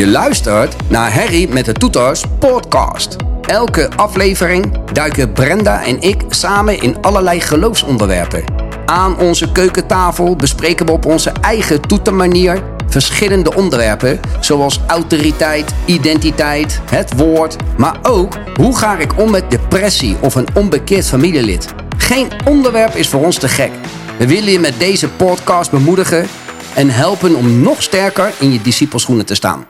Je 0.00 0.08
luistert 0.08 0.76
naar 0.88 1.12
Harry 1.14 1.48
met 1.52 1.64
de 1.64 1.72
Toeters 1.72 2.24
podcast. 2.38 3.16
Elke 3.40 3.90
aflevering 3.96 4.84
duiken 4.92 5.32
Brenda 5.32 5.84
en 5.84 6.00
ik 6.00 6.22
samen 6.28 6.82
in 6.82 7.02
allerlei 7.02 7.40
geloofsonderwerpen. 7.40 8.44
Aan 8.86 9.18
onze 9.18 9.52
keukentafel 9.52 10.36
bespreken 10.36 10.86
we 10.86 10.92
op 10.92 11.06
onze 11.06 11.30
eigen 11.30 11.80
toetermanier 11.80 12.62
verschillende 12.86 13.54
onderwerpen, 13.54 14.20
zoals 14.40 14.80
autoriteit, 14.86 15.74
identiteit, 15.84 16.80
het 16.90 17.16
woord, 17.16 17.56
maar 17.76 17.98
ook 18.02 18.38
hoe 18.56 18.78
ga 18.78 18.98
ik 18.98 19.18
om 19.18 19.30
met 19.30 19.50
depressie 19.50 20.16
of 20.20 20.34
een 20.34 20.48
onbekeerd 20.54 21.08
familielid. 21.08 21.74
Geen 21.96 22.28
onderwerp 22.44 22.94
is 22.94 23.08
voor 23.08 23.24
ons 23.24 23.38
te 23.38 23.48
gek. 23.48 23.72
We 24.18 24.26
willen 24.26 24.52
je 24.52 24.60
met 24.60 24.78
deze 24.78 25.08
podcast 25.08 25.70
bemoedigen 25.70 26.26
en 26.74 26.90
helpen 26.90 27.34
om 27.34 27.60
nog 27.60 27.82
sterker 27.82 28.32
in 28.38 28.52
je 28.52 28.62
discipelschoenen 28.62 29.26
te 29.26 29.34
staan. 29.34 29.69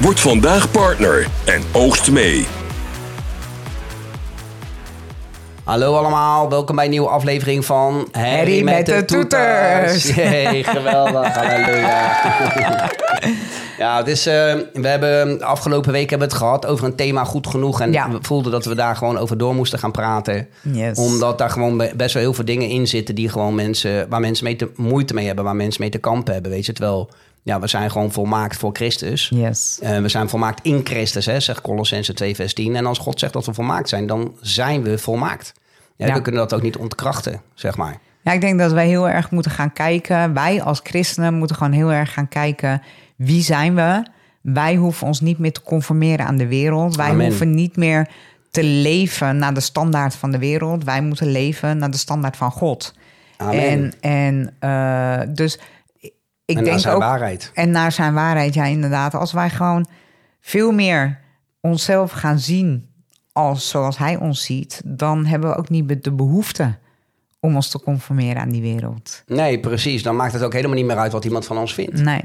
Word 0.00 0.20
vandaag 0.20 0.70
partner 0.70 1.26
en 1.44 1.62
oogst 1.72 2.10
mee. 2.10 2.46
Hallo 5.64 5.94
allemaal, 5.96 6.48
welkom 6.50 6.74
bij 6.76 6.84
een 6.84 6.90
nieuwe 6.90 7.08
aflevering 7.08 7.64
van 7.64 8.08
Harry 8.12 8.62
met 8.62 8.86
de 8.86 9.04
Toeters. 9.04 10.10
Hey, 10.14 10.62
geweldig, 10.62 11.34
halleluja. 11.34 12.20
ja, 13.78 13.96
het 13.96 14.06
is, 14.08 14.26
eh, 14.26 14.54
we 14.72 14.88
hebben 14.88 15.38
de 15.38 15.44
afgelopen 15.44 15.92
week 15.92 16.10
hebben 16.10 16.28
we 16.28 16.34
het 16.34 16.42
gehad 16.42 16.66
over 16.66 16.84
een 16.86 16.96
thema 16.96 17.24
goed 17.24 17.46
genoeg. 17.46 17.80
En 17.80 17.92
Ja. 17.92 18.10
we 18.10 18.18
voelden 18.22 18.52
dat 18.52 18.64
we 18.64 18.74
daar 18.74 18.96
gewoon 18.96 19.18
over 19.18 19.38
door 19.38 19.54
moesten 19.54 19.78
gaan 19.78 19.90
praten. 19.92 20.48
Yes. 20.72 20.98
Omdat 20.98 21.38
daar 21.38 21.50
gewoon 21.50 21.76
be- 21.76 21.92
best 21.96 22.14
wel 22.14 22.22
heel 22.22 22.34
veel 22.34 22.44
dingen 22.44 22.68
in 22.68 22.86
zitten 22.86 23.14
die 23.14 23.28
gewoon 23.28 23.54
mensen, 23.54 24.08
waar 24.08 24.20
mensen 24.20 24.44
mee 24.44 24.56
te, 24.56 24.70
moeite 24.76 25.14
mee 25.14 25.26
hebben, 25.26 25.44
waar 25.44 25.56
mensen 25.56 25.80
mee 25.80 25.90
te 25.90 25.98
kampen 25.98 26.32
hebben. 26.32 26.50
Weet 26.52 26.66
je, 26.66 26.72
terwijl 26.72 27.10
ja, 27.42 27.60
we 27.60 27.66
zijn 27.66 27.90
gewoon 27.90 28.12
volmaakt 28.12 28.56
voor 28.56 28.70
Christus. 28.72 29.28
Yes. 29.34 29.78
Eh, 29.82 30.00
we 30.00 30.08
zijn 30.08 30.28
volmaakt 30.28 30.64
in 30.64 30.80
Christus, 30.84 31.26
hè, 31.26 31.40
zegt 31.40 31.60
Colossense 31.60 32.14
2 32.14 32.34
vers 32.34 32.54
10. 32.54 32.76
En 32.76 32.86
als 32.86 32.98
God 32.98 33.18
zegt 33.18 33.32
dat 33.32 33.46
we 33.46 33.54
volmaakt 33.54 33.88
zijn, 33.88 34.06
dan 34.06 34.34
zijn 34.40 34.82
we 34.82 34.98
volmaakt. 34.98 35.52
Ja, 35.96 36.06
Ja. 36.06 36.14
We 36.14 36.22
kunnen 36.22 36.40
dat 36.40 36.54
ook 36.54 36.62
niet 36.62 36.76
ontkrachten, 36.76 37.42
zeg 37.54 37.76
maar. 37.76 37.98
Ja, 38.22 38.32
ik 38.32 38.40
denk 38.40 38.58
dat 38.58 38.72
wij 38.72 38.86
heel 38.86 39.08
erg 39.08 39.30
moeten 39.30 39.50
gaan 39.50 39.72
kijken. 39.72 40.34
Wij 40.34 40.62
als 40.62 40.80
christenen 40.82 41.34
moeten 41.34 41.56
gewoon 41.56 41.72
heel 41.72 41.92
erg 41.92 42.12
gaan 42.12 42.28
kijken. 42.28 42.82
Wie 43.16 43.42
zijn 43.42 43.74
we? 43.74 44.06
Wij 44.40 44.74
hoeven 44.74 45.06
ons 45.06 45.20
niet 45.20 45.38
meer 45.38 45.52
te 45.52 45.62
conformeren 45.62 46.26
aan 46.26 46.36
de 46.36 46.46
wereld. 46.46 46.96
Wij 46.96 47.08
Amen. 47.08 47.26
hoeven 47.26 47.54
niet 47.54 47.76
meer 47.76 48.08
te 48.50 48.64
leven 48.64 49.36
naar 49.36 49.54
de 49.54 49.60
standaard 49.60 50.14
van 50.14 50.30
de 50.30 50.38
wereld. 50.38 50.84
Wij 50.84 51.02
moeten 51.02 51.26
leven 51.30 51.78
naar 51.78 51.90
de 51.90 51.96
standaard 51.96 52.36
van 52.36 52.50
God. 52.50 52.94
Amen. 53.36 53.60
En, 53.60 53.92
en 54.00 54.54
eh, 54.58 55.34
dus 55.34 55.58
ik 56.50 56.56
en 56.56 56.64
denk 56.64 56.74
naar 56.74 56.80
zijn 56.80 56.94
ook. 56.94 57.00
waarheid. 57.00 57.50
En 57.54 57.70
naar 57.70 57.92
zijn 57.92 58.14
waarheid, 58.14 58.54
ja, 58.54 58.64
inderdaad. 58.64 59.14
Als 59.14 59.32
wij 59.32 59.50
gewoon 59.50 59.86
veel 60.40 60.72
meer 60.72 61.18
onszelf 61.60 62.10
gaan 62.10 62.38
zien 62.38 62.88
als 63.32 63.68
zoals 63.68 63.98
hij 63.98 64.16
ons 64.16 64.44
ziet, 64.44 64.82
dan 64.84 65.26
hebben 65.26 65.50
we 65.50 65.56
ook 65.56 65.68
niet 65.68 66.04
de 66.04 66.12
behoefte 66.12 66.78
om 67.40 67.54
ons 67.54 67.68
te 67.68 67.80
conformeren 67.80 68.42
aan 68.42 68.48
die 68.48 68.62
wereld. 68.62 69.22
Nee, 69.26 69.60
precies. 69.60 70.02
Dan 70.02 70.16
maakt 70.16 70.32
het 70.32 70.42
ook 70.42 70.52
helemaal 70.52 70.76
niet 70.76 70.86
meer 70.86 70.96
uit 70.96 71.12
wat 71.12 71.24
iemand 71.24 71.46
van 71.46 71.58
ons 71.58 71.74
vindt. 71.74 72.02
Nee. 72.02 72.22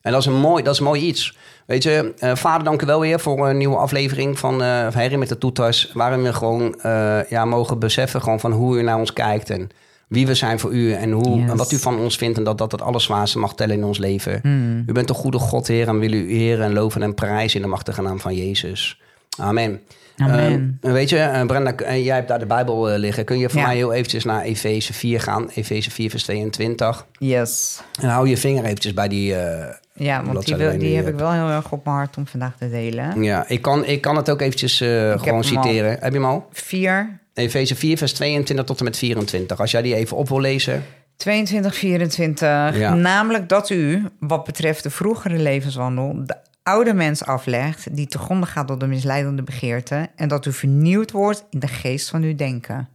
En 0.00 0.12
dat 0.12 0.20
is 0.20 0.26
een 0.26 0.40
mooi, 0.40 0.62
dat 0.62 0.74
is 0.74 0.80
mooi 0.80 1.00
iets. 1.00 1.36
Weet 1.66 1.82
je, 1.82 2.14
eh, 2.18 2.34
vader, 2.36 2.64
dank 2.64 2.82
u 2.82 2.86
wel 2.86 3.00
weer 3.00 3.20
voor 3.20 3.48
een 3.48 3.56
nieuwe 3.56 3.76
aflevering 3.76 4.38
van 4.38 4.60
Harry 4.62 5.14
met 5.14 5.28
de 5.28 5.38
Toeters. 5.38 5.90
Waarin 5.94 6.22
we 6.22 6.32
gewoon 6.32 6.80
eh, 6.80 7.24
ja, 7.28 7.44
mogen 7.44 7.78
beseffen 7.78 8.22
gewoon 8.22 8.40
van 8.40 8.52
hoe 8.52 8.78
u 8.78 8.82
naar 8.82 8.98
ons 8.98 9.12
kijkt. 9.12 9.50
En 9.50 9.68
wie 10.08 10.26
we 10.26 10.34
zijn 10.34 10.58
voor 10.58 10.72
u. 10.74 10.92
En, 10.92 11.10
hoe, 11.10 11.38
Yes. 11.40 11.50
en 11.50 11.56
wat 11.56 11.72
u 11.72 11.76
van 11.78 11.98
ons 11.98 12.16
vindt. 12.16 12.38
En 12.38 12.44
dat 12.44 12.58
dat 12.58 12.72
het 12.72 12.82
allerzwaarste 12.82 13.38
mag 13.38 13.54
tellen 13.54 13.76
in 13.76 13.84
ons 13.84 13.98
leven. 13.98 14.38
Hmm. 14.42 14.82
U 14.86 14.92
bent 14.92 15.08
een 15.08 15.14
goede 15.14 15.38
God, 15.38 15.66
Heer. 15.66 15.88
En 15.88 15.98
willen 15.98 16.18
u 16.18 16.28
eren 16.28 16.64
en 16.64 16.72
loven 16.72 17.02
en 17.02 17.14
prijzen 17.14 17.56
in 17.56 17.62
de 17.62 17.68
machtige 17.70 18.02
naam 18.02 18.20
van 18.20 18.34
Jezus. 18.34 19.00
Amen. 19.38 19.80
Amen. 20.16 20.78
Eh, 20.80 20.92
weet 20.92 21.08
je, 21.08 21.18
eh, 21.18 21.46
Brenda, 21.46 21.72
eh, 21.74 22.04
jij 22.04 22.14
hebt 22.14 22.28
daar 22.28 22.38
de 22.38 22.46
Bijbel 22.46 22.88
liggen. 22.98 23.24
Kun 23.24 23.38
je 23.38 23.48
voor 23.50 23.60
Ja. 23.60 23.66
mij 23.66 23.76
heel 23.76 23.92
eventjes 23.92 24.24
naar 24.24 24.42
Efeze 24.42 24.92
4 24.92 25.20
gaan? 25.20 25.48
Efeze 25.54 25.90
4 25.90 26.10
vers 26.10 26.22
22. 26.22 27.06
Yes. 27.18 27.80
En 28.00 28.08
hou 28.08 28.28
je 28.28 28.36
vinger 28.36 28.64
eventjes 28.64 28.94
bij 28.94 29.08
die... 29.08 29.34
eh, 29.34 29.74
Ja, 29.94 30.24
want 30.24 30.46
die, 30.46 30.56
wil, 30.56 30.78
die 30.78 30.96
heb 30.96 31.08
ik 31.08 31.14
wel 31.14 31.32
heel 31.32 31.48
erg 31.48 31.72
op 31.72 31.84
mijn 31.84 31.96
hart 31.96 32.16
om 32.16 32.26
vandaag 32.26 32.56
te 32.56 32.70
delen. 32.70 33.22
Ja, 33.22 33.44
ik 33.48 33.62
kan, 33.62 33.84
ik 33.84 34.00
kan 34.00 34.16
het 34.16 34.30
ook 34.30 34.40
eventjes 34.40 34.78
heb 34.78 35.18
gewoon 35.18 35.34
al. 35.36 35.42
citeren. 35.42 35.90
Heb 35.90 36.12
je 36.12 36.18
hem 36.18 36.24
al? 36.24 36.46
4, 36.52 37.18
Efeze 37.34 37.74
4, 37.74 37.98
vers 37.98 38.12
22 38.12 38.66
tot 38.66 38.78
en 38.78 38.84
met 38.84 38.96
24. 38.96 39.60
Als 39.60 39.70
jij 39.70 39.82
die 39.82 39.94
even 39.94 40.16
op 40.16 40.28
wil 40.28 40.40
lezen. 40.40 40.84
22, 41.16 41.74
24. 41.74 42.78
Ja. 42.78 42.94
Namelijk 42.94 43.48
dat 43.48 43.70
u, 43.70 44.02
wat 44.18 44.44
betreft 44.44 44.82
de 44.82 44.90
vroegere 44.90 45.38
levenswandel, 45.38 46.24
de 46.24 46.36
oude 46.62 46.94
mens 46.94 47.24
aflegt, 47.24 47.96
die 47.96 48.06
te 48.06 48.18
gaat 48.40 48.68
door 48.68 48.78
de 48.78 48.86
misleidende 48.86 49.42
begeerte, 49.42 50.10
en 50.16 50.28
dat 50.28 50.46
u 50.46 50.52
vernieuwd 50.52 51.10
wordt 51.10 51.44
in 51.50 51.58
de 51.58 51.66
geest 51.66 52.10
van 52.10 52.22
uw 52.22 52.34
denken. 52.34 52.88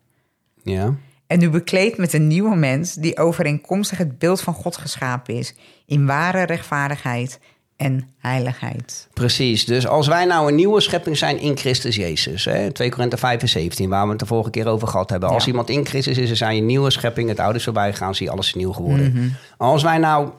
Ja. 0.63 0.95
En 1.27 1.41
u 1.41 1.49
bekleedt 1.49 1.97
met 1.97 2.13
een 2.13 2.27
nieuwe 2.27 2.55
mens 2.55 2.93
die 2.93 3.17
overeenkomstig 3.17 3.97
het 3.97 4.19
beeld 4.19 4.41
van 4.41 4.53
God 4.53 4.77
geschapen 4.77 5.35
is, 5.35 5.55
in 5.85 6.05
ware 6.05 6.43
rechtvaardigheid 6.43 7.39
en 7.79 8.09
heiligheid. 8.17 9.07
Precies. 9.13 9.65
Dus 9.65 9.87
als 9.87 10.07
wij 10.07 10.25
nou 10.25 10.47
een 10.47 10.55
nieuwe 10.55 10.81
schepping 10.81 11.17
zijn 11.17 11.39
in 11.39 11.57
Christus 11.57 11.95
Jezus. 11.95 12.45
Hè, 12.45 12.71
2 12.71 12.89
Korinthe 12.89 13.17
5 13.17 13.39
vers 13.39 13.51
17, 13.51 13.89
waar 13.89 14.03
we 14.03 14.09
het 14.09 14.19
de 14.19 14.25
vorige 14.25 14.49
keer 14.49 14.67
over 14.67 14.87
gehad 14.87 15.09
hebben. 15.09 15.29
Als 15.29 15.43
Ja. 15.43 15.49
iemand 15.49 15.69
in 15.69 15.85
Christus 15.85 16.17
is, 16.17 16.27
dan 16.27 16.35
zijn 16.37 16.55
je 16.55 16.61
een 16.61 16.67
nieuwe 16.67 16.89
schepping. 16.91 17.29
Het 17.29 17.39
oude 17.39 17.57
is 17.57 17.63
voorbij 17.63 17.91
gegaan, 17.91 18.15
zie 18.15 18.25
je 18.25 18.31
alles 18.31 18.53
nieuw 18.53 18.71
geworden. 18.71 19.11
Mhm. 19.13 19.27
Als 19.57 19.83
wij 19.83 19.97
nou 19.97 20.29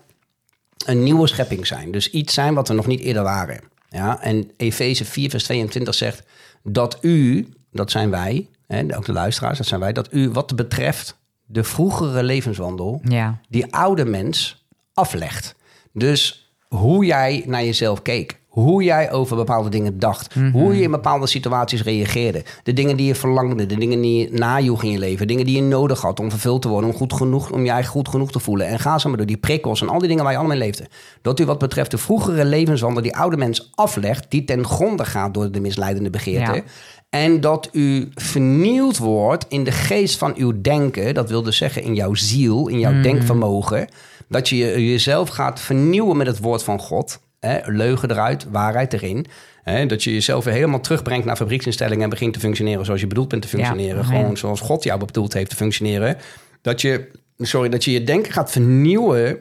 een 0.87 1.03
nieuwe 1.03 1.27
schepping 1.27 1.67
zijn. 1.67 1.91
Dus 1.93 2.11
iets 2.11 2.35
zijn 2.35 2.55
wat 2.55 2.69
we 2.69 2.75
nog 2.75 2.87
niet 2.87 3.01
eerder 3.01 3.23
waren. 3.23 3.61
Ja, 3.89 4.23
en 4.23 4.51
Efeze 4.57 5.05
4 5.05 5.31
vers 5.31 5.45
22 5.45 5.95
zegt 5.95 6.23
dat 6.63 6.99
u, 7.01 7.49
dat 7.73 7.91
zijn 7.91 8.11
wij, 8.11 8.49
hè, 8.67 8.97
ook 8.97 9.05
de 9.05 9.13
luisteraars, 9.13 9.59
dat 9.59 9.67
zijn 9.67 9.81
wij, 9.81 9.93
dat 9.93 10.09
u 10.13 10.31
wat 10.31 10.57
betreft 10.57 11.19
de 11.47 11.65
vroegere 11.65 12.23
levenswandel, 12.23 13.01
Ja. 13.05 13.41
die 13.49 13.75
oude 13.75 14.05
mens 14.05 14.65
aflegt. 14.95 15.55
Dus 15.93 16.50
hoe 16.75 17.05
jij 17.05 17.43
naar 17.47 17.65
jezelf 17.65 18.03
keek. 18.03 18.39
Hoe 18.49 18.83
jij 18.83 19.13
over 19.13 19.37
bepaalde 19.37 19.69
dingen 19.69 19.99
dacht. 19.99 20.35
Hoe 20.53 20.77
je 20.77 20.83
in 20.83 20.91
bepaalde 20.91 21.27
situaties 21.27 21.83
reageerde. 21.83 22.45
De 22.63 22.73
dingen 22.73 22.97
die 22.97 23.07
je 23.07 23.15
verlangde. 23.15 23.67
De 23.67 23.77
dingen 23.77 24.01
die 24.01 24.19
je 24.19 24.33
najoeg 24.33 24.83
in 24.83 24.91
je 24.91 24.99
leven. 24.99 25.27
Dingen 25.27 25.45
die 25.45 25.57
je 25.57 25.63
nodig 25.63 26.01
had 26.01 26.21
om 26.21 26.31
vervuld 26.31 26.63
te 26.63 26.69
worden. 26.69 26.91
Om, 26.91 26.97
goed 26.97 27.13
genoeg, 27.13 27.51
om 27.51 27.67
eigen 27.67 27.91
goed 27.91 28.09
genoeg 28.09 28.33
te 28.33 28.39
voelen. 28.39 28.67
En 28.67 28.79
ga 28.79 28.99
zo 28.99 29.09
maar 29.09 29.19
door 29.19 29.27
die 29.27 29.37
prikkels 29.37 29.81
en 29.81 29.89
al 29.89 29.99
die 29.99 30.09
dingen 30.09 30.23
waar 30.23 30.33
je 30.33 30.39
allemaal 30.39 30.57
in 30.57 30.63
leefde. 30.63 30.89
Dat 31.23 31.41
u 31.41 31.45
wat 31.45 31.59
betreft 31.59 31.91
de 31.91 31.99
vroegere 31.99 32.45
levenswandel 32.45 33.03
die 33.03 33.17
oude 33.17 33.37
mens 33.37 33.71
aflegt. 33.75 34.31
Die 34.31 34.45
ten 34.45 34.65
gronde 34.65 35.05
gaat 35.05 35.35
door 35.35 35.51
de 35.51 35.61
misleidende 35.61 36.11
begeerte. 36.11 36.55
Ja. 36.55 36.63
En 37.11 37.41
dat 37.41 37.69
u 37.73 38.09
vernieuwd 38.15 38.99
wordt 38.99 39.47
in 39.49 39.65
de 39.65 39.73
geest 39.73 40.19
van 40.19 40.35
uw 40.37 40.61
denken. 40.61 41.15
Dat 41.15 41.29
wil 41.31 41.43
dus 41.43 41.57
zeggen 41.57 41.83
in 41.83 41.95
jouw 41.95 42.15
ziel, 42.15 42.69
in 42.69 42.79
jouw 42.79 43.01
denkvermogen. 43.01 43.89
Dat 44.31 44.49
je 44.49 44.57
je- 44.57 44.91
jezelf 44.91 45.29
gaat 45.29 45.61
vernieuwen 45.61 46.17
met 46.17 46.27
het 46.27 46.39
woord 46.39 46.63
van 46.63 46.79
God. 46.81 47.21
Hè, 47.41 47.59
leugen 47.65 48.11
eruit, 48.11 48.47
waarheid 48.51 48.93
erin. 48.93 49.27
Hè, 49.63 49.87
dat 49.87 50.03
je 50.05 50.13
jezelf 50.13 50.45
weer 50.45 50.55
helemaal 50.55 50.81
terugbrengt 50.81 51.25
naar 51.27 51.37
fabrieksinstellingen... 51.37 52.05
en 52.05 52.11
begint 52.11 52.33
te 52.33 52.41
functioneren 52.41 52.85
zoals 52.85 53.01
je 53.01 53.07
bedoeld 53.07 53.29
bent 53.29 53.43
te 53.43 53.49
functioneren. 53.49 54.05
Gewoon 54.05 54.37
zoals 54.37 54.61
God 54.61 54.83
jou 54.85 55.05
bedoeld 55.05 55.33
heeft 55.33 55.51
te 55.51 55.57
functioneren. 55.57 56.17
Dat 56.63 56.81
je, 56.81 57.11
sorry, 57.39 57.69
dat 57.69 57.85
je 57.85 57.91
je 57.93 58.05
denken 58.05 58.33
gaat 58.33 58.51
vernieuwen 58.51 59.39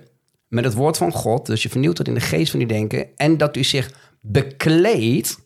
met 0.48 0.64
het 0.64 0.74
woord 0.74 0.98
van 0.98 1.12
God. 1.12 1.46
Dus 1.46 1.64
je 1.64 1.70
vernieuwt 1.70 1.98
het 1.98 2.08
in 2.08 2.14
de 2.14 2.20
geest 2.20 2.52
van 2.52 2.60
je 2.60 2.66
denken. 2.66 3.08
En 3.16 3.38
dat 3.38 3.58
u 3.58 3.64
zich 3.64 3.92
bekleedt. 4.22 5.40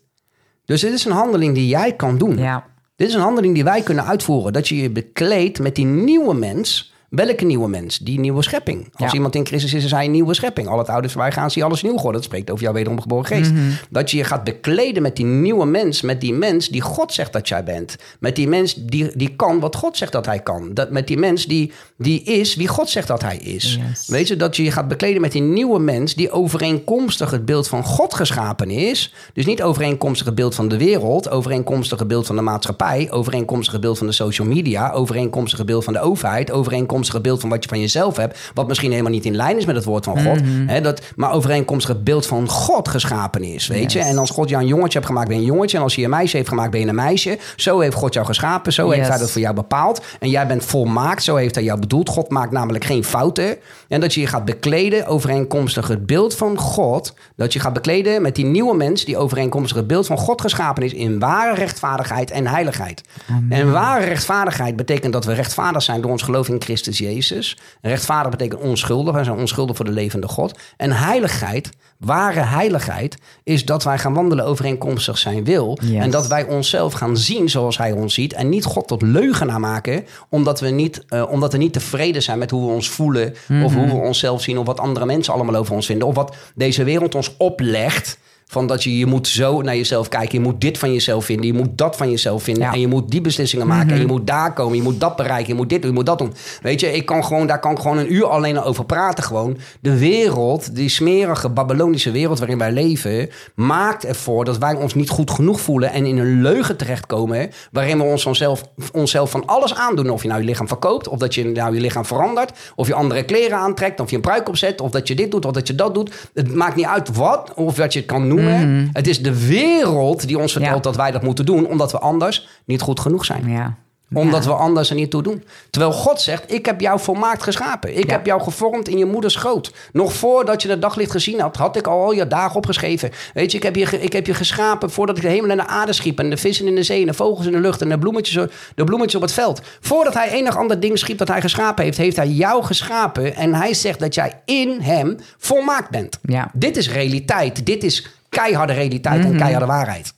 Dus 0.64 0.80
dit 0.80 0.92
is 0.92 1.04
een 1.04 1.12
handeling 1.12 1.54
die 1.54 1.68
jij 1.68 1.92
kan 1.96 2.18
doen. 2.18 2.38
Ja. 2.38 2.66
Dit 2.96 3.08
is 3.08 3.14
een 3.14 3.20
handeling 3.20 3.54
die 3.54 3.64
wij 3.64 3.82
kunnen 3.82 4.04
uitvoeren. 4.06 4.52
Dat 4.52 4.68
je 4.68 4.76
je 4.76 4.90
bekleedt 4.90 5.58
met 5.58 5.74
die 5.74 5.84
nieuwe 5.84 6.34
mens. 6.34 6.93
Welke 7.14 7.44
nieuwe 7.44 7.68
mens? 7.68 7.98
Die 7.98 8.20
nieuwe 8.20 8.42
schepping. 8.42 8.88
Als 8.92 9.10
Ja. 9.10 9.16
iemand 9.16 9.34
in 9.34 9.46
Christus 9.46 9.74
is, 9.74 9.84
is 9.84 9.90
hij 9.90 10.04
een 10.04 10.10
nieuwe 10.10 10.34
schepping. 10.34 10.68
Al 10.68 10.78
het 10.78 10.88
oude 10.88 11.06
is 11.06 11.14
gaan, 11.16 11.50
zie 11.50 11.64
alles 11.64 11.82
nieuw 11.82 11.96
geworden. 11.96 12.20
Dat 12.20 12.30
spreekt 12.30 12.50
over 12.50 12.64
jouw 12.64 12.72
wederom 12.72 13.00
geboren 13.00 13.26
geest. 13.26 13.52
Mhm. 13.52 13.60
Dat 13.90 14.10
je 14.10 14.16
je 14.16 14.24
gaat 14.24 14.44
bekleden 14.44 15.02
met 15.02 15.16
die 15.16 15.24
nieuwe 15.24 15.66
mens. 15.66 16.02
Met 16.02 16.20
die 16.20 16.34
mens 16.34 16.68
die 16.68 16.80
God 16.80 17.12
zegt 17.12 17.32
dat 17.32 17.48
jij 17.48 17.64
bent. 17.64 17.96
Met 18.18 18.36
die 18.36 18.48
mens 18.48 18.74
die, 18.74 19.10
die 19.14 19.36
kan 19.36 19.60
wat 19.60 19.76
God 19.76 19.96
zegt 19.96 20.12
dat 20.12 20.26
hij 20.26 20.40
kan. 20.40 20.74
Dat, 20.74 20.90
met 20.90 21.06
die 21.06 21.18
mens 21.18 21.46
die, 21.46 21.72
die 21.96 22.22
is 22.22 22.54
wie 22.54 22.68
God 22.68 22.88
zegt 22.88 23.08
dat 23.08 23.22
hij 23.22 23.36
is. 23.36 23.78
Yes. 23.88 24.06
Weet 24.06 24.28
je, 24.28 24.36
dat 24.36 24.56
je 24.56 24.62
je 24.62 24.70
gaat 24.70 24.88
bekleden 24.88 25.20
met 25.20 25.32
die 25.32 25.42
nieuwe 25.42 25.78
mens... 25.78 26.14
die 26.14 26.30
overeenkomstig 26.30 27.30
het 27.30 27.44
beeld 27.44 27.68
van 27.68 27.84
God 27.84 28.14
geschapen 28.14 28.70
is. 28.70 29.14
Dus 29.32 29.46
niet 29.46 29.62
overeenkomstig 29.62 30.26
het 30.26 30.34
beeld 30.34 30.54
van 30.54 30.68
de 30.68 30.76
wereld... 30.76 31.28
overeenkomstig 31.28 31.98
het 31.98 32.08
beeld 32.08 32.26
van 32.26 32.36
de 32.36 32.42
maatschappij... 32.42 33.10
overeenkomstig 33.10 33.72
het 33.72 33.82
beeld 33.82 33.98
van 33.98 34.06
de 34.06 34.12
social 34.12 34.46
media... 34.46 34.90
overeenkomstig 34.90 35.58
het 35.58 35.66
beeld 35.66 35.84
van 35.84 35.92
de 35.92 36.00
overheid... 36.00 36.50
overeenkomstig 36.50 37.02
overeenkomstige 37.04 37.20
beeld 37.20 37.40
van 37.40 37.50
wat 37.50 37.62
je 37.62 37.68
van 37.68 37.80
jezelf 37.80 38.16
hebt, 38.16 38.38
wat 38.54 38.68
misschien 38.68 38.90
helemaal 38.90 39.12
niet 39.12 39.24
in 39.24 39.36
lijn 39.36 39.56
is 39.56 39.64
met 39.64 39.76
het 39.76 39.84
woord 39.84 40.04
van 40.04 40.22
God, 40.22 40.40
hè, 40.66 40.80
dat, 40.80 41.02
maar 41.16 41.32
overeenkomstig 41.32 41.90
het 41.94 42.04
beeld 42.04 42.26
van 42.26 42.48
God 42.48 42.88
geschapen 42.88 43.42
is, 43.42 43.66
weet 43.66 43.92
je. 43.92 43.98
En 43.98 44.18
als 44.18 44.30
God 44.30 44.48
jou 44.48 44.62
een 44.62 44.68
jongetje 44.68 44.98
hebt 44.98 45.06
gemaakt, 45.06 45.28
ben 45.28 45.36
je 45.36 45.42
een 45.42 45.52
jongetje. 45.52 45.76
En 45.76 45.82
als 45.82 45.94
hij 45.94 46.04
een 46.04 46.10
meisje 46.10 46.36
heeft 46.36 46.48
gemaakt, 46.48 46.70
ben 46.70 46.80
je 46.80 46.86
een 46.86 46.94
meisje. 46.94 47.38
Zo 47.56 47.80
heeft 47.80 47.94
God 47.96 48.14
jou 48.14 48.26
geschapen, 48.26 48.72
zo 48.72 48.90
heeft 48.90 49.08
hij 49.08 49.18
dat 49.18 49.30
voor 49.30 49.40
jou 49.40 49.54
bepaald. 49.54 50.02
En 50.20 50.30
jij 50.30 50.46
bent 50.46 50.64
volmaakt, 50.64 51.22
zo 51.22 51.36
heeft 51.36 51.54
hij 51.54 51.64
jou 51.64 51.80
bedoeld. 51.80 52.08
God 52.08 52.28
maakt 52.30 52.52
namelijk 52.52 52.84
geen 52.84 53.04
fouten. 53.04 53.56
En 53.88 54.00
dat 54.00 54.14
je 54.14 54.20
je 54.20 54.26
gaat 54.26 54.44
bekleden 54.44 55.06
overeenkomstig 55.06 55.88
het 55.88 56.06
beeld 56.06 56.34
van 56.34 56.58
God. 56.58 57.14
Dat 57.36 57.52
je 57.52 57.60
gaat 57.60 57.72
bekleden 57.72 58.22
met 58.22 58.34
die 58.34 58.44
nieuwe 58.44 58.76
mens 58.76 59.04
die 59.04 59.16
overeenkomstig 59.16 59.76
het 59.76 59.86
beeld 59.86 60.06
van 60.06 60.18
God 60.18 60.40
geschapen 60.40 60.82
is 60.82 60.92
in 60.92 61.18
ware 61.18 61.54
rechtvaardigheid 61.54 62.30
en 62.30 62.46
heiligheid. 62.46 63.02
En 63.48 63.72
ware 63.72 64.04
rechtvaardigheid 64.04 64.76
betekent 64.76 65.12
dat 65.12 65.24
we 65.24 65.32
rechtvaardig 65.32 65.82
zijn 65.82 66.00
door 66.00 66.10
ons 66.10 66.22
geloof 66.22 66.48
in 66.48 66.62
Christus 66.62 66.93
Jezus. 66.98 67.56
Rechtvaardig 67.80 68.30
betekent 68.30 68.60
onschuldig. 68.60 69.14
Wij 69.14 69.24
zijn 69.24 69.38
onschuldig 69.38 69.76
voor 69.76 69.84
de 69.84 69.90
levende 69.90 70.28
God. 70.28 70.58
En 70.76 70.92
heiligheid, 70.92 71.70
ware 71.98 72.40
heiligheid, 72.40 73.16
is 73.44 73.64
dat 73.64 73.84
wij 73.84 73.98
gaan 73.98 74.14
wandelen 74.14 74.44
overeenkomstig 74.44 75.18
zijn 75.18 75.44
wil. 75.44 75.78
Yes. 75.82 76.02
En 76.02 76.10
dat 76.10 76.26
wij 76.26 76.44
onszelf 76.44 76.92
gaan 76.92 77.16
zien 77.16 77.50
zoals 77.50 77.78
hij 77.78 77.92
ons 77.92 78.14
ziet. 78.14 78.32
En 78.32 78.48
niet 78.48 78.64
God 78.64 78.88
tot 78.88 79.02
leugenaar 79.02 79.60
maken, 79.60 80.04
omdat 80.28 80.60
we 80.60 80.68
niet, 80.68 81.04
eh, 81.08 81.30
omdat 81.30 81.52
we 81.52 81.58
niet 81.58 81.72
tevreden 81.72 82.22
zijn 82.22 82.38
met 82.38 82.50
hoe 82.50 82.66
we 82.66 82.72
ons 82.72 82.88
voelen. 82.88 83.34
Of 83.64 83.74
hoe 83.74 83.86
we 83.86 83.92
onszelf 83.92 84.42
zien. 84.42 84.58
Of 84.58 84.66
wat 84.66 84.80
andere 84.80 85.06
mensen 85.06 85.32
allemaal 85.32 85.54
over 85.54 85.74
ons 85.74 85.86
vinden. 85.86 86.08
Of 86.08 86.14
wat 86.14 86.36
deze 86.54 86.84
wereld 86.84 87.14
ons 87.14 87.36
oplegt. 87.36 88.18
Van 88.46 88.66
dat 88.66 88.82
je, 88.82 88.98
je 88.98 89.06
moet 89.06 89.28
zo 89.28 89.62
naar 89.62 89.76
jezelf 89.76 90.08
kijken. 90.08 90.38
Je 90.38 90.44
moet 90.44 90.60
dit 90.60 90.78
van 90.78 90.92
jezelf 90.92 91.24
vinden. 91.24 91.46
Je 91.46 91.52
moet 91.52 91.78
dat 91.78 91.96
van 91.96 92.10
jezelf 92.10 92.42
vinden. 92.42 92.62
Ja. 92.62 92.72
En 92.72 92.80
je 92.80 92.86
moet 92.86 93.10
die 93.10 93.20
beslissingen 93.20 93.66
maken. 93.66 93.90
En 93.90 93.98
je 93.98 94.06
moet 94.06 94.26
daar 94.26 94.52
komen. 94.52 94.76
Je 94.76 94.82
moet 94.82 95.00
dat 95.00 95.16
bereiken. 95.16 95.48
Je 95.48 95.54
moet 95.54 95.68
dit 95.68 95.82
doen. 95.82 95.90
Je 95.90 95.96
moet 95.96 96.06
dat 96.06 96.18
doen. 96.18 96.32
Weet 96.62 96.80
je, 96.80 96.92
ik 96.92 97.06
kan 97.06 97.24
gewoon, 97.24 97.46
daar 97.46 97.60
kan 97.60 97.72
ik 97.72 97.78
gewoon 97.78 97.98
een 97.98 98.14
uur 98.14 98.26
alleen 98.26 98.56
al 98.58 98.64
over 98.64 98.84
praten. 98.84 99.24
Gewoon. 99.24 99.58
De 99.80 99.98
wereld, 99.98 100.76
die 100.76 100.88
smerige 100.88 101.48
Babylonische 101.48 102.10
wereld 102.10 102.38
waarin 102.38 102.58
wij 102.58 102.72
leven, 102.72 103.30
maakt 103.54 104.04
ervoor 104.04 104.44
dat 104.44 104.58
wij 104.58 104.74
ons 104.74 104.94
niet 104.94 105.08
goed 105.08 105.30
genoeg 105.30 105.60
voelen. 105.60 105.92
En 105.92 106.06
in 106.06 106.18
een 106.18 106.42
leugen 106.42 106.76
terechtkomen. 106.76 107.50
Waarin 107.72 107.98
we 107.98 108.04
ons 108.04 108.26
onszelf, 108.26 108.62
onszelf 108.92 109.30
van 109.30 109.46
alles 109.46 109.74
aandoen. 109.74 110.10
Of 110.10 110.22
je 110.22 110.28
nou 110.28 110.40
je 110.40 110.46
lichaam 110.46 110.68
verkoopt. 110.68 111.08
Of 111.08 111.18
dat 111.18 111.34
je 111.34 111.44
nou 111.44 111.74
je 111.74 111.80
lichaam 111.80 112.04
verandert. 112.04 112.58
Of 112.74 112.86
je 112.86 112.94
andere 112.94 113.24
kleren 113.24 113.58
aantrekt. 113.58 114.00
Of 114.00 114.10
je 114.10 114.16
een 114.16 114.22
pruik 114.22 114.48
opzet. 114.48 114.80
Of 114.80 114.90
dat 114.90 115.08
je 115.08 115.14
dit 115.14 115.30
doet. 115.30 115.44
Of 115.44 115.52
dat 115.52 115.66
je 115.66 115.74
dat 115.74 115.94
doet. 115.94 116.30
Het 116.34 116.54
maakt 116.54 116.76
niet 116.76 116.86
uit 116.86 117.16
wat. 117.16 117.52
Of 117.54 117.76
wat 117.76 117.92
je 117.92 117.98
het 117.98 118.08
kan 118.08 118.26
noemen. 118.26 118.43
Het 118.92 119.06
is 119.06 119.22
de 119.22 119.46
wereld 119.46 120.26
die 120.26 120.38
ons 120.38 120.52
vertelt 120.52 120.74
Ja. 120.76 120.80
dat 120.90 120.96
wij 120.96 121.10
dat 121.10 121.22
moeten 121.22 121.46
doen. 121.46 121.66
Omdat 121.66 121.92
we 121.92 121.98
anders 121.98 122.48
niet 122.64 122.80
goed 122.80 123.00
genoeg 123.00 123.24
zijn 123.24 123.50
Ja. 123.50 123.74
omdat 124.16 124.44
we 124.44 124.52
anders 124.52 124.90
er 124.90 124.96
niet 124.96 125.10
toe 125.10 125.22
doen. 125.22 125.44
Terwijl 125.70 125.92
God 125.92 126.20
zegt, 126.20 126.52
ik 126.52 126.66
heb 126.66 126.80
jou 126.80 127.00
volmaakt 127.00 127.42
geschapen. 127.42 127.96
Ik 127.98 128.10
heb 128.10 128.26
jou 128.26 128.42
gevormd 128.42 128.88
in 128.88 128.98
je 128.98 129.04
moeders 129.04 129.34
schoot. 129.34 129.72
Nog 129.92 130.12
voordat 130.12 130.62
je 130.62 130.68
het 130.68 130.82
daglicht 130.82 131.10
gezien 131.10 131.40
had, 131.40 131.56
had 131.56 131.76
ik 131.76 131.86
al 131.86 132.12
je 132.12 132.26
dagen 132.26 132.56
opgeschreven. 132.56 133.10
Weet 133.34 133.50
je, 133.50 133.56
ik 133.56 133.62
heb 133.62 133.76
je, 133.76 134.00
ik 134.00 134.12
heb 134.12 134.26
je 134.26 134.34
geschapen 134.34 134.90
voordat 134.90 135.16
ik 135.16 135.22
de 135.22 135.28
hemel 135.28 135.50
en 135.50 135.56
de 135.56 135.66
aarde 135.66 135.92
schiep. 135.92 136.18
En 136.18 136.30
de 136.30 136.36
vissen 136.36 136.66
in 136.66 136.74
de 136.74 136.82
zee 136.82 137.00
en 137.00 137.06
de 137.06 137.14
vogels 137.14 137.46
in 137.46 137.52
de 137.52 137.60
lucht 137.60 137.80
en 137.82 137.88
de 137.88 137.98
bloemetjes, 137.98 138.46
de 138.74 138.84
bloemetjes 138.84 139.14
op 139.14 139.22
het 139.22 139.32
veld. 139.32 139.60
Voordat 139.80 140.14
hij 140.14 140.30
enig 140.30 140.56
ander 140.56 140.80
ding 140.80 140.98
schiep 140.98 141.18
dat 141.18 141.28
hij 141.28 141.40
geschapen 141.40 141.84
heeft, 141.84 141.98
heeft 141.98 142.16
hij 142.16 142.28
jou 142.28 142.62
geschapen. 142.64 143.34
En 143.34 143.54
hij 143.54 143.74
zegt 143.74 144.00
dat 144.00 144.14
jij 144.14 144.40
in 144.44 144.80
hem 144.80 145.16
volmaakt 145.38 145.90
bent. 145.90 146.18
Ja. 146.22 146.50
Dit 146.52 146.76
is 146.76 146.90
realiteit. 146.90 147.66
Dit 147.66 147.84
is 147.84 148.06
keiharde 148.34 148.72
realiteit 148.72 149.24
en 149.24 149.36
keiharde 149.36 149.66
waarheid. 149.66 150.14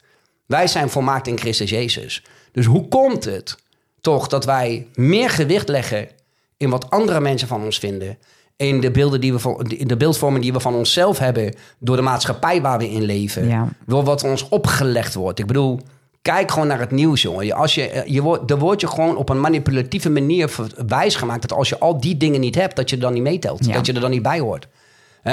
Wij 0.47 0.67
zijn 0.67 0.91
volmaakt 0.91 1.27
in 1.27 1.39
Christus 1.39 1.71
Jezus. 1.71 2.25
Dus 2.53 2.67
hoe 2.67 2.89
komt 2.89 3.25
het 3.25 3.57
toch 4.01 4.29
dat 4.29 4.45
wij 4.45 4.87
meer 4.95 5.31
gewicht 5.31 5.69
leggen 5.69 6.09
in 6.57 6.71
wat 6.71 6.91
andere 6.91 7.21
mensen 7.21 7.49
van 7.49 7.65
ons 7.65 7.79
vinden? 7.79 8.19
In 8.57 8.81
de, 8.81 8.91
beelden 8.91 9.21
die 9.21 9.33
we 9.33 9.39
van, 9.39 9.61
in 9.67 9.89
de 9.89 9.97
beeldvorming 9.97 10.43
die 10.43 10.53
we 10.53 10.61
van 10.61 10.75
onszelf 10.75 11.19
hebben 11.19 11.55
door 11.79 11.97
de 11.97 12.03
maatschappij 12.03 12.63
waar 12.63 12.79
we 12.79 12.91
in 12.91 13.03
leven. 13.03 13.49
Ja. 13.49 13.69
Door 13.87 14.05
wat 14.05 14.25
ons 14.25 14.49
opgelegd 14.49 15.15
wordt. 15.15 15.39
Ik 15.39 15.47
bedoel, 15.47 15.81
kijk 16.23 16.51
gewoon 16.51 16.69
naar 16.69 16.81
het 16.81 16.91
nieuws, 16.91 17.23
jongen. 17.23 17.53
Als 17.53 17.75
je, 17.75 18.03
je 18.07 18.23
wordt, 18.23 18.51
er 18.51 18.59
wordt 18.59 18.81
je 18.81 18.87
gewoon 18.87 19.17
op 19.17 19.29
een 19.29 19.41
manipulatieve 19.41 20.11
manier 20.11 20.51
wijsgemaakt 20.87 21.43
dat 21.43 21.53
als 21.53 21.69
je 21.69 21.79
al 21.79 22.01
die 22.01 22.17
dingen 22.17 22.41
niet 22.41 22.55
hebt, 22.55 22.77
dat 22.77 22.91
je 22.91 22.97
er 22.97 23.03
dan 23.03 23.13
niet 23.13 23.23
meetelt. 23.23 23.67
Ja. 23.67 23.73
Dat 23.73 23.87
je 23.87 23.93
er 23.93 24.01
dan 24.01 24.11
niet 24.11 24.23
bij 24.23 24.41
hoort. 24.41 24.69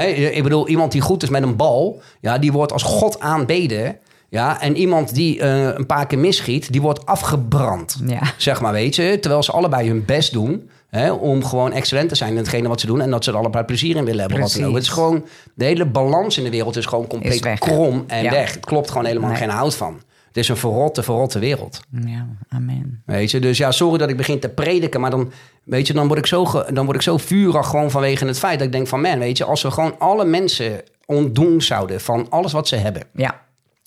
Ik 0.02 0.44
bedoel, 0.44 0.68
iemand 0.68 0.92
die 0.92 1.02
goed 1.02 1.24
is 1.24 1.30
met 1.30 1.44
een 1.44 1.56
bal, 1.56 2.02
ja, 2.22 2.38
die 2.38 2.52
wordt 2.52 2.72
als 2.72 2.84
God 2.84 3.20
aanbeden. 3.20 3.98
Ja, 4.30 4.62
en 4.62 4.78
iemand 4.78 5.14
die 5.16 5.40
eh, 5.40 5.62
een 5.64 5.86
paar 5.86 6.08
keer 6.08 6.20
misschiet, 6.20 6.72
die 6.72 6.82
wordt 6.82 7.06
afgebrand. 7.06 7.98
Ja. 8.06 8.22
Zeg 8.38 8.62
maar, 8.62 8.72
weet 8.72 8.96
je. 8.96 9.18
Terwijl 9.20 9.44
ze 9.44 9.52
allebei 9.52 9.88
hun 9.88 10.06
best 10.06 10.32
doen 10.34 10.70
hè, 10.90 11.12
om 11.12 11.44
gewoon 11.46 11.72
excellent 11.72 12.10
te 12.10 12.16
zijn 12.16 12.32
in 12.32 12.38
hetgene 12.38 12.68
wat 12.68 12.80
ze 12.80 12.86
doen. 12.86 13.02
En 13.02 13.10
dat 13.10 13.24
ze 13.24 13.32
er 13.32 13.38
allebei 13.38 13.64
plezier 13.66 13.96
in 13.96 14.06
willen 14.06 14.20
hebben. 14.20 14.40
Wat 14.40 14.52
dan 14.54 14.64
ook. 14.64 14.72
Precies. 14.72 14.88
Het 14.90 14.98
is 14.98 15.04
gewoon, 15.04 15.26
de 15.54 15.66
hele 15.66 15.86
balans 15.86 16.38
in 16.38 16.44
de 16.44 16.50
wereld 16.50 16.76
is 16.76 16.86
gewoon 16.86 17.08
compleet 17.08 17.46
Is 17.46 17.60
krom 17.60 18.04
en 18.08 18.24
Ja. 18.24 18.32
weg. 18.32 18.54
Het 18.54 18.66
klopt 18.66 18.92
gewoon 18.92 19.06
helemaal 19.06 19.30
Nee. 19.30 19.38
geen 19.38 19.50
hout 19.50 19.76
van. 19.76 20.02
Het 20.34 20.44
is 20.44 20.50
een 20.50 20.58
verrotte, 20.58 21.04
verrotte 21.04 21.40
wereld. 21.40 21.80
Ja, 22.06 22.28
amen. 22.50 23.04
Weet 23.06 23.32
je, 23.32 23.40
dus 23.40 23.58
ja, 23.58 23.72
sorry 23.72 23.98
dat 23.98 24.10
ik 24.10 24.18
begin 24.18 24.40
te 24.40 24.50
prediken, 24.50 25.02
maar 25.02 25.10
dan, 25.12 25.32
weet 25.64 25.88
je, 25.88 25.94
dan 25.94 26.08
word 26.08 26.20
ik 26.20 26.26
zo, 26.26 26.46
ge- 26.46 26.70
dan 26.74 26.86
word 26.86 26.98
ik 26.98 27.04
zo 27.04 27.18
vurig 27.18 27.68
gewoon 27.68 27.92
vanwege 27.92 28.26
het 28.26 28.40
feit 28.40 28.58
dat 28.58 28.68
ik 28.68 28.74
denk 28.74 28.88
van, 28.88 29.02
man, 29.02 29.20
weet 29.20 29.38
je, 29.38 29.44
als 29.46 29.62
we 29.62 29.72
gewoon 29.72 30.00
alle 30.00 30.26
mensen 30.26 30.82
ontdoen 31.06 31.62
zouden 31.62 32.02
van 32.02 32.30
alles 32.30 32.52
wat 32.52 32.68
ze 32.68 32.76
hebben, 32.76 33.04
Ja, 33.14 33.42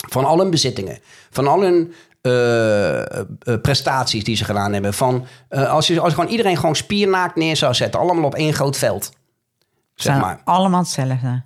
van 0.09 0.25
al 0.25 0.39
hun 0.39 0.49
bezittingen, 0.49 0.99
van 1.29 1.47
al 1.47 1.61
hun 1.61 1.93
eh, 2.21 3.19
eh, 3.19 3.25
prestaties 3.61 4.23
die 4.23 4.35
ze 4.35 4.45
gedaan 4.45 4.73
hebben, 4.73 4.93
van 4.93 5.25
eh, 5.49 5.71
als, 5.71 5.87
je, 5.87 5.99
als 5.99 6.13
gewoon 6.13 6.29
iedereen 6.29 6.57
gewoon 6.57 6.75
spiernaakt 6.75 7.35
neer 7.35 7.55
zou 7.55 7.73
zetten, 7.73 7.99
allemaal 7.99 8.23
op 8.25 8.35
één 8.35 8.53
groot 8.53 8.77
veld, 8.77 9.11
zeg 9.95 10.19
maar, 10.19 10.41
allemaal 10.43 10.79
hetzelfde. 10.79 11.41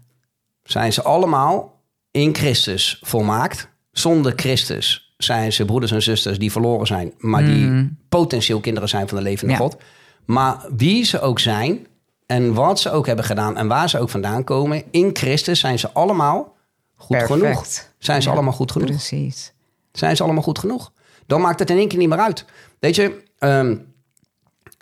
zijn 0.63 0.93
ze 0.93 1.01
allemaal 1.03 1.79
in 2.11 2.35
Christus 2.35 3.01
volmaakt. 3.05 3.69
Zonder 3.91 4.33
Christus 4.35 5.13
zijn 5.17 5.53
ze 5.53 5.65
broeders 5.65 5.91
en 5.91 6.01
zusters 6.01 6.39
die 6.39 6.51
verloren 6.51 6.87
zijn, 6.87 7.13
maar 7.17 7.45
die 7.45 7.89
potentieel 8.09 8.59
kinderen 8.59 8.89
zijn 8.89 9.07
van 9.07 9.17
de 9.17 9.23
levende. 9.23 9.53
Ja. 9.53 9.59
God. 9.59 9.77
Maar 10.25 10.65
wie 10.77 11.03
ze 11.05 11.19
ook 11.21 11.39
zijn 11.39 11.87
en 12.25 12.53
wat 12.53 12.79
ze 12.79 12.91
ook 12.91 13.05
hebben 13.05 13.25
gedaan 13.25 13.57
en 13.57 13.67
waar 13.67 13.89
ze 13.89 13.99
ook 13.99 14.09
vandaan 14.09 14.43
komen, 14.43 14.83
in 14.91 15.09
Christus 15.13 15.59
zijn 15.59 15.79
ze 15.79 15.91
allemaal 15.91 16.55
goed 16.95 17.17
Perfect. 17.17 17.39
genoeg. 17.39 17.65
Zijn 17.97 18.21
ze 18.21 18.27
Ja, 18.27 18.33
allemaal 18.33 18.53
goed 18.53 18.71
genoeg? 18.71 18.87
Precies. 18.87 19.53
Zijn 19.91 20.15
ze 20.15 20.23
allemaal 20.23 20.43
goed 20.43 20.59
genoeg? 20.59 20.91
Dan 21.25 21.41
maakt 21.41 21.59
het 21.59 21.69
in 21.69 21.77
één 21.77 21.87
keer 21.87 21.97
niet 21.99 22.09
meer 22.09 22.19
uit. 22.19 22.45
Weet 22.79 22.95
je, 22.95 23.23
ehm, 23.39 23.75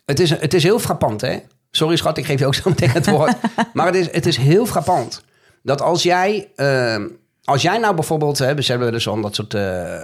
het, 0.05 0.19
is, 0.19 0.29
het 0.29 0.53
is 0.53 0.63
heel 0.63 0.79
frappant, 0.79 1.21
hè? 1.21 1.39
Sorry 1.71 1.95
schat, 1.95 2.17
ik 2.17 2.25
geef 2.25 2.39
je 2.39 2.45
ook 2.45 2.55
zo 2.55 2.69
meteen 2.69 2.89
het 2.89 3.09
woord. 3.09 3.35
maar 3.73 3.85
het 3.85 3.95
is, 3.95 4.11
het 4.11 4.25
is 4.25 4.37
heel 4.37 4.65
frappant 4.65 5.23
dat 5.63 5.81
als 5.81 6.03
jij, 6.03 6.51
ehm, 6.55 7.07
als 7.49 7.61
jij 7.61 7.77
nou 7.77 7.95
bijvoorbeeld, 7.95 8.37
hè, 8.37 8.61
ze 8.61 8.71
hebben 8.71 8.91
dus 8.91 9.07
al 9.07 9.21
dat 9.21 9.35
soort 9.35 9.53
eh, 9.53 9.99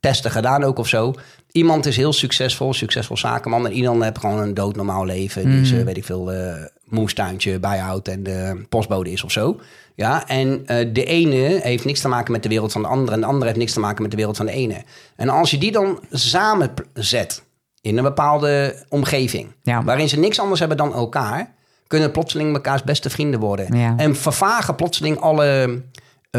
testen 0.00 0.30
gedaan 0.30 0.64
ook 0.64 0.78
of 0.78 0.88
zo. 0.88 1.14
Iemand 1.52 1.86
is 1.86 1.96
heel 1.96 2.12
succesvol, 2.12 2.74
succesvol 2.74 3.16
zakenman 3.16 3.66
en 3.66 3.72
iemand 3.72 4.02
heeft 4.02 4.18
gewoon 4.18 4.38
een 4.38 4.54
doodnormaal 4.54 5.04
leven. 5.04 5.46
Is, 5.50 5.72
eh, 5.72 5.82
weet 5.84 5.96
ik 5.96 6.04
veel, 6.04 6.32
eh 6.32 6.54
moestuintje 6.86 7.58
bijhoudt 7.60 8.08
en 8.08 8.22
de 8.22 8.64
postbode 8.68 9.10
is 9.12 9.24
of 9.24 9.32
zo. 9.32 9.60
Ja, 9.94 10.28
en 10.28 10.64
de 10.92 11.04
ene 11.04 11.60
heeft 11.62 11.84
niks 11.84 12.00
te 12.00 12.08
maken 12.08 12.32
met 12.32 12.42
de 12.42 12.48
wereld 12.48 12.72
van 12.72 12.82
de 12.82 12.88
andere 12.88 13.12
en 13.12 13.20
de 13.20 13.26
andere 13.26 13.46
heeft 13.46 13.58
niks 13.58 13.72
te 13.72 13.80
maken 13.80 14.02
met 14.02 14.10
de 14.10 14.16
wereld 14.16 14.36
van 14.36 14.46
de 14.46 14.52
ene. 14.52 14.82
En 15.16 15.28
als 15.28 15.50
je 15.50 15.58
die 15.58 15.72
dan 15.72 16.00
samen 16.10 16.70
zet 16.94 17.42
in 17.80 17.96
een 17.96 18.02
bepaalde 18.02 18.84
omgeving, 18.88 19.54
Ja. 19.62 19.84
waarin 19.84 20.08
ze 20.08 20.18
niks 20.18 20.40
anders 20.40 20.60
hebben 20.60 20.78
dan 20.78 20.94
elkaar, 20.94 21.54
kunnen 21.86 22.10
plotseling 22.10 22.52
mekaars 22.52 22.82
beste 22.82 23.10
vrienden 23.10 23.40
worden. 23.40 23.76
Ja. 23.78 23.94
En 23.96 24.16
vervagen 24.16 24.74
plotseling 24.74 25.20
alle 25.20 25.80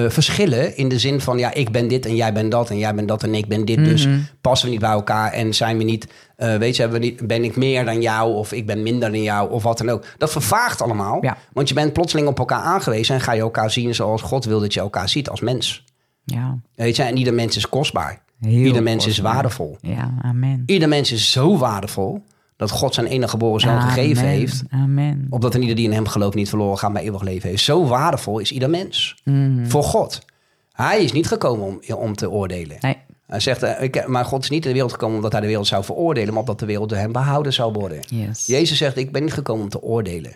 eh, 0.03 0.09
verschillen 0.09 0.77
in 0.77 0.87
de 0.89 0.99
zin 0.99 1.21
van 1.21 1.37
ja, 1.37 1.53
ik 1.53 1.71
ben 1.71 1.87
dit 1.87 2.05
en 2.05 2.15
jij 2.15 2.33
bent 2.33 2.51
dat 2.51 2.69
en 2.69 2.77
jij 2.77 2.95
bent 2.95 3.07
dat 3.07 3.23
en 3.23 3.35
ik 3.35 3.47
ben 3.47 3.65
dit. 3.65 3.77
Dus 3.85 4.05
Mhm. 4.07 4.19
passen 4.41 4.65
we 4.67 4.71
niet 4.73 4.81
bij 4.81 4.91
elkaar 4.91 5.31
en 5.31 5.53
zijn 5.55 5.77
we 5.77 5.83
niet, 5.83 6.07
eh, 6.35 6.55
weet 6.55 6.75
je, 6.75 6.81
hebben 6.81 6.99
we 6.99 7.05
niet, 7.05 7.27
ben 7.27 7.43
ik 7.43 7.55
meer 7.55 7.85
dan 7.85 8.01
jou 8.01 8.33
of 8.33 8.51
ik 8.51 8.65
ben 8.65 8.83
minder 8.83 9.11
dan 9.11 9.23
jou 9.23 9.51
of 9.51 9.63
wat 9.63 9.77
dan 9.77 9.89
ook. 9.89 10.05
Dat 10.17 10.31
vervaagt 10.31 10.81
allemaal, 10.81 11.17
Ja. 11.23 11.37
want 11.53 11.67
je 11.67 11.73
bent 11.73 11.93
plotseling 11.93 12.27
op 12.27 12.39
elkaar 12.39 12.61
aangewezen 12.61 13.15
en 13.15 13.21
ga 13.21 13.31
je 13.31 13.41
elkaar 13.41 13.71
zien 13.71 13.95
zoals 13.95 14.21
God 14.21 14.45
wil 14.45 14.59
dat 14.59 14.73
je 14.73 14.79
elkaar 14.79 15.09
ziet 15.09 15.29
als 15.29 15.41
mens. 15.41 15.83
Ja, 16.23 16.57
Weet 16.75 16.95
je, 16.95 17.03
en 17.03 17.17
ieder 17.17 17.33
mens 17.33 17.57
is 17.57 17.69
kostbaar. 17.69 18.21
Heel 18.41 18.51
ieder 18.65 18.83
mens 18.83 19.07
is 19.07 19.17
waardevol. 19.17 19.77
ja, 19.81 20.13
amen. 20.21 20.63
Ieder 20.65 20.87
mens 20.87 21.11
is 21.11 21.31
zo 21.31 21.57
waardevol 21.57 22.23
dat 22.57 22.71
God 22.71 22.93
zijn 22.93 23.05
enige 23.07 23.29
geboren 23.29 23.59
zoon 23.61 23.81
gegeven 23.81 24.27
heeft. 24.27 24.63
Amen. 24.69 25.27
Opdat 25.29 25.53
een 25.55 25.61
ieder 25.61 25.75
die 25.75 25.85
in 25.85 25.93
hem 25.93 26.07
gelooft 26.07 26.35
niet 26.35 26.49
verloren 26.49 26.77
gaat, 26.77 26.91
maar 26.93 27.01
eeuwig 27.01 27.21
leven 27.21 27.49
heeft. 27.49 27.63
Zo 27.63 27.85
waardevol 27.85 28.39
is 28.39 28.51
ieder 28.51 28.69
mens. 28.69 29.21
Mhm. 29.23 29.65
Voor 29.65 29.83
God. 29.83 30.25
Hij 30.71 31.03
is 31.03 31.11
niet 31.11 31.27
gekomen 31.27 31.65
om, 31.67 31.95
om 31.95 32.15
te 32.15 32.29
oordelen. 32.29 32.77
Nee, 32.79 32.95
Hij 33.27 33.39
zegt, 33.39 33.63
eh, 33.63 33.83
ik, 33.83 34.07
maar 34.07 34.25
God 34.25 34.43
is 34.43 34.49
niet 34.49 34.61
in 34.61 34.67
de 34.67 34.73
wereld 34.73 34.91
gekomen 34.91 35.15
omdat 35.15 35.31
hij 35.31 35.41
de 35.41 35.47
wereld 35.47 35.67
zou 35.67 35.83
veroordelen, 35.83 36.29
maar 36.29 36.41
opdat 36.41 36.59
de 36.59 36.65
wereld 36.65 36.89
door 36.89 36.97
hem 36.97 37.11
behouden 37.11 37.53
zou 37.53 37.73
worden. 37.73 37.99
yes. 38.07 38.45
Jezus 38.45 38.77
zegt, 38.77 38.97
ik 38.97 39.11
ben 39.11 39.23
niet 39.23 39.33
gekomen 39.33 39.63
om 39.63 39.69
te 39.69 39.81
oordelen. 39.81 40.35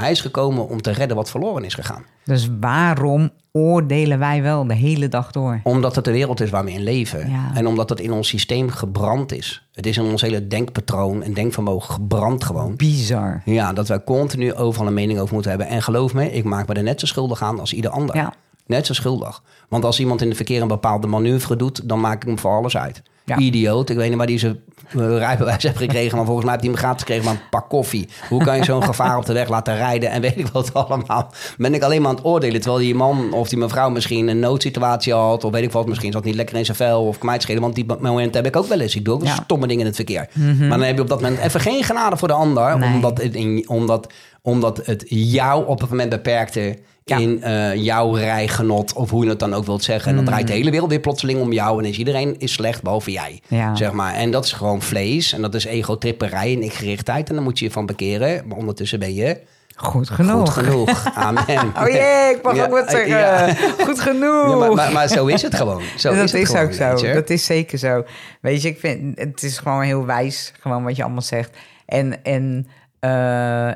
Hij 0.00 0.10
is 0.10 0.20
gekomen 0.20 0.68
om 0.68 0.82
te 0.82 0.90
redden 0.90 1.16
wat 1.16 1.30
verloren 1.30 1.64
is 1.64 1.74
gegaan. 1.74 2.04
Dus 2.24 2.48
waarom 2.60 3.30
oordelen 3.52 4.18
wij 4.18 4.42
wel 4.42 4.66
de 4.66 4.74
hele 4.74 5.08
dag 5.08 5.30
door? 5.30 5.60
Omdat 5.62 5.96
het 5.96 6.04
de 6.04 6.10
wereld 6.10 6.40
is 6.40 6.50
waar 6.50 6.64
we 6.64 6.72
in 6.72 6.82
leven. 6.82 7.30
Ja. 7.30 7.50
En 7.54 7.66
omdat 7.66 7.88
het 7.88 8.00
in 8.00 8.12
ons 8.12 8.28
systeem 8.28 8.70
gebrand 8.70 9.32
is. 9.32 9.68
Het 9.72 9.86
is 9.86 9.96
in 9.96 10.04
ons 10.04 10.22
hele 10.22 10.46
denkpatroon 10.46 11.22
en 11.22 11.34
denkvermogen 11.34 11.94
gebrand 11.94 12.44
gewoon. 12.44 12.76
Bizar. 12.76 13.42
Ja, 13.44 13.72
dat 13.72 13.88
wij 13.88 14.04
continu 14.04 14.54
overal 14.54 14.86
een 14.86 14.94
mening 14.94 15.18
over 15.18 15.32
moeten 15.34 15.50
hebben. 15.50 15.68
En 15.68 15.82
geloof 15.82 16.14
me, 16.14 16.32
ik 16.32 16.44
maak 16.44 16.68
me 16.68 16.74
er 16.74 16.82
net 16.82 17.00
zo 17.00 17.06
schuldig 17.06 17.42
aan 17.42 17.60
als 17.60 17.72
ieder 17.72 17.90
ander. 17.90 18.16
Ja. 18.16 18.34
Net 18.66 18.86
zo 18.86 18.92
schuldig. 18.92 19.42
Want 19.68 19.84
als 19.84 20.00
iemand 20.00 20.20
in 20.20 20.26
het 20.26 20.36
verkeer 20.36 20.62
een 20.62 20.68
bepaalde 20.68 21.06
manoeuvre 21.06 21.56
doet, 21.56 21.88
dan 21.88 22.00
maak 22.00 22.22
ik 22.22 22.28
hem 22.28 22.38
voor 22.38 22.56
alles 22.56 22.76
uit. 22.76 23.02
Ja. 23.24 23.36
Idioot. 23.36 23.90
Ik 23.90 23.96
weet 23.96 24.08
niet 24.08 24.18
waar 24.18 24.26
hij 24.26 24.38
zijn 24.38 24.60
eh, 24.88 25.16
rijbewijs 25.16 25.62
heeft 25.62 25.76
gekregen. 25.76 26.16
Maar 26.16 26.26
volgens 26.26 26.46
mij 26.46 26.54
heeft 26.54 26.64
hij 26.66 26.74
hem 26.74 26.82
gratis 26.82 27.00
gekregen 27.00 27.24
van 27.24 27.32
een 27.34 27.48
pak 27.50 27.68
koffie. 27.68 28.08
Hoe 28.28 28.44
kan 28.44 28.56
je 28.56 28.64
zo'n 28.64 28.82
gevaar 28.84 29.16
op 29.16 29.26
de 29.26 29.32
weg 29.32 29.48
laten 29.48 29.76
rijden? 29.76 30.10
En 30.10 30.20
weet 30.20 30.38
ik 30.38 30.46
wat 30.46 30.74
allemaal. 30.74 31.32
Ben 31.58 31.74
ik 31.74 31.82
alleen 31.82 32.00
maar 32.00 32.10
aan 32.10 32.16
het 32.16 32.24
oordelen. 32.24 32.60
Terwijl 32.60 32.82
die 32.82 32.94
man 32.94 33.32
of 33.32 33.48
die 33.48 33.58
mevrouw 33.58 33.90
misschien 33.90 34.28
een 34.28 34.38
noodsituatie 34.38 35.12
had. 35.12 35.44
Of 35.44 35.52
weet 35.52 35.62
ik 35.62 35.72
wat. 35.72 35.86
Misschien 35.86 36.12
zat 36.12 36.24
niet 36.24 36.34
lekker 36.34 36.56
in 36.56 36.64
zijn 36.64 36.76
vel. 36.76 37.06
Of 37.06 37.22
mij 37.22 37.38
schelen. 37.40 37.62
Want 37.62 37.74
die 37.74 37.86
moment 38.00 38.34
heb 38.34 38.46
ik 38.46 38.56
ook 38.56 38.66
wel 38.66 38.80
eens. 38.80 38.96
Ik 38.96 39.04
doe 39.04 39.14
ook 39.14 39.22
Ja. 39.24 39.32
Mhm. 39.32 39.42
stomme 39.42 39.66
dingen 39.66 39.80
in 39.80 39.86
het 39.86 39.96
verkeer. 39.96 40.28
Maar 40.34 40.68
dan 40.68 40.82
heb 40.82 40.94
je 40.94 41.02
op 41.02 41.08
dat 41.08 41.20
moment 41.20 41.40
even 41.40 41.60
geen 41.60 41.84
genade 41.84 42.16
voor 42.16 42.28
de 42.28 42.34
ander. 42.34 42.78
Nee. 42.78 42.94
Omdat, 42.94 43.22
het 43.22 43.34
in, 43.34 43.64
omdat, 43.68 44.12
omdat 44.42 44.80
het 44.84 45.04
jou 45.08 45.66
op 45.66 45.80
het 45.80 45.90
moment 45.90 46.10
beperkte 46.10 46.78
Ja. 47.10 47.16
in 47.18 47.42
eh, 47.42 47.74
jouw 47.74 48.12
rijgenot, 48.12 48.92
of 48.92 49.10
hoe 49.10 49.24
je 49.24 49.30
het 49.30 49.38
dan 49.38 49.54
ook 49.54 49.64
wilt 49.64 49.84
zeggen. 49.84 50.10
En 50.10 50.16
dan 50.16 50.24
draait 50.24 50.46
de 50.46 50.52
hele 50.52 50.70
wereld 50.70 50.90
weer 50.90 51.00
plotseling 51.00 51.40
om 51.40 51.52
jou 51.52 51.82
en 51.82 51.88
is 51.88 51.98
iedereen 51.98 52.34
is 52.38 52.52
slecht, 52.52 52.82
behalve 52.82 53.10
jij. 53.10 53.40
Ja. 53.48 53.74
Zeg 53.74 53.92
maar. 53.92 54.14
En 54.14 54.30
dat 54.30 54.44
is 54.44 54.52
gewoon 54.52 54.82
vlees 54.82 55.32
en 55.32 55.42
dat 55.42 55.54
is 55.54 55.64
egotripperij 55.64 56.52
en 56.52 56.62
ikgerichtheid. 56.62 57.28
En 57.28 57.34
dan 57.34 57.44
moet 57.44 57.58
je 57.58 57.64
je 57.64 57.70
van 57.70 57.86
bekeren. 57.86 58.48
Maar 58.48 58.56
ondertussen 58.56 58.98
ben 58.98 59.14
je 59.14 59.40
Goed 59.76 60.10
genoeg. 60.10 60.52
goed 60.52 60.64
genoeg. 60.64 61.04
Amen. 61.14 61.72
Oh 61.78 61.88
jee, 61.88 62.34
ik 62.34 62.38
mag 62.42 62.56
Ja, 62.56 62.64
ook 62.64 62.70
wat 62.70 62.90
zeggen. 62.90 63.08
ja. 63.08 63.54
Goed 63.84 64.00
genoeg. 64.00 64.48
Ja, 64.50 64.56
maar, 64.56 64.72
maar, 64.74 64.92
maar 64.92 65.08
zo 65.08 65.26
is 65.26 65.42
het 65.42 65.54
gewoon. 65.54 65.82
Zo 65.96 66.14
dat 66.14 66.24
is, 66.24 66.32
is, 66.34 66.38
het 66.40 66.48
gewoon, 66.48 66.64
ook 66.92 66.98
zo. 66.98 67.06
je. 67.06 67.14
Dat 67.14 67.30
is 67.30 67.44
zeker 67.44 67.78
zo. 67.78 68.04
Weet 68.40 68.62
je, 68.62 68.68
ik 68.68 68.78
vind 68.78 69.18
het 69.18 69.42
is 69.42 69.58
gewoon 69.58 69.82
heel 69.82 70.06
wijs, 70.06 70.52
gewoon 70.60 70.84
wat 70.84 70.96
je 70.96 71.02
allemaal 71.02 71.22
zegt. 71.22 71.56
En, 71.86 72.22
en, 72.24 72.66
eh, 73.00 73.68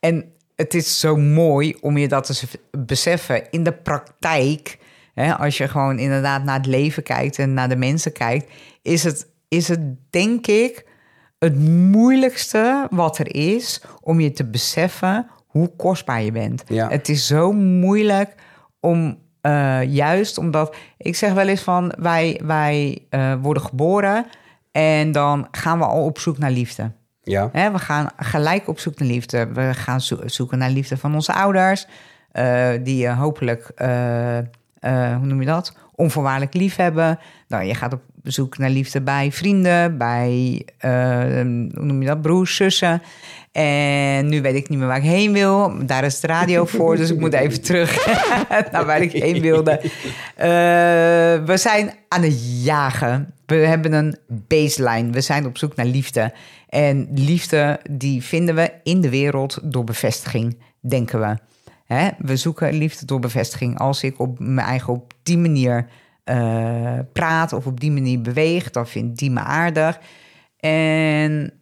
en 0.00 0.32
het 0.58 0.74
is 0.74 1.00
zo 1.00 1.16
mooi 1.16 1.76
om 1.80 1.96
je 1.96 2.08
dat 2.08 2.26
te 2.26 2.48
beseffen 2.78 3.50
in 3.50 3.62
de 3.62 3.72
praktijk. 3.72 4.78
Hè, 5.14 5.36
als 5.36 5.56
je 5.56 5.68
gewoon 5.68 5.98
inderdaad 5.98 6.44
naar 6.44 6.56
het 6.56 6.66
leven 6.66 7.02
kijkt 7.02 7.38
en 7.38 7.54
naar 7.54 7.68
de 7.68 7.76
mensen 7.76 8.12
kijkt, 8.12 8.50
is 8.82 9.04
het, 9.04 9.26
is 9.48 9.68
het 9.68 9.80
denk 10.10 10.46
ik 10.46 10.86
het 11.38 11.58
moeilijkste 11.68 12.86
wat 12.90 13.18
er 13.18 13.34
is 13.34 13.82
om 14.02 14.20
je 14.20 14.32
te 14.32 14.44
beseffen 14.44 15.26
hoe 15.46 15.76
kostbaar 15.76 16.22
je 16.22 16.32
bent. 16.32 16.62
Ja. 16.66 16.88
Het 16.88 17.08
is 17.08 17.26
zo 17.26 17.52
moeilijk 17.52 18.34
om 18.80 19.18
eh, 19.40 19.82
juist 19.82 20.38
omdat 20.38 20.76
ik 20.96 21.16
zeg 21.16 21.32
wel 21.32 21.48
eens 21.48 21.62
van 21.62 21.94
wij, 21.98 22.40
wij 22.44 23.06
eh, 23.10 23.34
worden 23.42 23.62
geboren 23.62 24.26
en 24.72 25.12
dan 25.12 25.48
gaan 25.50 25.78
we 25.78 25.84
al 25.84 26.04
op 26.04 26.18
zoek 26.18 26.38
naar 26.38 26.50
liefde. 26.50 26.92
Ja. 27.28 27.50
We 27.72 27.78
gaan 27.78 28.10
gelijk 28.16 28.68
op 28.68 28.78
zoek 28.78 28.98
naar 28.98 29.08
liefde. 29.08 29.46
We 29.52 29.74
gaan 29.74 30.00
zo- 30.00 30.20
zoeken 30.24 30.58
naar 30.58 30.70
liefde 30.70 30.96
van 30.96 31.14
onze 31.14 31.32
ouders, 31.32 31.86
eh, 32.32 32.68
die 32.82 32.96
je 32.96 33.08
hopelijk, 33.10 33.70
eh, 33.74 34.38
eh, 34.38 34.44
hoe 35.16 35.26
noem 35.26 35.40
je 35.40 35.46
dat, 35.46 35.76
onvoorwaardelijk 35.94 36.54
lief 36.54 36.76
hebben. 36.76 37.18
Nou, 37.48 37.64
je 37.64 37.74
gaat 37.74 37.92
op 37.92 38.02
zoek 38.32 38.58
naar 38.58 38.70
liefde 38.70 39.00
bij 39.00 39.32
vrienden, 39.32 39.98
bij, 39.98 40.62
eh, 40.78 40.90
hoe 41.74 41.84
noem 41.84 42.00
je 42.00 42.08
dat, 42.08 42.22
broers, 42.22 42.56
zussen. 42.56 43.02
En 43.52 44.28
nu 44.28 44.42
weet 44.42 44.54
ik 44.54 44.68
niet 44.68 44.78
meer 44.78 44.86
waar 44.86 44.96
ik 44.96 45.02
heen 45.02 45.32
wil. 45.32 45.86
Daar 45.86 46.04
is 46.04 46.20
de 46.20 46.26
radio 46.26 46.64
voor, 46.76 46.96
dus 46.96 47.10
ik 47.10 47.20
moet 47.20 47.32
even 47.32 47.62
terug 47.62 48.06
naar 48.72 48.86
waar 48.86 49.02
ik 49.02 49.12
heen 49.12 49.40
wilde. 49.40 49.80
Eh, 50.36 50.48
we 51.44 51.54
zijn 51.54 51.92
aan 52.08 52.22
het 52.22 52.62
jagen. 52.64 53.34
We 53.46 53.54
hebben 53.54 53.92
een 53.92 54.16
baseline. 54.28 55.10
We 55.10 55.20
zijn 55.20 55.46
op 55.46 55.58
zoek 55.58 55.76
naar 55.76 55.86
liefde. 55.86 56.32
En 56.68 57.08
liefde, 57.14 57.80
die 57.90 58.22
vinden 58.22 58.54
we 58.54 58.72
in 58.82 59.00
de 59.00 59.08
wereld 59.08 59.58
door 59.62 59.84
bevestiging, 59.84 60.58
denken 60.80 61.20
we. 61.20 61.36
Hè? 61.84 62.08
We 62.18 62.36
zoeken 62.36 62.72
liefde 62.72 63.06
door 63.06 63.20
bevestiging. 63.20 63.78
Als 63.78 64.02
ik 64.02 64.18
op 64.20 64.38
mijn 64.38 64.66
eigen 64.66 64.92
op 64.92 65.12
die 65.22 65.38
manier 65.38 65.86
eh, 66.28 66.98
praat 67.12 67.52
of 67.52 67.66
op 67.66 67.80
die 67.80 67.90
manier 67.90 68.20
beweeg, 68.20 68.70
dan 68.70 68.86
vindt 68.86 69.18
die 69.18 69.30
me 69.30 69.40
aardig. 69.40 69.98
En 70.56 71.52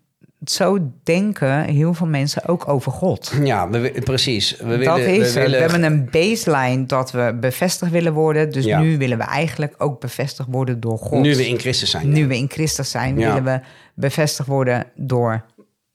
zo 0.44 0.78
denken 1.02 1.64
heel 1.64 1.94
veel 1.94 2.06
mensen 2.06 2.46
ook 2.48 2.68
over 2.68 2.92
God. 2.92 3.32
Ja, 3.42 3.70
we, 3.70 4.00
precies. 4.04 4.56
We 4.56 4.64
willen, 4.66 4.84
dat 4.84 4.98
is 4.98 5.34
we 5.34 5.40
willen 5.40 5.60
hebben 5.60 5.82
een 5.82 6.08
baseline 6.10 6.86
dat 6.86 7.10
we 7.10 7.36
bevestigd 7.40 7.90
willen 7.92 8.12
worden. 8.12 8.50
Dus 8.52 8.64
Ja. 8.64 8.80
nu 8.80 8.98
willen 8.98 9.18
we 9.18 9.24
eigenlijk 9.24 9.74
ook 9.78 10.00
bevestigd 10.00 10.48
worden 10.50 10.80
door 10.80 10.98
God. 10.98 11.22
nu 11.22 11.36
we 11.36 11.48
in 11.48 11.58
Christus 11.58 11.90
zijn. 11.90 12.08
Nu 12.08 12.26
we 12.26 12.36
in 12.36 12.50
Christus 12.50 12.90
zijn, 12.90 13.18
Ja. 13.18 13.26
willen 13.34 13.44
we 13.44 13.60
bevestigd 13.94 14.48
worden 14.48 14.86
door 14.94 15.44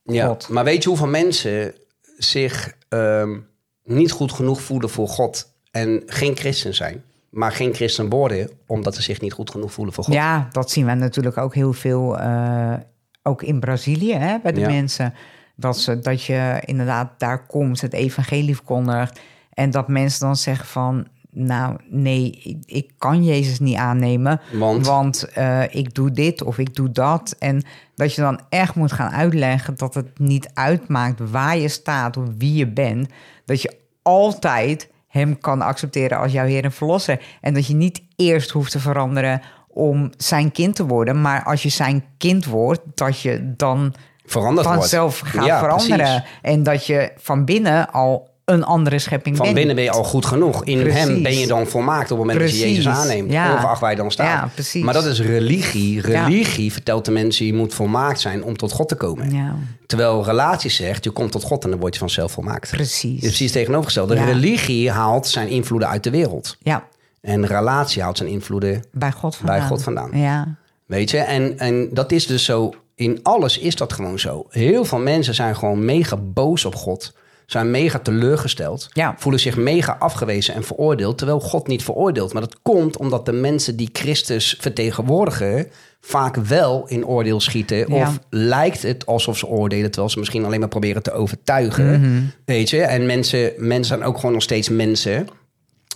God. 0.06 0.48
maar 0.48 0.64
weet 0.64 0.82
je 0.82 0.88
hoeveel 0.88 1.06
mensen 1.08 1.74
zich 2.18 2.74
ehm, 2.88 3.38
niet 3.84 4.10
goed 4.10 4.32
genoeg 4.32 4.60
voelen 4.62 4.90
voor 4.90 5.08
God 5.08 5.52
en 5.70 6.02
geen 6.06 6.36
christen 6.36 6.74
zijn, 6.74 7.02
maar 7.32 7.52
geen 7.52 7.74
christen 7.74 8.08
worden 8.08 8.50
omdat 8.66 8.94
ze 8.94 9.02
zich 9.02 9.20
niet 9.20 9.32
goed 9.32 9.50
genoeg 9.50 9.72
voelen 9.72 9.94
voor 9.94 10.04
God? 10.04 10.14
Ja, 10.14 10.48
dat 10.50 10.70
zien 10.70 10.86
we 10.86 10.94
natuurlijk 10.94 11.36
ook 11.36 11.54
heel 11.54 11.72
veel, 11.72 12.18
eh, 12.18 12.74
ook 13.22 13.42
in 13.42 13.60
Brazilië, 13.60 14.14
hè, 14.14 14.38
bij 14.42 14.52
de 14.52 14.60
Ja. 14.60 14.68
mensen. 14.68 15.14
Dat, 15.56 15.78
ze, 15.78 15.98
dat 15.98 16.24
je 16.24 16.62
inderdaad 16.64 17.10
daar 17.18 17.46
komt, 17.46 17.80
het 17.80 17.92
evangelie 17.92 18.54
verkondigt. 18.54 19.20
En 19.52 19.70
dat 19.70 19.88
mensen 19.88 20.20
dan 20.26 20.36
zeggen 20.36 20.66
van, 20.66 21.06
nou 21.30 21.76
nee, 21.88 22.30
ik, 22.42 22.56
ik 22.66 22.92
kan 22.98 23.24
Jezus 23.24 23.58
niet 23.60 23.76
aannemen. 23.76 24.40
Want? 24.82 25.24
eh, 25.24 25.74
ik 25.74 25.94
doe 25.94 26.10
dit 26.10 26.42
of 26.42 26.58
ik 26.58 26.74
doe 26.74 26.90
dat. 26.90 27.36
En 27.38 27.62
dat 27.94 28.14
je 28.14 28.20
dan 28.20 28.40
echt 28.48 28.74
moet 28.74 28.92
gaan 28.92 29.10
uitleggen 29.10 29.76
dat 29.76 29.94
het 29.94 30.18
niet 30.18 30.50
uitmaakt 30.54 31.30
waar 31.30 31.56
je 31.56 31.68
staat 31.68 32.16
of 32.16 32.24
wie 32.38 32.54
je 32.54 32.66
bent. 32.72 33.08
Dat 33.44 33.62
je 33.62 33.76
altijd 34.02 34.88
hem 35.12 35.38
kan 35.38 35.62
accepteren 35.62 36.18
als 36.18 36.32
jouw 36.32 36.46
Heer 36.46 36.64
en 36.64 36.72
Verlosser. 36.72 37.20
En 37.40 37.54
dat 37.54 37.66
je 37.66 37.74
niet 37.74 38.02
eerst 38.16 38.50
hoeft 38.50 38.70
te 38.70 38.78
veranderen 38.80 39.40
om 39.68 40.12
zijn 40.16 40.52
kind 40.52 40.76
te 40.76 40.86
worden. 40.86 41.20
Maar 41.20 41.44
als 41.44 41.62
je 41.62 41.68
zijn 41.68 42.04
kind 42.18 42.44
wordt, 42.44 42.80
dat 42.94 43.20
je 43.20 43.54
dan 43.56 43.94
Veranderd 44.24 44.66
wordt. 44.66 44.80
vanzelf 44.80 45.18
gaat 45.18 45.44
Ja, 45.44 45.58
veranderen. 45.58 45.96
precies. 45.98 46.22
En 46.42 46.62
dat 46.62 46.86
je 46.86 47.12
van 47.16 47.44
binnen 47.44 47.90
al 47.92 48.30
een 48.44 48.64
andere 48.64 48.98
schepping 48.98 49.36
Van 49.36 49.54
binnen 49.54 49.74
ben 49.74 49.84
je 49.84 49.90
al 49.90 50.04
goed 50.04 50.26
genoeg. 50.26 50.64
In 50.64 50.78
Precies. 50.80 50.98
hem 51.00 51.22
ben 51.22 51.38
je 51.38 51.46
dan 51.46 51.66
volmaakt 51.66 52.10
op 52.10 52.18
het 52.18 52.26
moment 52.26 52.38
dat 52.38 52.58
je. 52.60 52.68
Jezus 52.68 52.86
aanneemt. 52.86 53.30
Ja. 53.32 53.52
Ongeacht 53.54 53.80
waar 53.80 53.90
je 53.90 53.96
dan 53.96 54.10
staat. 54.10 54.50
Ja. 54.72 54.82
Maar 54.84 54.94
dat 54.94 55.04
is 55.04 55.20
religie. 55.20 56.00
Religie 56.00 56.72
vertelt 56.72 57.04
de 57.04 57.10
mensen 57.10 57.46
je 57.46 57.54
moet 57.54 57.74
volmaakt 57.74 58.20
zijn 58.20 58.44
om 58.44 58.56
tot 58.56 58.72
God 58.72 58.88
te 58.88 58.94
komen. 58.94 59.30
Ja, 59.34 59.54
Terwijl 59.86 60.24
relatie 60.24 60.70
zegt 60.70 61.04
je 61.04 61.10
komt 61.10 61.32
tot 61.32 61.42
God 61.42 61.64
en 61.64 61.70
dan 61.70 61.78
word 61.78 61.92
je 61.94 62.00
vanzelf 62.00 62.32
volmaakt. 62.32 62.70
precies. 62.70 63.20
Precies 63.20 63.52
tegenovergestelde. 63.52 64.14
Ja. 64.14 64.24
Religie 64.24 64.90
haalt 64.90 65.26
zijn 65.26 65.48
invloeden 65.48 65.88
uit 65.88 66.04
de 66.04 66.10
wereld. 66.10 66.56
Ja, 66.60 66.84
En 67.20 67.46
relatie 67.46 68.02
haalt 68.02 68.16
zijn 68.16 68.28
invloeden 68.28 68.84
bij 68.92 69.12
God 69.12 69.36
vandaan. 69.36 69.58
bij 69.58 69.66
God 69.66 69.82
vandaan. 69.82 70.10
Ja, 70.14 70.56
Weet 70.86 71.10
je? 71.10 71.18
En, 71.18 71.58
en 71.58 71.88
dat 71.92 72.12
is 72.12 72.26
dus 72.26 72.44
zo. 72.44 72.72
In 72.94 73.18
alles 73.22 73.58
is 73.58 73.76
dat 73.76 73.92
gewoon 73.92 74.18
zo. 74.18 74.46
Heel 74.48 74.84
veel 74.84 74.98
mensen 74.98 75.34
zijn 75.34 75.56
gewoon 75.56 75.84
mega 75.84 76.16
boos 76.16 76.64
op 76.64 76.74
God. 76.74 77.14
Zijn 77.46 77.70
mega 77.70 77.98
teleurgesteld. 77.98 78.88
Ja. 78.92 79.14
Voelen 79.18 79.40
zich 79.40 79.56
mega 79.56 79.96
afgewezen 79.98 80.54
en 80.54 80.64
veroordeeld. 80.64 81.18
Terwijl 81.18 81.40
God 81.40 81.66
niet 81.66 81.84
veroordeelt. 81.84 82.32
Maar 82.32 82.42
dat 82.42 82.58
komt 82.62 82.96
omdat 82.96 83.26
de 83.26 83.32
mensen 83.32 83.76
die 83.76 83.88
Christus 83.92 84.56
vertegenwoordigen. 84.60 85.66
vaak 86.00 86.36
wel 86.36 86.84
in 86.88 87.06
oordeel 87.06 87.40
schieten. 87.40 87.76
Ja. 87.76 87.84
Of 88.06 88.18
lijkt 88.30 88.82
het 88.82 89.06
alsof 89.06 89.38
ze 89.38 89.46
oordelen. 89.46 89.90
terwijl 89.90 90.10
ze 90.12 90.18
misschien 90.18 90.44
alleen 90.44 90.60
maar 90.60 90.68
proberen 90.68 91.02
te 91.02 91.12
overtuigen. 91.12 92.00
Mhm. 92.00 92.22
Weet 92.44 92.70
je? 92.70 92.80
En 92.82 93.06
mensen, 93.06 93.52
mensen 93.56 93.84
zijn 93.84 94.04
ook 94.04 94.16
gewoon 94.16 94.32
nog 94.32 94.42
steeds 94.42 94.68
mensen. 94.68 95.28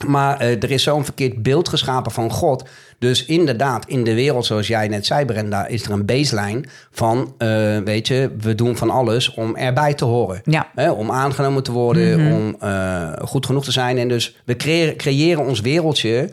Maar 0.04 0.40
eh, 0.40 0.62
er 0.62 0.70
is 0.70 0.82
zo'n 0.82 1.04
verkeerd 1.04 1.42
beeld 1.42 1.68
geschapen 1.68 2.12
van 2.12 2.30
God. 2.30 2.68
Dus 2.98 3.24
inderdaad, 3.24 3.86
in 3.86 4.04
de 4.04 4.14
wereld, 4.14 4.46
zoals 4.46 4.66
jij 4.66 4.88
net 4.88 5.06
zei, 5.06 5.24
Brenda, 5.24 5.66
is 5.66 5.84
er 5.84 5.90
een 5.90 6.04
baseline 6.04 6.64
van, 6.90 7.34
eh, 7.38 7.78
weet 7.78 8.08
je, 8.08 8.30
we 8.40 8.54
doen 8.54 8.76
van 8.76 8.90
alles 8.90 9.34
om 9.34 9.56
erbij 9.56 9.94
te 9.94 10.04
horen. 10.04 10.40
Ja. 10.44 10.68
Hè, 10.74 10.90
om 10.90 11.10
aangenomen 11.10 11.62
te 11.62 11.72
worden, 11.72 12.32
om 12.32 12.56
eh, 12.60 13.12
goed 13.22 13.46
genoeg 13.46 13.64
te 13.64 13.72
zijn. 13.72 13.98
En 13.98 14.08
dus 14.08 14.36
we 14.44 14.56
creëren, 14.56 14.96
creëren 14.96 15.46
ons 15.46 15.60
wereldje 15.60 16.30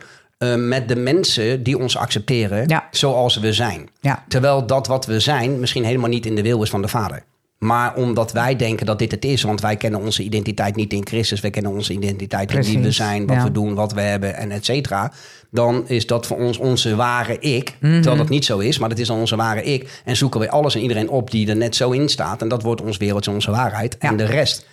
met 0.56 0.88
de 0.88 0.96
mensen 0.96 1.62
die 1.62 1.78
ons 1.78 1.96
accepteren 1.96 2.68
Ja. 2.68 2.88
zoals 2.90 3.36
we 3.36 3.52
zijn. 3.52 3.88
Ja. 4.00 4.24
Terwijl 4.28 4.66
dat 4.66 4.86
wat 4.86 5.06
we 5.06 5.20
zijn 5.20 5.60
misschien 5.60 5.84
helemaal 5.84 6.08
niet 6.08 6.26
in 6.26 6.34
de 6.34 6.42
wil 6.42 6.62
is 6.62 6.70
van 6.70 6.82
de 6.82 6.88
Vader. 6.88 7.22
Maar 7.64 7.94
omdat 7.94 8.32
wij 8.32 8.56
denken 8.56 8.86
dat 8.86 8.98
dit 8.98 9.10
het 9.10 9.24
is, 9.24 9.42
want 9.42 9.60
wij 9.60 9.76
kennen 9.76 10.00
onze 10.00 10.22
identiteit 10.22 10.76
niet 10.76 10.92
in 10.92 11.06
Christus, 11.06 11.40
wij 11.40 11.50
kennen 11.50 11.72
onze 11.72 11.92
identiteit 11.92 12.52
in 12.52 12.62
wie 12.62 12.78
we 12.78 12.90
zijn, 12.90 13.26
wat 13.26 13.36
ja. 13.36 13.44
we 13.44 13.52
doen, 13.52 13.74
wat 13.74 13.92
we 13.92 14.00
hebben 14.00 14.34
en 14.34 14.50
et 14.50 14.64
cetera. 14.64 15.12
Dan 15.50 15.88
is 15.88 16.06
dat 16.06 16.26
voor 16.26 16.36
ons 16.36 16.58
onze 16.58 16.96
ware 16.96 17.38
ik. 17.38 17.76
Mhm. 17.80 17.92
Terwijl 17.92 18.16
dat 18.16 18.28
niet 18.28 18.44
zo 18.44 18.58
is, 18.58 18.78
maar 18.78 18.88
dat 18.88 18.98
is 18.98 19.06
dan 19.06 19.18
onze 19.18 19.36
ware 19.36 19.62
ik. 19.62 20.02
En 20.04 20.16
zoeken 20.16 20.40
we 20.40 20.50
alles 20.50 20.74
en 20.74 20.80
iedereen 20.80 21.08
op 21.08 21.30
die 21.30 21.48
er 21.48 21.56
net 21.56 21.76
zo 21.76 21.90
in 21.90 22.08
staat. 22.08 22.42
En 22.42 22.48
dat 22.48 22.62
wordt 22.62 22.80
ons 22.80 22.96
wereldje, 22.96 23.30
onze 23.30 23.50
waarheid. 23.50 23.98
En 23.98 24.16
de 24.16 24.24
rest, 24.24 24.66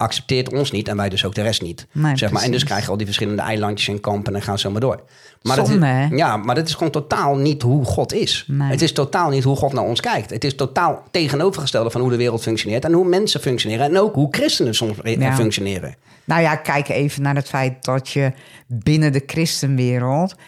accepteert 0.00 0.52
ons 0.52 0.70
niet 0.70 0.88
en 0.88 0.96
wij 0.96 1.08
dus 1.08 1.24
ook 1.24 1.34
de 1.34 1.42
rest 1.42 1.62
niet. 1.62 1.86
Nee, 1.92 2.16
zeg 2.16 2.30
maar. 2.30 2.42
En 2.42 2.50
dus 2.50 2.58
precies. 2.58 2.64
krijg 2.64 2.84
je 2.84 2.90
al 2.90 2.96
die 2.96 3.06
verschillende 3.06 3.42
eilandjes 3.42 3.88
en 3.88 4.00
kampen 4.00 4.34
en 4.34 4.42
gaan 4.42 4.58
zo 4.58 4.70
maar 4.70 4.80
door. 4.80 5.02
Maar 5.42 5.56
dat 5.56 5.66
Zonde, 5.66 6.08
is, 6.10 6.18
ja, 6.18 6.36
maar 6.36 6.54
dat 6.54 6.68
is 6.68 6.74
gewoon 6.74 6.90
totaal 6.90 7.36
niet 7.36 7.62
hoe 7.62 7.84
God 7.84 8.12
is. 8.12 8.44
Nee. 8.48 8.70
Het 8.70 8.82
is 8.82 8.92
totaal 8.92 9.30
niet 9.30 9.44
hoe 9.44 9.56
God 9.56 9.72
naar 9.72 9.84
ons 9.84 10.00
kijkt. 10.00 10.30
Het 10.30 10.44
is 10.44 10.54
totaal 10.54 11.02
tegenovergestelde 11.10 11.90
van 11.90 12.00
hoe 12.00 12.10
de 12.10 12.16
wereld 12.16 12.42
functioneert 12.42 12.84
en 12.84 12.92
hoe 12.92 13.08
mensen 13.08 13.40
functioneren 13.40 13.86
en 13.86 13.98
ook 13.98 14.14
hoe 14.14 14.28
christenen 14.30 14.74
soms 14.74 14.96
Ja. 15.02 15.34
functioneren. 15.34 15.94
Nou 16.24 16.42
ja, 16.42 16.56
kijk 16.56 16.88
even 16.88 17.22
naar 17.22 17.34
het 17.34 17.48
feit 17.48 17.84
dat 17.84 18.08
je 18.08 18.32
binnen 18.66 19.12
de 19.12 19.22
christenwereld 19.26 20.34
60.000 20.34 20.38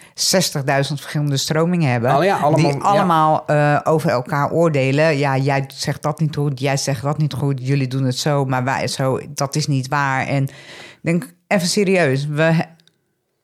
verschillende 0.99 1.37
stromingen 1.37 1.91
hebben. 1.91 2.15
Oh 2.17 2.23
ja, 2.23 2.37
allemaal, 2.37 2.71
die 2.71 2.79
ja. 2.79 2.83
allemaal 2.83 3.43
eh, 3.47 3.79
over 3.83 4.09
elkaar 4.09 4.51
oordelen. 4.51 5.17
Ja, 5.17 5.37
jij 5.37 5.63
zegt 5.67 6.03
dat 6.03 6.19
niet 6.19 6.35
goed, 6.35 6.59
jij 6.59 6.77
zegt 6.77 7.01
dat 7.01 7.17
niet 7.17 7.33
goed, 7.33 7.67
jullie 7.67 7.87
doen 7.87 8.03
het 8.03 8.17
zo, 8.17 8.45
maar 8.45 8.63
wij 8.63 8.87
zo, 8.87 9.19
dat 9.29 9.42
is 9.51 9.67
niet 9.67 9.87
waar. 9.87 10.27
En 10.27 10.43
ik 10.43 10.99
denk 11.01 11.33
even 11.47 11.67
serieus, 11.67 12.27
we 12.27 12.65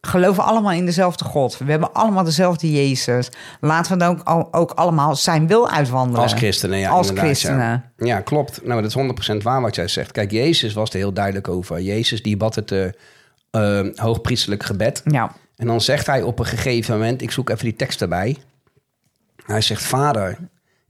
geloven 0.02 0.44
allemaal 0.44 0.72
in 0.72 0.86
dezelfde 0.86 1.26
God. 1.26 1.58
We 1.58 1.72
hebben 1.72 1.94
allemaal 1.94 2.24
dezelfde 2.24 2.72
Jezus. 2.72 3.30
Laten 3.60 3.92
we 3.92 3.98
dan 3.98 4.26
ook, 4.26 4.48
ook 4.56 4.72
allemaal 4.72 5.16
zijn 5.16 5.48
wil 5.48 5.70
uitwandelen. 5.70 6.22
Als 6.22 6.34
christenen, 6.34 6.80
ja. 6.80 6.90
Als 6.90 7.10
christenen. 7.16 7.84
Ja. 7.98 8.06
ja, 8.06 8.20
klopt. 8.20 8.66
Nou, 8.66 8.82
dat 8.82 8.96
is 8.96 9.34
100% 9.34 9.38
waar 9.44 9.62
wat 9.62 9.76
jij 9.76 9.88
zegt. 9.88 10.12
Kijk, 10.12 10.32
Jezus 10.32 10.74
was 10.74 10.90
er 10.90 10.96
heel 10.98 11.14
duidelijk 11.14 11.48
over. 11.48 11.82
Jezus 11.82 12.24
die 12.24 12.38
bad 12.38 12.56
het 12.56 12.72
eh, 13.52 13.82
hoogpriestelijk 13.96 14.64
gebed. 14.64 15.02
Ja. 15.06 15.32
En 15.56 15.68
dan 15.68 15.82
zegt 15.82 16.06
hij 16.06 16.22
op 16.22 16.40
een 16.40 16.46
gegeven 16.46 16.94
moment, 16.94 17.22
ik 17.22 17.32
zoek 17.32 17.50
even 17.50 17.64
die 17.64 17.76
tekst 17.76 18.02
erbij. 18.02 18.38
Hij 19.46 19.62
zegt, 19.62 19.84
vader, 19.84 20.38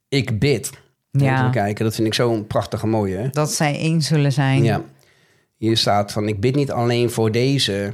ik 0.09 0.39
bid. 0.39 0.71
Ja. 1.11 1.49
Kijken, 1.49 1.85
dat 1.85 1.95
vind 1.95 2.07
ik 2.07 2.13
zo'n 2.13 2.47
prachtige 2.47 2.87
mooie. 2.87 3.17
hè? 3.17 3.29
Dat 3.29 3.51
zij 3.51 3.77
één 3.77 4.01
zullen 4.01 4.31
zijn. 4.31 4.63
Ja. 4.63 4.81
Hier 5.59 5.77
staat 5.77 6.11
van, 6.11 6.27
ik 6.27 6.39
bid 6.39 6.55
niet 6.55 6.71
alleen 6.71 7.09
voor 7.09 7.31
deze, 7.31 7.93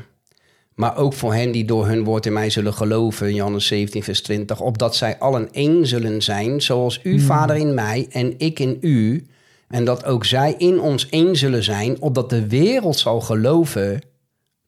maar 0.75 0.97
ook 0.97 1.13
voor 1.13 1.33
hen 1.33 1.51
die 1.51 1.65
door 1.65 1.87
hun 1.87 2.03
woord 2.03 2.25
in 2.25 2.33
mij 2.33 2.49
zullen 2.49 2.73
geloven. 2.73 3.33
Johannes 3.33 3.67
17, 3.67 4.03
vers 4.03 4.21
20. 4.21 4.61
Opdat 4.61 4.95
zij 4.95 5.19
allen 5.19 5.51
één 5.51 5.87
zullen 5.87 6.21
zijn, 6.21 6.61
zoals 6.61 6.99
u, 7.03 7.19
vader, 7.19 7.55
in 7.55 7.73
mij 7.73 8.07
en 8.09 8.33
ik 8.37 8.59
in 8.59 8.77
u. 8.81 9.27
En 9.67 9.85
dat 9.85 10.05
ook 10.05 10.25
zij 10.25 10.55
in 10.57 10.79
ons 10.79 11.09
één 11.09 11.35
zullen 11.35 11.63
zijn, 11.63 12.01
opdat 12.01 12.29
de 12.29 12.47
wereld 12.47 12.97
zal 12.97 13.21
geloven 13.21 14.01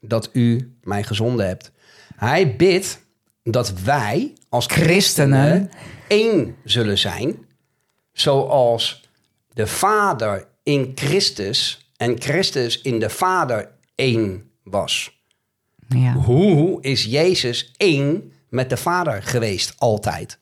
dat 0.01 0.30
u 0.34 0.77
mij 0.84 1.04
gezonden 1.04 1.48
hebt. 1.48 1.72
Hij 2.16 2.56
bidt 2.56 3.01
dat 3.44 3.74
wij 3.82 4.34
als 4.50 4.66
christenen 4.66 5.48
Christenen. 5.48 5.70
één 6.08 6.56
zullen 6.63 6.98
zijn, 6.98 7.36
zoals 8.13 9.10
de 9.54 9.68
Vader 9.68 10.48
in 10.63 10.92
Christus 10.96 11.87
en 11.98 12.22
Christus 12.22 12.82
in 12.82 13.00
de 13.00 13.10
Vader 13.10 13.70
één 13.96 14.51
was. 14.63 15.22
Ja. 15.88 16.13
Hoe 16.13 16.82
is 16.82 17.04
Jezus 17.04 17.74
één 17.77 18.32
met 18.50 18.70
de 18.70 18.77
Vader 18.77 19.24
geweest 19.24 19.74
altijd? 19.77 20.39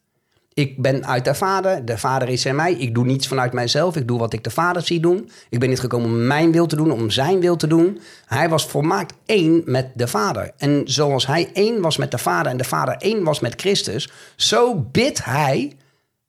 Ik 0.54 0.82
ben 0.82 1.06
uit 1.06 1.26
de 1.26 1.36
Vader, 1.36 1.86
de 1.86 1.98
Vader 1.98 2.30
is 2.30 2.46
in 2.46 2.56
mij. 2.56 2.74
Ik 2.74 2.94
doe 2.94 3.06
niets 3.06 3.28
vanuit 3.28 3.54
mijzelf, 3.54 3.96
ik 3.96 4.08
doe 4.08 4.20
wat 4.20 4.34
ik 4.34 4.44
de 4.44 4.50
Vader 4.50 4.82
zie 4.82 5.00
doen. 5.00 5.30
Ik 5.50 5.60
ben 5.60 5.70
niet 5.70 5.80
gekomen 5.80 6.10
om 6.10 6.28
mijn 6.28 6.52
wil 6.52 6.66
te 6.66 6.76
doen, 6.76 6.92
om 6.92 7.10
zijn 7.10 7.40
wil 7.40 7.56
te 7.56 7.68
doen. 7.68 8.00
Hij 8.26 8.50
was 8.50 8.66
volmaakt 8.66 9.14
één 9.26 9.62
met 9.66 9.92
de 9.96 10.08
Vader. 10.08 10.52
En 10.58 10.82
zoals 10.86 11.28
hij 11.28 11.50
één 11.54 11.82
was 11.82 11.98
met 11.98 12.12
de 12.12 12.18
Vader 12.18 12.52
en 12.52 12.58
de 12.58 12.64
Vader 12.64 12.96
één 12.98 13.24
was 13.24 13.40
met 13.40 13.62
Christus, 13.62 14.10
zo 14.36 14.76
bidt 14.92 15.26
hij 15.26 15.74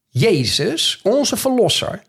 Jezus, 0.09 1.01
onze 1.03 1.37
Verlosser, 1.37 2.03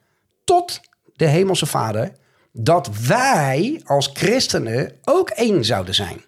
tot 0.44 0.80
de 1.16 1.26
Hemelse 1.26 1.66
Vader, 1.66 2.12
dat 2.60 2.90
wij 3.08 3.82
als 3.86 4.10
christenen 4.14 4.92
ook 5.04 5.30
één 5.30 5.66
zouden 5.66 5.96
zijn. 5.96 6.22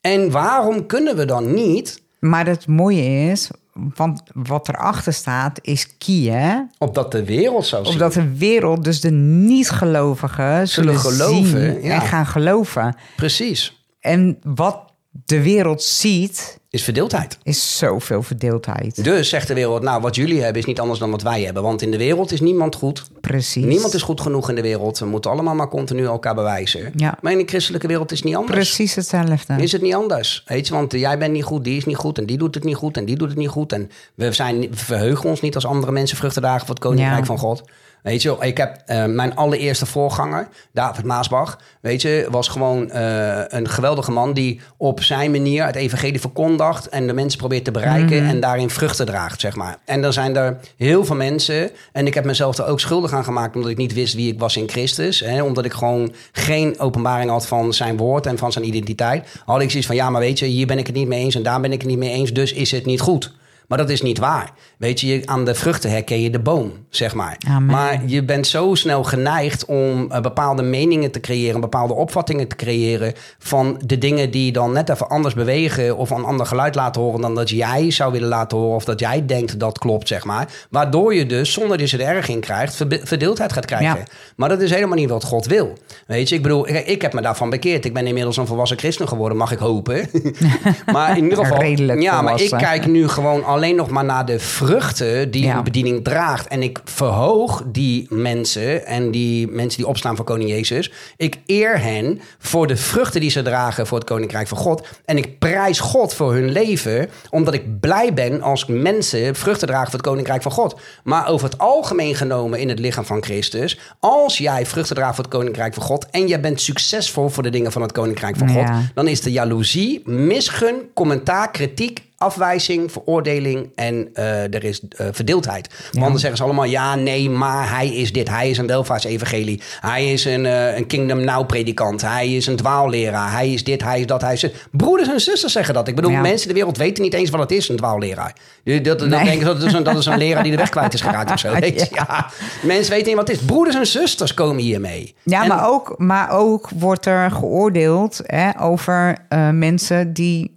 En 0.00 0.30
waarom 0.30 0.86
kunnen 0.86 1.16
we 1.16 1.24
dan 1.24 1.54
niet, 1.54 2.02
Maar 2.18 2.46
het 2.46 2.66
mooie 2.66 3.30
is, 3.30 3.50
want 3.94 4.22
wat 4.32 4.68
erachter 4.68 5.12
staat, 5.12 5.58
is 5.62 5.96
kieën. 5.98 6.70
opdat 6.78 7.12
de 7.12 7.24
wereld 7.24 7.66
zou 7.66 7.84
zien? 7.84 7.92
Omdat 7.92 8.12
de 8.12 8.36
wereld, 8.36 8.84
dus 8.84 9.00
de 9.00 9.10
niet-gelovigen, 9.10 10.68
zullen, 10.68 10.98
Zullen 10.98 11.16
geloven, 11.16 11.82
ja. 11.82 11.94
en 11.94 12.00
gaan 12.00 12.26
geloven. 12.26 12.96
Precies, 13.16 13.84
En 14.00 14.38
wat 14.42 14.85
de 15.24 15.42
wereld 15.42 15.82
ziet, 15.82 16.58
is 16.70 16.82
verdeeldheid. 16.82 17.38
is 17.42 17.78
zoveel 17.78 18.22
verdeeldheid. 18.22 19.04
Dus 19.04 19.28
zegt 19.28 19.48
de 19.48 19.54
wereld, 19.54 19.82
nou 19.82 20.00
wat 20.00 20.14
jullie 20.16 20.42
hebben 20.42 20.60
is 20.62 20.66
niet 20.66 20.80
anders 20.80 20.98
dan 20.98 21.10
wat 21.10 21.22
wij 21.22 21.42
hebben. 21.42 21.62
Want 21.62 21.82
in 21.82 21.90
de 21.90 21.96
wereld 21.96 22.32
is 22.32 22.40
niemand 22.40 22.74
goed. 22.74 23.02
Precies. 23.20 23.64
Niemand 23.64 23.94
is 23.94 24.02
goed 24.02 24.20
genoeg 24.20 24.48
in 24.48 24.54
de 24.54 24.62
wereld. 24.62 24.98
We 24.98 25.06
moeten 25.06 25.30
allemaal 25.30 25.54
maar 25.54 25.68
continu 25.68 26.04
elkaar 26.04 26.34
bewijzen. 26.34 26.92
Ja. 26.96 27.18
Maar 27.20 27.32
in 27.32 27.38
de 27.38 27.44
christelijke 27.46 27.86
wereld 27.86 28.10
is 28.12 28.16
het 28.18 28.26
niet 28.26 28.36
anders. 28.36 28.54
Precies 28.54 28.94
hetzelfde. 28.94 29.54
Is 29.62 29.72
het 29.72 29.82
niet 29.82 29.94
anders? 29.94 30.42
Weet 30.46 30.66
je, 30.66 30.74
want 30.74 30.92
jij 30.92 31.18
bent 31.18 31.32
niet 31.32 31.44
goed, 31.44 31.64
die 31.64 31.76
is 31.76 31.84
niet 31.84 31.96
goed 31.96 32.18
en 32.18 32.26
die 32.26 32.38
doet 32.38 32.54
het 32.54 32.64
niet 32.64 32.76
goed 32.76 32.96
en 32.96 33.04
die 33.04 33.16
doet 33.16 33.28
het 33.28 33.38
niet 33.38 33.48
goed. 33.48 33.72
En 33.72 33.90
we, 34.14 34.32
zijn, 34.32 34.60
we 34.60 34.76
verheugen 34.76 35.28
ons 35.30 35.40
niet 35.40 35.54
als 35.54 35.66
andere 35.66 35.92
mensen 35.92 36.16
vruchten 36.16 36.42
dragen 36.42 36.66
voor 36.66 36.74
het 36.74 36.84
koninkrijk 36.84 37.18
Ja. 37.18 37.24
van 37.24 37.38
God. 37.38 37.62
Weet 38.06 38.22
je, 38.22 38.36
ik 38.40 38.56
heb 38.56 38.82
eh, 38.86 39.04
mijn 39.04 39.36
allereerste 39.36 39.86
voorganger, 39.86 40.48
David 40.72 41.04
Maasbach, 41.04 41.58
weet 41.80 42.02
je, 42.02 42.26
was 42.30 42.48
gewoon 42.48 42.90
eh, 42.90 43.38
een 43.48 43.68
geweldige 43.68 44.10
man 44.10 44.32
die 44.32 44.60
op 44.76 45.02
zijn 45.02 45.30
manier 45.30 45.66
het 45.66 45.76
evangelie 45.76 46.20
verkondigt 46.20 46.88
en 46.88 47.06
de 47.06 47.12
mensen 47.12 47.38
probeert 47.38 47.64
te 47.64 47.70
bereiken 47.70 48.16
Mhm. 48.22 48.28
en 48.28 48.40
daarin 48.40 48.70
vruchten 48.70 49.06
draagt, 49.06 49.40
zeg 49.40 49.56
maar. 49.56 49.78
En 49.84 50.02
dan 50.02 50.12
zijn 50.12 50.36
er 50.36 50.58
heel 50.76 51.04
veel 51.04 51.16
mensen, 51.16 51.70
en 51.92 52.06
ik 52.06 52.14
heb 52.14 52.24
mezelf 52.24 52.58
er 52.58 52.66
ook 52.66 52.80
schuldig 52.80 53.12
aan 53.12 53.24
gemaakt 53.24 53.54
omdat 53.54 53.70
ik 53.70 53.76
niet 53.76 53.94
wist 53.94 54.14
wie 54.14 54.32
ik 54.32 54.38
was 54.38 54.56
in 54.56 54.68
Christus, 54.68 55.20
hè, 55.20 55.42
omdat 55.42 55.64
ik 55.64 55.72
gewoon 55.72 56.12
geen 56.32 56.78
openbaring 56.80 57.30
had 57.30 57.46
van 57.46 57.74
zijn 57.74 57.96
woord 57.96 58.26
en 58.26 58.38
van 58.38 58.52
zijn 58.52 58.66
identiteit, 58.66 59.28
had 59.44 59.60
ik 59.60 59.68
zoiets 59.70 59.86
van, 59.86 59.96
ja, 59.96 60.10
maar 60.10 60.20
weet 60.20 60.38
je, 60.38 60.46
hier 60.46 60.66
ben 60.66 60.78
ik 60.78 60.86
het 60.86 60.96
niet 60.96 61.08
mee 61.08 61.20
eens 61.20 61.34
en 61.34 61.42
daar 61.42 61.60
ben 61.60 61.72
ik 61.72 61.80
het 61.80 61.90
niet 61.90 61.98
mee 61.98 62.10
eens, 62.12 62.32
dus 62.32 62.52
is 62.52 62.70
het 62.70 62.86
niet 62.86 63.00
goed. 63.00 63.32
Maar 63.68 63.78
dat 63.78 63.90
is 63.90 64.02
niet 64.02 64.18
waar. 64.18 64.50
Weet 64.78 65.00
je, 65.00 65.22
aan 65.24 65.44
de 65.44 65.54
vruchten 65.54 65.90
herken 65.90 66.20
je 66.20 66.30
de 66.30 66.38
boom, 66.38 66.72
zeg 66.90 67.14
maar. 67.14 67.36
Amen. 67.48 67.74
Maar 67.74 68.02
je 68.06 68.24
bent 68.24 68.46
zo 68.46 68.74
snel 68.74 69.04
geneigd 69.04 69.64
om 69.64 70.10
eh, 70.10 70.20
bepaalde 70.20 70.62
meningen 70.62 71.10
te 71.10 71.20
creëren, 71.20 71.60
bepaalde 71.60 71.94
opvattingen 71.94 72.48
te 72.48 72.56
creëren 72.56 73.12
van 73.38 73.80
de 73.84 73.98
dingen 73.98 74.30
die 74.30 74.52
dan 74.52 74.72
net 74.72 74.88
even 74.88 75.08
anders 75.08 75.34
bewegen 75.34 75.96
of 75.96 76.10
een 76.10 76.24
ander 76.24 76.46
geluid 76.46 76.74
laten 76.74 77.02
horen 77.02 77.20
dan 77.20 77.34
dat 77.34 77.50
jij 77.50 77.90
zou 77.90 78.12
willen 78.12 78.28
laten 78.28 78.58
horen 78.58 78.74
of 78.74 78.84
dat 78.84 79.00
jij 79.00 79.26
denkt 79.26 79.60
dat 79.60 79.78
klopt, 79.78 80.08
zeg 80.08 80.24
maar. 80.24 80.48
Waardoor 80.70 81.14
je 81.14 81.26
dus, 81.26 81.52
zonder 81.52 81.78
dat 81.78 81.90
je 81.90 81.98
er 81.98 82.16
erg 82.16 82.28
in 82.28 82.40
krijgt, 82.40 82.84
verdeeldheid 83.02 83.52
gaat 83.52 83.64
krijgen. 83.64 83.98
Ja. 83.98 84.04
Maar 84.36 84.48
dat 84.48 84.60
is 84.60 84.70
helemaal 84.70 84.96
niet 84.96 85.10
wat 85.10 85.24
God 85.24 85.46
wil. 85.46 85.72
Weet 86.06 86.28
je, 86.28 86.34
ik 86.34 86.42
bedoel, 86.42 86.68
ik, 86.68 86.86
ik 86.86 87.02
heb 87.02 87.12
me 87.12 87.20
daarvan 87.20 87.50
bekeerd. 87.50 87.84
Ik 87.84 87.94
ben 87.94 88.06
inmiddels 88.06 88.36
een 88.36 88.46
volwassen 88.46 88.78
christen 88.78 89.08
geworden, 89.08 89.38
mag 89.38 89.52
ik 89.52 89.58
hopen. 89.58 90.10
maar 90.92 91.16
in 91.16 91.22
ieder 91.22 91.38
geval, 91.44 91.58
Redelijk 91.58 92.02
ja, 92.02 92.22
maar 92.22 92.40
ik 92.40 92.50
kijk 92.50 92.86
nu 92.86 93.08
gewoon 93.08 93.44
alleen 93.56 93.76
nog 93.76 93.90
maar 93.90 94.04
naar 94.04 94.26
de 94.26 94.38
vruchten 94.38 95.30
die 95.30 95.44
Ja. 95.44 95.56
een 95.56 95.64
bediening 95.64 96.04
draagt. 96.04 96.48
En 96.48 96.62
ik 96.62 96.80
verhoog 96.84 97.62
die 97.66 98.06
mensen 98.10 98.86
en 98.86 99.10
die 99.10 99.48
mensen 99.48 99.78
die 99.78 99.88
opstaan 99.88 100.16
voor 100.16 100.24
koning 100.24 100.50
Jezus. 100.50 100.92
Ik 101.16 101.36
eer 101.46 101.80
hen 101.80 102.20
voor 102.38 102.66
de 102.66 102.76
vruchten 102.76 103.20
die 103.20 103.30
ze 103.30 103.42
dragen 103.42 103.86
voor 103.86 103.98
het 103.98 104.06
koninkrijk 104.06 104.48
van 104.48 104.58
God. 104.58 104.86
En 105.04 105.16
ik 105.16 105.38
prijs 105.38 105.80
God 105.80 106.14
voor 106.14 106.32
hun 106.32 106.50
leven, 106.50 107.08
omdat 107.30 107.54
ik 107.54 107.80
blij 107.80 108.14
ben 108.14 108.42
als 108.42 108.66
mensen 108.66 109.34
vruchten 109.34 109.68
dragen 109.68 109.90
voor 109.90 109.98
het 109.98 110.08
koninkrijk 110.08 110.42
van 110.42 110.52
God. 110.52 110.80
Maar 111.04 111.28
over 111.28 111.48
het 111.48 111.58
algemeen 111.58 112.14
genomen 112.14 112.58
in 112.58 112.68
het 112.68 112.78
lichaam 112.78 113.04
van 113.04 113.22
Christus, 113.22 113.78
als 114.00 114.38
jij 114.38 114.66
vruchten 114.66 114.96
draagt 114.96 115.14
voor 115.14 115.24
het 115.24 115.32
koninkrijk 115.32 115.74
van 115.74 115.82
God 115.82 116.06
en 116.10 116.26
jij 116.28 116.40
bent 116.40 116.60
succesvol 116.60 117.28
voor 117.28 117.42
de 117.42 117.50
dingen 117.50 117.72
van 117.72 117.82
het 117.82 117.92
koninkrijk 117.92 118.36
van 118.36 118.50
God, 118.50 118.68
dan 118.94 119.08
is 119.08 119.20
de 119.20 119.32
jaloezie, 119.32 120.02
misgun, 120.04 120.74
commentaar, 120.94 121.50
kritiek, 121.50 122.04
afwijzing, 122.18 122.92
veroordeling 122.92 123.68
en 123.74 124.08
eh, 124.14 124.54
er 124.54 124.64
is 124.64 124.80
eh, 124.96 125.06
verdeeldheid. 125.12 125.68
Want 125.92 126.06
dan 126.06 126.18
zeggen 126.18 126.36
ze 126.38 126.44
allemaal 126.44 126.64
ja, 126.64 126.94
nee, 126.94 127.30
maar 127.30 127.70
hij 127.70 127.88
is 127.94 128.12
dit. 128.12 128.28
Hij 128.28 128.50
is 128.50 128.58
een 128.58 128.66
welvaartsevangelie. 128.66 129.60
Hij 129.80 130.12
is 130.12 130.24
een, 130.24 130.46
eh, 130.46 130.76
een 130.76 130.86
Kingdom 130.86 131.24
Now 131.24 131.46
predikant. 131.46 132.02
Hij 132.02 132.34
is 132.34 132.46
een 132.46 132.56
dwaalleraar. 132.56 133.32
Hij 133.32 133.52
is 133.52 133.64
dit, 133.64 133.82
hij 133.82 134.00
is 134.00 134.06
dat, 134.06 134.20
hij 134.20 134.32
is. 134.32 134.46
Broeders 134.70 135.08
en 135.08 135.20
zusters 135.20 135.52
zeggen 135.52 135.74
dat. 135.74 135.88
Ik 135.88 135.94
bedoel, 135.94 136.10
Ja. 136.10 136.20
mensen 136.20 136.42
in 136.42 136.48
de 136.48 136.54
wereld 136.60 136.76
weten 136.76 137.02
niet 137.02 137.14
eens 137.14 137.30
wat 137.30 137.40
het 137.40 137.50
is, 137.52 137.68
een 137.68 137.76
dwaalleraar. 137.76 138.34
Dat, 138.64 138.84
dat 138.84 139.08
Nee. 139.08 139.24
denken 139.24 139.46
dat 139.46 139.62
is, 139.62 139.72
een, 139.72 139.82
dat 139.82 139.96
is 139.96 140.06
een 140.06 140.18
leraar 140.18 140.42
die 140.42 140.52
de 140.52 140.58
weg 140.58 140.68
kwijt 140.68 140.94
is 140.94 141.00
geraakt 141.00 141.30
of 141.32 141.38
zo. 141.38 141.52
Weet? 141.60 141.88
Ja. 141.92 142.26
Mensen 142.62 142.92
weten 142.92 143.06
niet 143.06 143.16
wat 143.16 143.28
het 143.28 143.36
is. 143.36 143.42
Broeders 143.44 143.76
en 143.76 143.86
zusters 143.86 144.34
komen 144.34 144.62
hiermee. 144.62 145.14
Ja, 145.22 145.42
En- 145.42 145.48
maar, 145.48 145.68
ook, 145.68 145.94
maar 145.98 146.30
ook 146.30 146.68
wordt 146.78 147.06
er 147.06 147.30
geoordeeld 147.30 148.20
hè, 148.26 148.60
over 148.60 149.16
mensen 149.52 150.12
die 150.12 150.54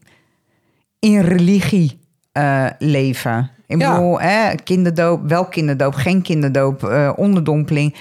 in 0.99 1.19
religie 1.21 1.99
eh, 2.31 2.65
leven. 2.79 3.51
Ik 3.67 3.79
Ja. 3.81 3.91
bedoel, 3.93 4.19
hè, 4.19 4.55
kinderdoop, 4.55 5.29
wel 5.29 5.45
kinderdoop, 5.45 5.93
geen 5.93 6.21
kinderdoop, 6.21 6.83
eh, 6.83 7.11
onderdompeling. 7.15 7.95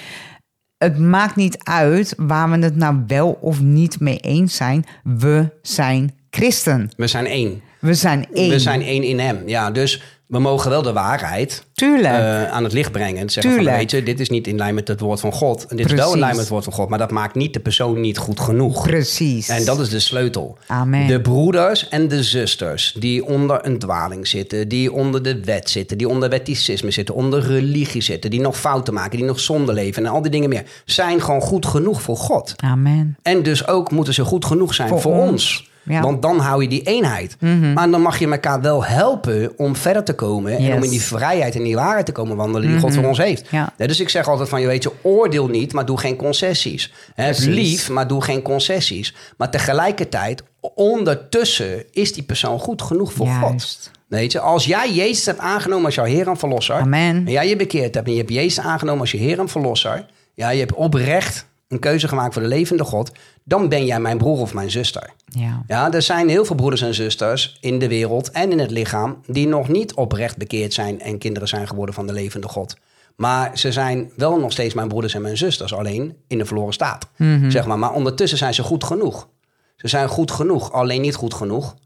Het 0.79 0.99
maakt 0.99 1.37
niet 1.37 1.59
uit 1.65 2.15
waar 2.17 2.51
we 2.51 2.59
het 2.59 2.77
nou 2.77 3.03
wel 3.07 3.39
of 3.41 3.61
niet 3.61 4.01
mee 4.01 4.19
eens 4.19 4.57
zijn. 4.57 4.85
We 5.05 5.51
zijn 5.63 6.15
christen. 6.31 6.91
We 6.97 7.07
zijn 7.07 7.27
één. 7.27 7.61
We 7.81 7.95
zijn 7.95 8.27
één. 8.33 8.51
We 8.51 8.59
zijn 8.59 8.83
één 8.83 9.03
in 9.03 9.19
hem. 9.19 9.43
Ja, 9.49 9.71
dus 9.71 10.18
we 10.29 10.39
mogen 10.39 10.71
wel 10.71 10.83
de 10.83 10.93
waarheid 10.93 11.67
eh, 11.75 12.51
aan 12.51 12.65
het 12.65 12.73
licht 12.73 12.93
brengen. 12.93 13.21
En 13.21 13.31
zeggen 13.31 13.55
van, 13.55 13.65
weet 13.65 13.91
je, 13.91 14.03
dit 14.03 14.21
is 14.21 14.29
niet 14.29 14.47
in 14.47 14.57
lijn 14.57 14.75
met 14.75 14.89
het 14.89 15.01
woord 15.01 15.21
van 15.21 15.33
God. 15.33 15.67
En 15.67 15.77
dit 15.77 15.87
is 15.87 15.93
wel 15.93 16.13
in 16.13 16.19
lijn 16.19 16.31
met 16.31 16.41
het 16.41 16.49
woord 16.49 16.65
van 16.65 16.73
God. 16.73 16.89
Maar 16.89 16.99
dat 16.99 17.11
maakt 17.11 17.35
niet 17.35 17.53
de 17.53 17.61
persoon 17.61 18.01
niet 18.01 18.19
goed 18.19 18.41
genoeg. 18.41 18.87
Precies. 18.87 19.49
En 19.49 19.65
dat 19.65 19.81
is 19.81 19.89
de 19.89 19.99
sleutel. 19.99 20.59
Amen. 20.67 21.07
De 21.07 21.21
broeders 21.21 21.89
en 21.89 22.09
de 22.09 22.23
zusters 22.23 22.95
die 22.99 23.25
onder 23.25 23.67
een 23.67 23.79
dwaling 23.79 24.27
zitten, 24.27 24.69
die 24.69 24.93
onder 24.93 25.23
de 25.23 25.45
wet 25.45 25.71
zitten, 25.71 25.99
die 25.99 26.09
onder 26.09 26.29
wetticisme 26.29 26.91
zitten, 26.91 27.15
onder 27.15 27.43
religie 27.43 28.03
zitten, 28.03 28.31
die 28.31 28.41
nog 28.41 28.59
fouten 28.59 28.95
maken, 28.95 29.17
die 29.17 29.27
nog 29.27 29.41
zonde 29.41 29.73
leven 29.73 30.07
en 30.07 30.13
al 30.13 30.23
die 30.23 30.31
dingen 30.31 30.49
meer, 30.49 30.65
zijn 30.85 31.21
gewoon 31.21 31.41
goed 31.41 31.67
genoeg 31.67 32.03
voor 32.03 32.17
God. 32.17 32.55
Amen. 32.57 33.17
En 33.23 33.43
dus 33.43 33.67
ook 33.67 33.91
moeten 33.91 34.15
ze 34.15 34.25
goed 34.25 34.45
genoeg 34.45 34.75
zijn 34.75 34.89
voor, 34.89 35.01
Voor 35.01 35.15
ons. 35.15 35.31
ons. 35.31 35.68
Ja. 35.89 35.95
Mhm. 35.95 36.03
Want 36.03 36.23
dan 36.23 36.39
hou 36.39 36.63
je 36.63 36.69
die 36.69 36.83
eenheid. 36.83 37.37
Maar 37.75 37.91
dan 37.91 38.01
mag 38.03 38.19
je 38.19 38.29
elkaar 38.31 38.61
wel 38.61 38.85
helpen 38.85 39.53
om 39.57 39.77
verder 39.77 40.05
te 40.05 40.13
komen. 40.13 40.53
En 40.53 40.59
Yes. 40.59 40.67
Mhm. 40.69 40.77
om 40.77 40.83
in 40.85 40.91
die 40.91 41.03
vrijheid 41.03 41.55
en 41.55 41.63
die 41.63 41.75
waarheid 41.75 42.07
te 42.07 42.13
komen 42.13 42.37
wandelen 42.37 42.69
die 42.71 42.79
God 42.81 42.95
voor 42.95 43.05
ons 43.05 43.19
heeft. 43.19 43.49
Ja. 43.51 43.73
dus 43.77 44.01
ik 44.01 44.09
zeg 44.09 44.29
altijd 44.29 44.49
van, 44.49 44.61
je 44.61 44.67
weet 44.67 44.83
je, 44.83 44.93
oordeel 45.03 45.47
niet, 45.49 45.73
maar 45.73 45.87
doe 45.87 45.99
geen 45.99 46.17
concessies. 46.17 46.93
Lief, 47.39 47.89
maar 47.91 48.07
doe 48.09 48.23
geen 48.23 48.43
concessies. 48.43 49.15
Maar 49.37 49.51
tegelijkertijd, 49.51 50.43
ondertussen 50.75 51.85
is 51.93 52.13
die 52.13 52.23
persoon 52.23 52.59
goed 52.59 52.83
genoeg 52.83 53.13
voor 53.13 53.27
God. 53.27 53.91
Weet 54.09 54.33
je, 54.33 54.41
als 54.41 54.65
jij 54.65 54.93
Jezus 54.93 55.27
hebt 55.27 55.39
aangenomen 55.39 55.85
als 55.85 55.95
jouw 55.95 56.05
Heer 56.05 56.29
en 56.29 56.37
Verlosser. 56.37 56.75
Amen. 56.75 57.17
En 57.27 57.31
jij 57.33 57.49
je 57.49 57.57
bekeerd 57.57 57.95
hebt 57.95 58.07
en 58.07 58.13
je 58.13 58.19
hebt 58.19 58.31
Jezus 58.33 58.61
aangenomen 58.65 59.01
als 59.01 59.11
je 59.11 59.19
Heer 59.19 59.39
en 59.39 59.49
Verlosser. 59.49 60.07
Ja, 60.35 60.51
je 60.51 60.59
hebt 60.59 60.75
oprecht 60.75 61.47
een 61.69 61.79
keuze 61.79 62.09
gemaakt 62.09 62.33
voor 62.33 62.43
de 62.43 62.49
levende 62.49 62.85
God. 62.85 63.13
Dan 63.45 63.69
ben 63.69 63.85
jij 63.85 64.01
mijn 64.01 64.19
broer 64.19 64.39
of 64.39 64.55
mijn 64.55 64.71
zuster. 64.71 65.11
Ja. 65.25 65.63
Ja, 65.67 65.93
er 65.93 66.03
zijn 66.03 66.29
heel 66.29 66.45
veel 66.45 66.57
broeders 66.57 66.83
en 66.83 66.95
zusters 66.95 67.59
in 67.61 67.79
de 67.79 67.89
wereld 67.89 68.31
en 68.31 68.51
in 68.51 68.59
het 68.59 68.71
lichaam. 68.71 69.21
die 69.27 69.49
nog 69.49 69.69
niet 69.69 69.95
oprecht 69.95 70.37
bekeerd 70.37 70.75
zijn 70.75 71.01
en 71.01 71.19
kinderen 71.19 71.49
zijn 71.49 71.69
geworden 71.69 71.95
van 71.95 72.07
de 72.07 72.13
levende 72.13 72.49
God. 72.49 72.77
Maar 73.17 73.59
ze 73.59 73.73
zijn 73.73 74.11
wel 74.17 74.39
nog 74.39 74.53
steeds 74.53 74.75
mijn 74.75 74.89
broeders 74.89 75.15
en 75.15 75.23
mijn 75.23 75.37
zusters, 75.37 75.75
alleen 75.75 76.17
in 76.27 76.39
de 76.39 76.45
verloren 76.45 76.73
staat. 76.73 77.09
Mhm. 77.17 77.51
Zeg 77.51 77.67
maar. 77.67 77.79
maar 77.79 77.93
ondertussen 77.93 78.39
zijn 78.39 78.55
ze 78.55 78.63
goed 78.63 78.85
genoeg. 78.85 79.29
Ze 79.77 79.89
zijn 79.89 80.09
goed 80.09 80.31
genoeg, 80.31 80.73
alleen 80.73 81.01
niet 81.01 81.15
goed 81.15 81.35
genoeg 81.35 81.77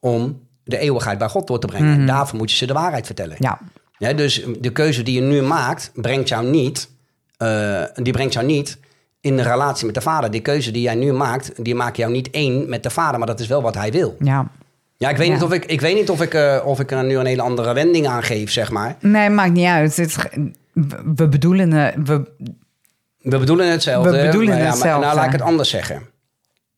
om 0.00 0.40
de 0.64 0.78
eeuwigheid 0.78 1.18
bij 1.18 1.28
God 1.28 1.46
door 1.46 1.58
te 1.58 1.66
brengen. 1.66 2.00
En 2.00 2.06
daarvoor 2.06 2.38
moet 2.38 2.50
je 2.50 2.56
ze 2.56 2.66
de 2.66 2.72
waarheid 2.72 3.06
vertellen. 3.06 3.36
Mhm. 3.38 3.42
Ja. 3.42 3.58
Ja, 3.98 4.12
dus 4.12 4.44
de 4.58 4.72
keuze 4.72 5.02
die 5.02 5.14
je 5.14 5.20
nu 5.20 5.42
maakt, 5.42 5.90
brengt 5.94 6.28
jou 6.28 6.46
niet, 6.46 6.90
eh, 7.36 7.82
die 7.94 8.12
brengt 8.12 8.32
jou 8.32 8.46
niet 8.46 8.78
in 9.26 9.36
de 9.36 9.42
relatie 9.42 9.86
met 9.86 9.94
de 9.94 10.00
vader. 10.00 10.30
Die 10.30 10.40
keuze 10.40 10.70
die 10.70 10.82
jij 10.82 10.94
nu 10.94 11.12
maakt, 11.12 11.64
die 11.64 11.74
maakt 11.74 11.96
jou 11.96 12.12
niet 12.12 12.30
één 12.30 12.68
met 12.68 12.82
de 12.82 12.90
vader, 12.90 13.18
maar 13.18 13.26
dat 13.26 13.40
is 13.40 13.46
wel 13.46 13.62
wat 13.62 13.74
hij 13.74 13.92
wil. 13.92 14.16
Ja. 14.20 14.50
Ja, 14.96 15.08
ik 15.08 15.16
weet 15.16 15.26
Ja. 15.26 15.32
niet 15.32 15.42
of 15.42 15.52
ik, 15.52 15.64
ik, 15.64 15.80
weet 15.80 15.94
niet 15.94 16.10
of 16.10 16.20
ik, 16.22 16.34
eh, 16.34 16.62
of 16.64 16.80
ik 16.80 16.90
er 16.90 17.04
nu 17.04 17.16
een 17.18 17.26
hele 17.26 17.42
andere 17.42 17.72
wending 17.74 18.06
aan 18.06 18.22
geef, 18.22 18.50
zeg 18.50 18.70
maar. 18.70 18.96
Nee, 19.00 19.30
maakt 19.30 19.52
niet 19.52 19.66
uit. 19.66 19.96
Het, 19.96 20.16
we- 21.16 21.28
bedoelen... 21.28 21.72
eh, 21.72 21.96
We, 22.04 22.24
We 23.20 23.38
bedoelen 23.38 23.70
hetzelfde. 23.70 24.10
We 24.10 24.24
bedoelen 24.24 24.48
maar 24.48 24.58
ja, 24.58 24.62
maar- 24.64 24.72
hetzelfde. 24.72 25.04
nou, 25.04 25.16
laat 25.16 25.26
ik 25.26 25.32
het 25.32 25.40
anders 25.42 25.70
zeggen. 25.70 26.02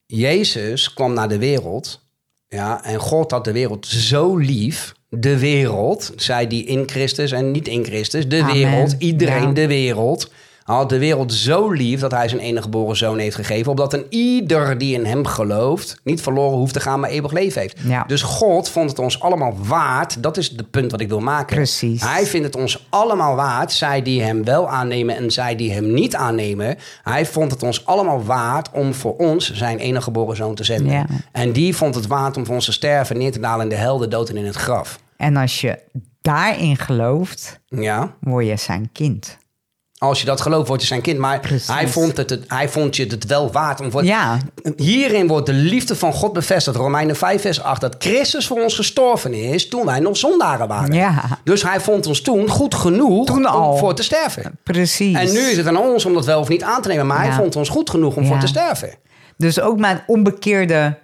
Jezus 0.06 0.94
kwam 0.94 1.12
naar 1.12 1.28
de 1.28 1.38
wereld. 1.38 2.06
Ja, 2.48 2.84
en 2.84 2.98
God 2.98 3.30
had 3.30 3.44
de 3.44 3.52
wereld 3.52 3.86
zo 3.86 4.36
lief. 4.36 4.94
De 5.10 5.38
wereld, 5.38 6.12
zij 6.16 6.46
die 6.46 6.64
in 6.64 6.88
Christus 6.88 7.32
en 7.32 7.50
niet 7.50 7.68
in 7.68 7.84
Christus. 7.84 8.28
De 8.28 8.40
Amen. 8.42 8.54
wereld, 8.54 8.94
iedereen 8.98 9.42
Ja. 9.48 9.52
de 9.52 9.66
wereld. 9.66 10.32
Hij 10.68 10.76
had 10.76 10.88
de 10.88 10.98
wereld 10.98 11.32
zo 11.32 11.70
lief 11.70 12.00
dat 12.00 12.10
hij 12.10 12.28
zijn 12.28 12.40
enige 12.40 12.62
geboren 12.62 12.96
zoon 12.96 13.18
heeft 13.18 13.36
gegeven. 13.36 13.70
Opdat 13.70 13.92
een 13.92 14.06
ieder 14.08 14.78
die 14.78 14.94
in 14.94 15.04
hem 15.04 15.26
gelooft 15.26 16.00
niet 16.04 16.22
verloren 16.22 16.58
hoeft 16.58 16.72
te 16.72 16.80
gaan, 16.80 17.00
maar 17.00 17.10
eeuwig 17.10 17.32
leven 17.32 17.60
heeft. 17.60 17.78
Ja. 17.84 18.04
Dus 18.06 18.22
God 18.22 18.68
vond 18.68 18.90
het 18.90 18.98
ons 18.98 19.20
allemaal 19.20 19.54
waard. 19.62 20.22
Dat 20.22 20.36
is 20.36 20.48
het 20.48 20.70
punt 20.70 20.90
wat 20.90 21.00
ik 21.00 21.08
wil 21.08 21.20
maken. 21.20 21.56
Precies. 21.56 22.02
Hij 22.02 22.26
vindt 22.26 22.46
het 22.46 22.56
ons 22.56 22.86
allemaal 22.90 23.34
waard. 23.34 23.72
Zij 23.72 24.02
die 24.02 24.22
hem 24.22 24.44
wel 24.44 24.68
aannemen 24.68 25.16
en 25.16 25.30
zij 25.30 25.56
die 25.56 25.72
hem 25.72 25.92
niet 25.94 26.14
aannemen. 26.14 26.76
Hij 27.02 27.26
vond 27.26 27.50
het 27.50 27.62
ons 27.62 27.86
allemaal 27.86 28.24
waard 28.24 28.70
om 28.72 28.94
voor 28.94 29.16
ons 29.16 29.52
zijn 29.52 29.78
enige 29.78 30.02
geboren 30.02 30.36
zoon 30.36 30.54
te 30.54 30.64
zenden. 30.64 30.92
Ja. 30.92 31.06
En 31.32 31.52
die 31.52 31.76
vond 31.76 31.94
het 31.94 32.06
waard 32.06 32.36
om 32.36 32.44
voor 32.46 32.54
ons 32.54 32.64
te 32.64 32.72
sterven, 32.72 33.18
neer 33.18 33.32
te 33.32 33.40
dalen 33.40 33.62
in 33.62 33.68
de 33.68 33.74
hel, 33.76 33.98
de 33.98 34.08
dood 34.08 34.28
en 34.28 34.36
in 34.36 34.46
het 34.46 34.56
graf. 34.56 34.98
en 35.16 35.36
als 35.36 35.60
je 35.60 35.78
daarin 36.22 36.76
gelooft, 36.76 37.60
Ja. 37.68 38.14
word 38.20 38.46
je 38.46 38.56
zijn 38.56 38.88
kind. 38.92 39.36
Als 39.98 40.20
je 40.20 40.26
dat 40.26 40.40
gelooft, 40.40 40.68
word 40.68 40.80
je 40.80 40.86
zijn 40.86 41.00
kind. 41.00 41.18
Maar 41.18 41.40
Precies. 41.40 41.66
hij 41.68 41.88
vond, 41.88 42.16
het, 42.16 42.30
het- 42.30 42.44
hij 42.48 42.68
vond 42.68 42.96
je 42.96 43.06
het 43.06 43.26
wel 43.26 43.52
waard 43.52 43.80
om 43.80 43.90
voor. 43.90 44.04
Ja. 44.04 44.38
Hierin 44.76 45.26
wordt 45.26 45.46
de 45.46 45.52
liefde 45.52 45.96
van 45.96 46.12
God 46.12 46.32
bevestigd. 46.32 46.76
Romeinen 46.76 47.16
5, 47.16 47.40
vers 47.40 47.60
8. 47.62 47.80
Dat 47.80 47.96
Christus 47.98 48.46
voor 48.46 48.62
ons 48.62 48.74
gestorven 48.74 49.34
is 49.34 49.68
toen 49.68 49.84
wij 49.84 50.00
nog 50.00 50.16
zondaren 50.16 50.68
waren. 50.68 50.94
Ja. 50.94 51.24
Dus 51.44 51.62
hij 51.62 51.80
vond 51.80 52.06
ons 52.06 52.20
toen 52.20 52.48
goed 52.48 52.74
genoeg 52.74 53.26
Toen 53.26 53.50
om 53.54 53.78
voor 53.78 53.94
te 53.94 54.02
sterven. 54.02 54.58
Precies. 54.64 55.16
En 55.16 55.32
nu 55.32 55.38
is 55.40 55.56
het 55.56 55.66
aan 55.66 55.76
ons 55.78 56.04
om 56.04 56.14
dat 56.14 56.24
wel 56.24 56.40
of 56.40 56.48
niet 56.48 56.62
aan 56.62 56.82
te 56.82 56.88
nemen. 56.88 57.06
Maar 57.06 57.22
hij 57.22 57.32
vond 57.32 57.56
ons 57.56 57.68
goed 57.68 57.90
genoeg 57.90 58.16
om 58.16 58.22
Ja. 58.22 58.28
voor 58.28 58.38
te 58.38 58.46
sterven. 58.46 58.94
Dus 59.36 59.60
ook 59.60 59.78
mijn 59.78 60.02
onbekeerde 60.06 60.98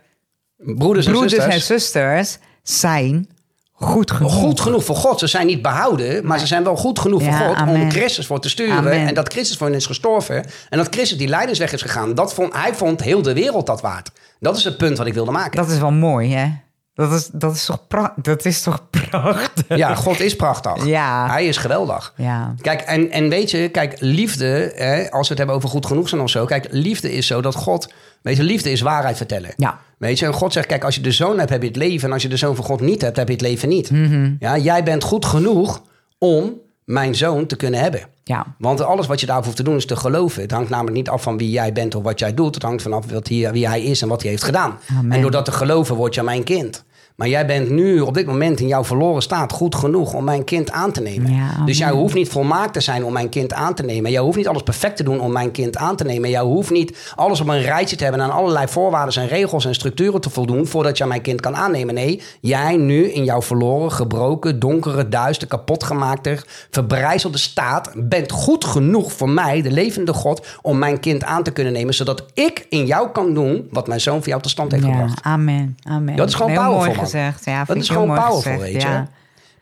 Broeders, 0.56 1.06
broeders 1.06 1.34
en 1.34 1.60
zusters 1.60 2.38
zijn 2.62 3.28
goed 3.74 4.10
genoeg. 4.10 4.32
Goed 4.32 4.60
genoeg 4.60 4.84
voor 4.84 4.96
God. 4.96 5.18
Ze 5.18 5.26
zijn 5.26 5.46
niet 5.46 5.62
behouden, 5.62 6.26
maar 6.26 6.38
ze 6.38 6.46
zijn 6.46 6.64
wel 6.64 6.76
goed 6.76 6.98
genoeg 6.98 7.22
Ja, 7.22 7.38
voor 7.38 7.56
God 7.56 7.68
om. 7.68 7.90
Christus 7.90 8.26
voor 8.26 8.40
te 8.40 8.48
sturen. 8.48 8.76
Amen. 8.76 9.06
En 9.06 9.14
dat 9.14 9.32
Christus 9.32 9.56
voor 9.56 9.66
hen 9.66 9.76
is 9.76 9.86
gestorven. 9.86 10.44
En 10.68 10.78
dat 10.78 10.88
Christus 10.94 11.18
die 11.18 11.28
leidensweg 11.28 11.72
is 11.72 11.82
gegaan. 11.82 12.14
Dat 12.14 12.34
vond, 12.34 12.54
hij 12.54 12.74
vond 12.74 13.02
heel 13.02 13.22
de 13.22 13.32
wereld 13.34 13.66
dat 13.66 13.80
waard. 13.80 14.10
Dat 14.40 14.56
is 14.56 14.64
het 14.64 14.76
punt 14.76 14.98
wat 14.98 15.06
ik 15.06 15.14
wilde 15.14 15.30
maken. 15.30 15.56
Dat 15.56 15.70
is 15.70 15.78
wel 15.78 15.92
mooi, 15.92 16.34
hè? 16.34 16.50
Dat 16.94 17.12
is, 17.12 17.28
dat 17.32 17.54
is, 17.54 17.64
toch, 17.64 17.86
pra- 17.86 18.12
dat 18.16 18.44
is 18.44 18.62
toch 18.62 18.80
prachtig? 18.90 19.76
Ja, 19.76 19.94
God 19.94 20.20
is 20.20 20.36
prachtig. 20.36 20.86
Ja. 20.86 21.26
Hij 21.30 21.46
is 21.46 21.56
geweldig. 21.56 22.12
Ja. 22.16 22.54
Kijk, 22.60 22.80
en, 22.80 23.10
en 23.10 23.28
weet 23.28 23.50
je, 23.50 23.68
kijk, 23.68 23.96
liefde, 24.00 24.72
hè, 24.74 25.10
als 25.10 25.22
we 25.22 25.28
het 25.28 25.38
hebben 25.38 25.56
over 25.56 25.68
goed 25.68 25.86
genoeg 25.86 26.08
zijn 26.08 26.20
of 26.20 26.30
zo. 26.30 26.44
Kijk, 26.44 26.66
liefde 26.70 27.12
is 27.12 27.26
zo 27.26 27.40
dat 27.40 27.54
God, 27.54 27.92
weet 28.24 28.36
je, 28.36 28.42
liefde 28.42 28.70
is 28.70 28.80
waarheid 28.80 29.16
vertellen. 29.16 29.52
Ja. 29.56 29.78
Weet 29.98 30.18
je, 30.18 30.26
en 30.26 30.32
God 30.32 30.52
zegt, 30.52 30.66
kijk, 30.66 30.84
als 30.84 30.94
je 30.94 31.00
de 31.00 31.12
zoon 31.12 31.38
hebt, 31.38 31.50
heb 31.50 31.62
je 31.62 31.68
het 31.68 31.76
leven. 31.76 32.08
En 32.08 32.12
als 32.12 32.22
je 32.22 32.28
de 32.28 32.36
zoon 32.36 32.56
van 32.56 32.64
God 32.64 32.80
niet 32.80 33.02
hebt, 33.02 33.16
heb 33.16 33.26
je 33.26 33.32
het 33.32 33.42
leven 33.42 33.68
niet. 33.68 33.90
Mhm. 33.90 34.34
Ja, 34.38 34.58
jij 34.58 34.82
bent 34.82 35.02
goed 35.02 35.24
genoeg 35.24 35.82
om 36.18 36.60
mijn 36.84 37.14
zoon 37.14 37.46
te 37.46 37.56
kunnen 37.56 37.80
hebben. 37.80 38.00
Ja. 38.24 38.46
Want 38.58 38.80
alles 38.80 39.06
wat 39.06 39.20
je 39.20 39.26
daarvoor 39.26 39.44
hoeft 39.44 39.56
te 39.56 39.62
doen 39.62 39.76
is 39.76 39.86
te 39.86 39.96
geloven. 39.96 40.42
Het 40.42 40.50
hangt 40.50 40.70
namelijk 40.70 40.96
niet 40.96 41.08
af 41.08 41.22
van 41.22 41.38
wie 41.38 41.50
jij 41.50 41.72
bent 41.72 41.94
of 41.94 42.02
wat 42.02 42.18
jij 42.18 42.34
doet. 42.34 42.54
Het 42.54 42.62
hangt 42.62 42.82
vanaf 42.82 43.10
wat 43.10 43.28
hij, 43.28 43.52
wie 43.52 43.68
hij 43.68 43.82
is 43.82 44.02
en 44.02 44.08
wat 44.08 44.22
hij 44.22 44.30
heeft 44.30 44.42
gedaan. 44.42 44.78
Amen. 44.98 45.12
En 45.12 45.22
door 45.22 45.30
dat 45.30 45.44
te 45.44 45.52
geloven 45.52 45.96
word 45.96 46.14
je 46.14 46.22
mijn 46.22 46.44
kind. 46.44 46.84
Maar 47.14 47.28
jij 47.28 47.46
bent 47.46 47.70
nu 47.70 48.00
op 48.00 48.14
dit 48.14 48.26
moment 48.26 48.60
in 48.60 48.66
jouw 48.66 48.84
verloren 48.84 49.22
staat 49.22 49.52
goed 49.52 49.74
genoeg 49.74 50.14
om 50.14 50.24
mijn 50.24 50.44
kind 50.44 50.70
aan 50.70 50.92
te 50.92 51.00
nemen. 51.00 51.32
Ja, 51.32 51.50
amen. 51.54 51.66
dus 51.66 51.78
jij 51.78 51.90
hoeft 51.90 52.14
niet 52.14 52.28
volmaakt 52.28 52.72
te 52.72 52.80
zijn 52.80 53.04
om 53.04 53.12
mijn 53.12 53.28
kind 53.28 53.52
aan 53.52 53.74
te 53.74 53.82
nemen. 53.82 54.10
Jij 54.10 54.20
hoeft 54.20 54.36
niet 54.36 54.48
alles 54.48 54.62
perfect 54.62 54.96
te 54.96 55.02
doen 55.02 55.20
om 55.20 55.32
mijn 55.32 55.50
kind 55.50 55.76
aan 55.76 55.96
te 55.96 56.04
nemen. 56.04 56.30
Jij 56.30 56.40
hoeft 56.40 56.70
niet 56.70 57.12
alles 57.14 57.40
op 57.40 57.48
een 57.48 57.62
rijtje 57.62 57.96
te 57.96 58.02
hebben 58.02 58.22
en 58.22 58.26
aan 58.30 58.36
allerlei 58.36 58.68
voorwaarden 58.68 59.22
en 59.22 59.28
regels 59.28 59.64
en 59.64 59.74
structuren 59.74 60.20
te 60.20 60.30
voldoen 60.30 60.66
voordat 60.66 60.98
je 60.98 61.06
mijn 61.06 61.20
kind 61.20 61.40
kan 61.40 61.56
aannemen. 61.56 61.94
Nee, 61.94 62.22
jij 62.40 62.76
nu 62.76 63.12
in 63.12 63.24
jouw 63.24 63.42
verloren, 63.42 63.92
gebroken, 63.92 64.58
donkere, 64.58 65.08
duister, 65.08 65.48
kapotgemaakte, 65.48 66.38
verbrijzelde 66.70 67.38
staat 67.38 67.90
bent 67.96 68.30
goed 68.30 68.64
genoeg 68.64 69.12
voor 69.12 69.28
mij, 69.28 69.62
de 69.62 69.70
levende 69.70 70.12
God, 70.12 70.46
om 70.62 70.78
mijn 70.78 71.00
kind 71.00 71.24
aan 71.24 71.42
te 71.42 71.50
kunnen 71.50 71.72
nemen, 71.72 71.94
zodat 71.94 72.24
ik 72.34 72.66
in 72.68 72.86
jou 72.86 73.08
kan 73.10 73.34
doen 73.34 73.68
wat 73.70 73.86
mijn 73.88 74.00
zoon 74.00 74.18
voor 74.18 74.28
jou 74.28 74.40
tot 74.42 74.50
stand 74.50 74.72
heeft 74.72 74.84
Ja, 74.84 74.90
gebracht. 74.92 75.18
amen, 75.22 75.76
amen. 75.82 76.16
Dat 76.16 76.28
is 76.28 76.34
gewoon 76.34 76.54
powerful. 76.54 77.02
Gezegd. 77.04 77.44
Ja, 77.44 77.64
Dat 77.64 77.76
is 77.76 77.88
gewoon 77.88 78.06
powerful, 78.06 78.34
gezegd, 78.36 78.60
weet 78.60 78.72
je. 78.72 78.88
ja. 78.88 79.08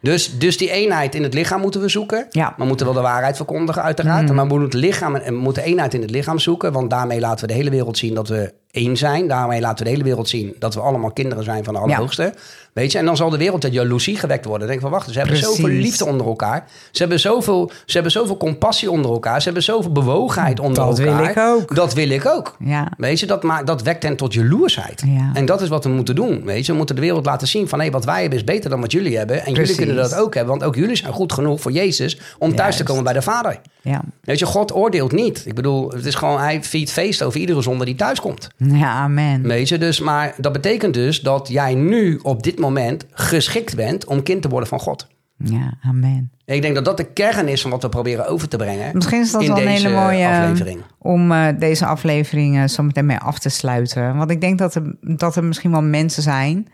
Dus, 0.00 0.38
dus 0.38 0.57
die 0.59 0.70
eenheid 0.70 1.14
in 1.14 1.22
het 1.22 1.35
lichaam 1.35 1.61
moeten 1.61 1.81
we 1.81 1.88
zoeken. 1.88 2.26
Ja. 2.31 2.48
Mm. 2.48 2.55
We 2.57 2.64
moeten 2.64 2.87
wel 2.87 2.94
de 2.94 3.00
waarheid 3.00 3.37
verkondigen, 3.37 3.83
uiteraard. 3.83 4.33
Maar 4.33 4.46
we 4.46 4.55
moeten, 4.59 4.62
het 4.62 4.74
lichaam, 4.74 5.14
en 5.14 5.35
we 5.35 5.40
moeten 5.40 5.62
eenheid 5.62 5.94
in 5.94 6.00
het 6.00 6.11
lichaam 6.11 6.38
zoeken. 6.38 6.72
Want 6.72 6.90
daarmee 6.90 7.20
laten 7.20 7.40
we 7.40 7.46
de 7.46 7.59
hele 7.59 7.70
wereld 7.70 7.98
zien 7.98 8.14
dat 8.14 8.28
we 8.28 8.52
één 8.72 8.96
zijn. 8.96 9.28
Daarmee 9.28 9.61
laten 9.61 9.78
we 9.78 9.85
de 9.85 9.90
hele 9.90 10.04
wereld 10.04 10.28
zien 10.28 10.54
dat 10.58 10.74
we 10.74 10.80
allemaal 10.80 11.11
kinderen 11.12 11.44
zijn 11.44 11.64
van 11.64 11.74
de 11.74 11.80
Allerhoogste. 11.80 12.35
Weet 12.72 12.92
je, 12.92 12.98
en 12.98 13.04
dan 13.04 13.16
zal 13.16 13.30
de 13.30 13.37
wereld 13.37 13.64
uit 13.64 13.72
jaloezie 13.72 14.16
gewekt 14.16 14.44
worden. 14.44 14.61
Dan 14.61 14.68
denk 14.68 14.80
van, 14.80 14.90
wacht, 14.90 15.11
ze 15.11 15.18
hebben 15.18 15.37
Precies. 15.38 15.56
zoveel 15.56 15.74
liefde 15.74 16.04
onder 16.06 16.26
elkaar. 16.26 16.64
Ze 16.90 16.98
hebben 17.02 17.20
zoveel, 17.20 17.70
ze 17.87 17.92
hebben 17.92 18.12
zoveel 18.12 18.37
compassie 18.37 18.90
onder 18.90 19.11
elkaar. 19.11 19.38
Ze 19.38 19.44
hebben 19.44 19.62
zoveel 19.62 19.92
bewogenheid 19.92 20.61
onder 20.61 20.85
Dat 20.85 20.98
wil 20.98 21.06
elkaar. 21.06 21.30
ik 21.30 21.38
ook. 21.38 21.74
Dat 21.74 21.94
wil 21.94 22.08
ik 22.11 22.26
ook. 22.26 22.56
Ja. 22.58 22.88
Weet 22.96 23.20
je, 23.20 23.26
dat, 23.26 23.42
maakt, 23.42 23.66
dat 23.66 23.82
wekt 23.82 24.02
hen 24.02 24.16
tot 24.16 24.35
jaloersheid. 24.35 25.02
Ja. 25.06 25.30
En 25.35 25.44
dat 25.44 25.61
is 25.61 25.68
wat 25.68 25.85
we 25.85 25.90
moeten 25.90 26.14
doen. 26.14 26.44
Weet 26.44 26.66
je, 26.66 26.72
we 26.72 26.78
moeten 26.78 26.94
de 26.94 27.00
wereld 27.00 27.26
laten 27.26 27.48
zien 27.48 27.68
van 27.68 27.80
hé, 27.80 27.90
wat 27.90 28.04
wij 28.04 28.20
hebben 28.20 28.38
is 28.38 28.44
beter 28.44 28.70
dan 28.70 28.80
wat 28.80 28.92
jullie 28.92 29.16
hebben. 29.16 29.37
En 29.37 29.52
Precies. 29.52 29.58
jullie 29.76 29.76
kunnen 29.76 30.11
dat 30.11 30.14
ook 30.20 30.35
hebben, 30.35 30.52
want 30.58 30.64
ook 30.68 30.74
jullie 30.74 30.96
zijn 30.96 31.12
goed 31.12 31.32
genoeg 31.32 31.61
voor 31.61 31.72
Jezus 31.72 32.20
om 32.38 32.54
thuis 32.54 32.76
te 32.76 32.82
komen 32.82 33.04
bij 33.04 33.12
de 33.12 33.22
Vader. 33.22 33.61
Ja. 33.80 34.00
Weet 34.20 34.38
je, 34.38 34.46
God 34.46 34.74
oordeelt 34.74 35.12
niet. 35.12 35.42
Ik 35.46 35.54
bedoel, 35.54 35.90
het 35.90 36.04
is 36.04 36.14
gewoon, 36.14 36.40
hij 36.40 36.62
viert 36.62 36.90
feest 36.92 37.22
over 37.22 37.40
iedere 37.40 37.62
zonde 37.62 37.85
die 37.85 37.94
thuis 37.94 38.20
komt. 38.20 38.48
Ja, 38.64 38.92
amen. 38.92 39.42
Weet 39.42 39.68
je, 39.68 39.79
dus, 39.79 40.01
maar 40.01 40.35
dat 40.38 40.53
betekent 40.53 40.94
dus 40.94 41.20
dat 41.20 41.48
jij 41.48 41.75
nu 41.75 42.18
op 42.22 42.42
dit 42.42 42.59
moment 42.59 43.07
geschikt 43.11 43.77
bent 43.77 44.05
om 44.05 44.22
kind 44.22 44.42
te 44.42 44.48
worden 44.48 44.68
van 44.68 44.81
God. 44.81 45.07
Ja, 45.44 45.75
amen. 45.83 46.31
Ik 46.44 46.62
denk 46.62 46.75
dat 46.75 46.85
dat 46.85 46.96
de 46.96 47.05
kern 47.12 47.48
is 47.48 47.62
van 47.62 47.70
wat 47.70 47.83
we 47.83 47.88
proberen 47.88 48.27
over 48.27 48.48
te 48.48 48.57
brengen. 48.57 48.90
Misschien 48.94 49.20
is 49.20 49.33
dat 49.33 49.42
in 49.42 49.48
wel 49.48 49.57
een 49.59 49.64
deze 49.64 49.87
hele 49.88 50.01
mooie 50.01 50.29
aflevering. 50.29 50.81
om 50.98 51.33
eh, 51.33 51.46
deze 51.59 51.87
aflevering 51.87 52.57
eh, 52.57 52.64
zo 52.68 52.83
meteen 52.83 53.07
mee 53.07 53.18
af 53.18 53.38
te 53.38 53.48
sluiten. 53.48 54.16
Want 54.16 54.31
ik 54.31 54.40
denk 54.40 54.59
dat 54.59 54.75
er, 54.75 54.94
dat 55.01 55.37
er 55.37 55.44
misschien 55.44 55.70
wel 55.70 55.83
mensen 55.83 56.22
zijn 56.22 56.66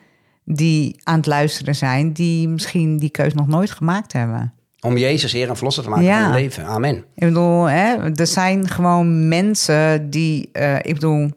die 0.44 1.01
aan 1.03 1.16
het 1.16 1.27
luisteren 1.27 1.74
zijn, 1.74 2.12
die 2.12 2.48
misschien 2.48 2.96
die 2.98 3.11
keus 3.11 3.35
nog 3.35 3.46
nooit 3.46 3.70
gemaakt 3.70 4.12
hebben. 4.12 4.53
Om 4.81 4.96
Jezus 4.96 5.33
Heer 5.33 5.48
en 5.48 5.55
Verlosser 5.57 5.83
te 5.83 5.88
maken 5.88 6.05
Ja. 6.05 6.22
van 6.22 6.33
hun 6.33 6.40
leven. 6.40 6.64
Amen. 6.66 6.96
Ik 6.96 7.05
bedoel, 7.27 7.64
hè, 7.64 8.12
er 8.14 8.27
zijn 8.27 8.68
gewoon 8.68 9.29
mensen 9.29 10.11
die, 10.11 10.48
eh, 10.53 10.77
ik 10.77 10.94
bedoel, 10.94 11.31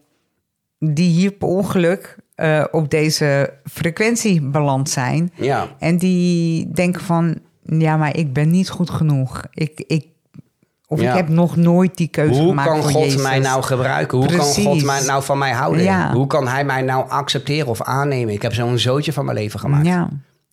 die 0.84 1.10
hier 1.10 1.30
per 1.30 1.48
ongeluk 1.48 2.16
eh, 2.34 2.64
op 2.70 2.90
deze 2.90 3.54
frequentie 3.64 4.42
beland 4.42 4.90
zijn. 4.90 5.32
Ja. 5.34 5.66
En 5.78 5.96
die 5.98 6.70
denken 6.72 7.00
van, 7.02 7.38
ja, 7.62 7.96
maar 7.96 8.16
ik 8.16 8.32
ben 8.32 8.50
niet 8.50 8.70
goed 8.70 8.90
genoeg. 8.90 9.42
Ik, 9.52 9.84
ik, 9.86 10.06
of 10.86 11.00
Ja. 11.00 11.10
ik 11.10 11.16
heb 11.16 11.28
nog 11.28 11.56
nooit 11.56 11.96
die 11.96 12.08
keuze 12.08 12.40
Hoe 12.40 12.48
gemaakt 12.48 12.68
kan 12.68 12.82
voor 12.82 12.90
God 12.90 13.04
Jezus. 13.04 13.22
mij 13.22 13.38
nou 13.38 13.62
gebruiken? 13.62 14.18
Hoe 14.18 14.26
kan. 14.26 14.40
God 14.46 14.82
mij 14.84 15.02
nou 15.04 15.22
van 15.22 15.38
mij 15.38 15.52
houden? 15.52 15.82
Ja. 15.82 16.12
Hoe 16.12 16.26
kan 16.26 16.48
hij 16.48 16.64
mij 16.64 16.82
nou 16.82 17.08
accepteren 17.10 17.66
of 17.68 17.82
aannemen? 17.82 18.34
Ik 18.34 18.42
heb 18.42 18.54
zo'n 18.54 18.78
zootje 18.78 19.12
van 19.12 19.24
mijn 19.24 19.36
leven 19.36 19.60
gemaakt. 19.60 19.86
Ja, 19.86 20.08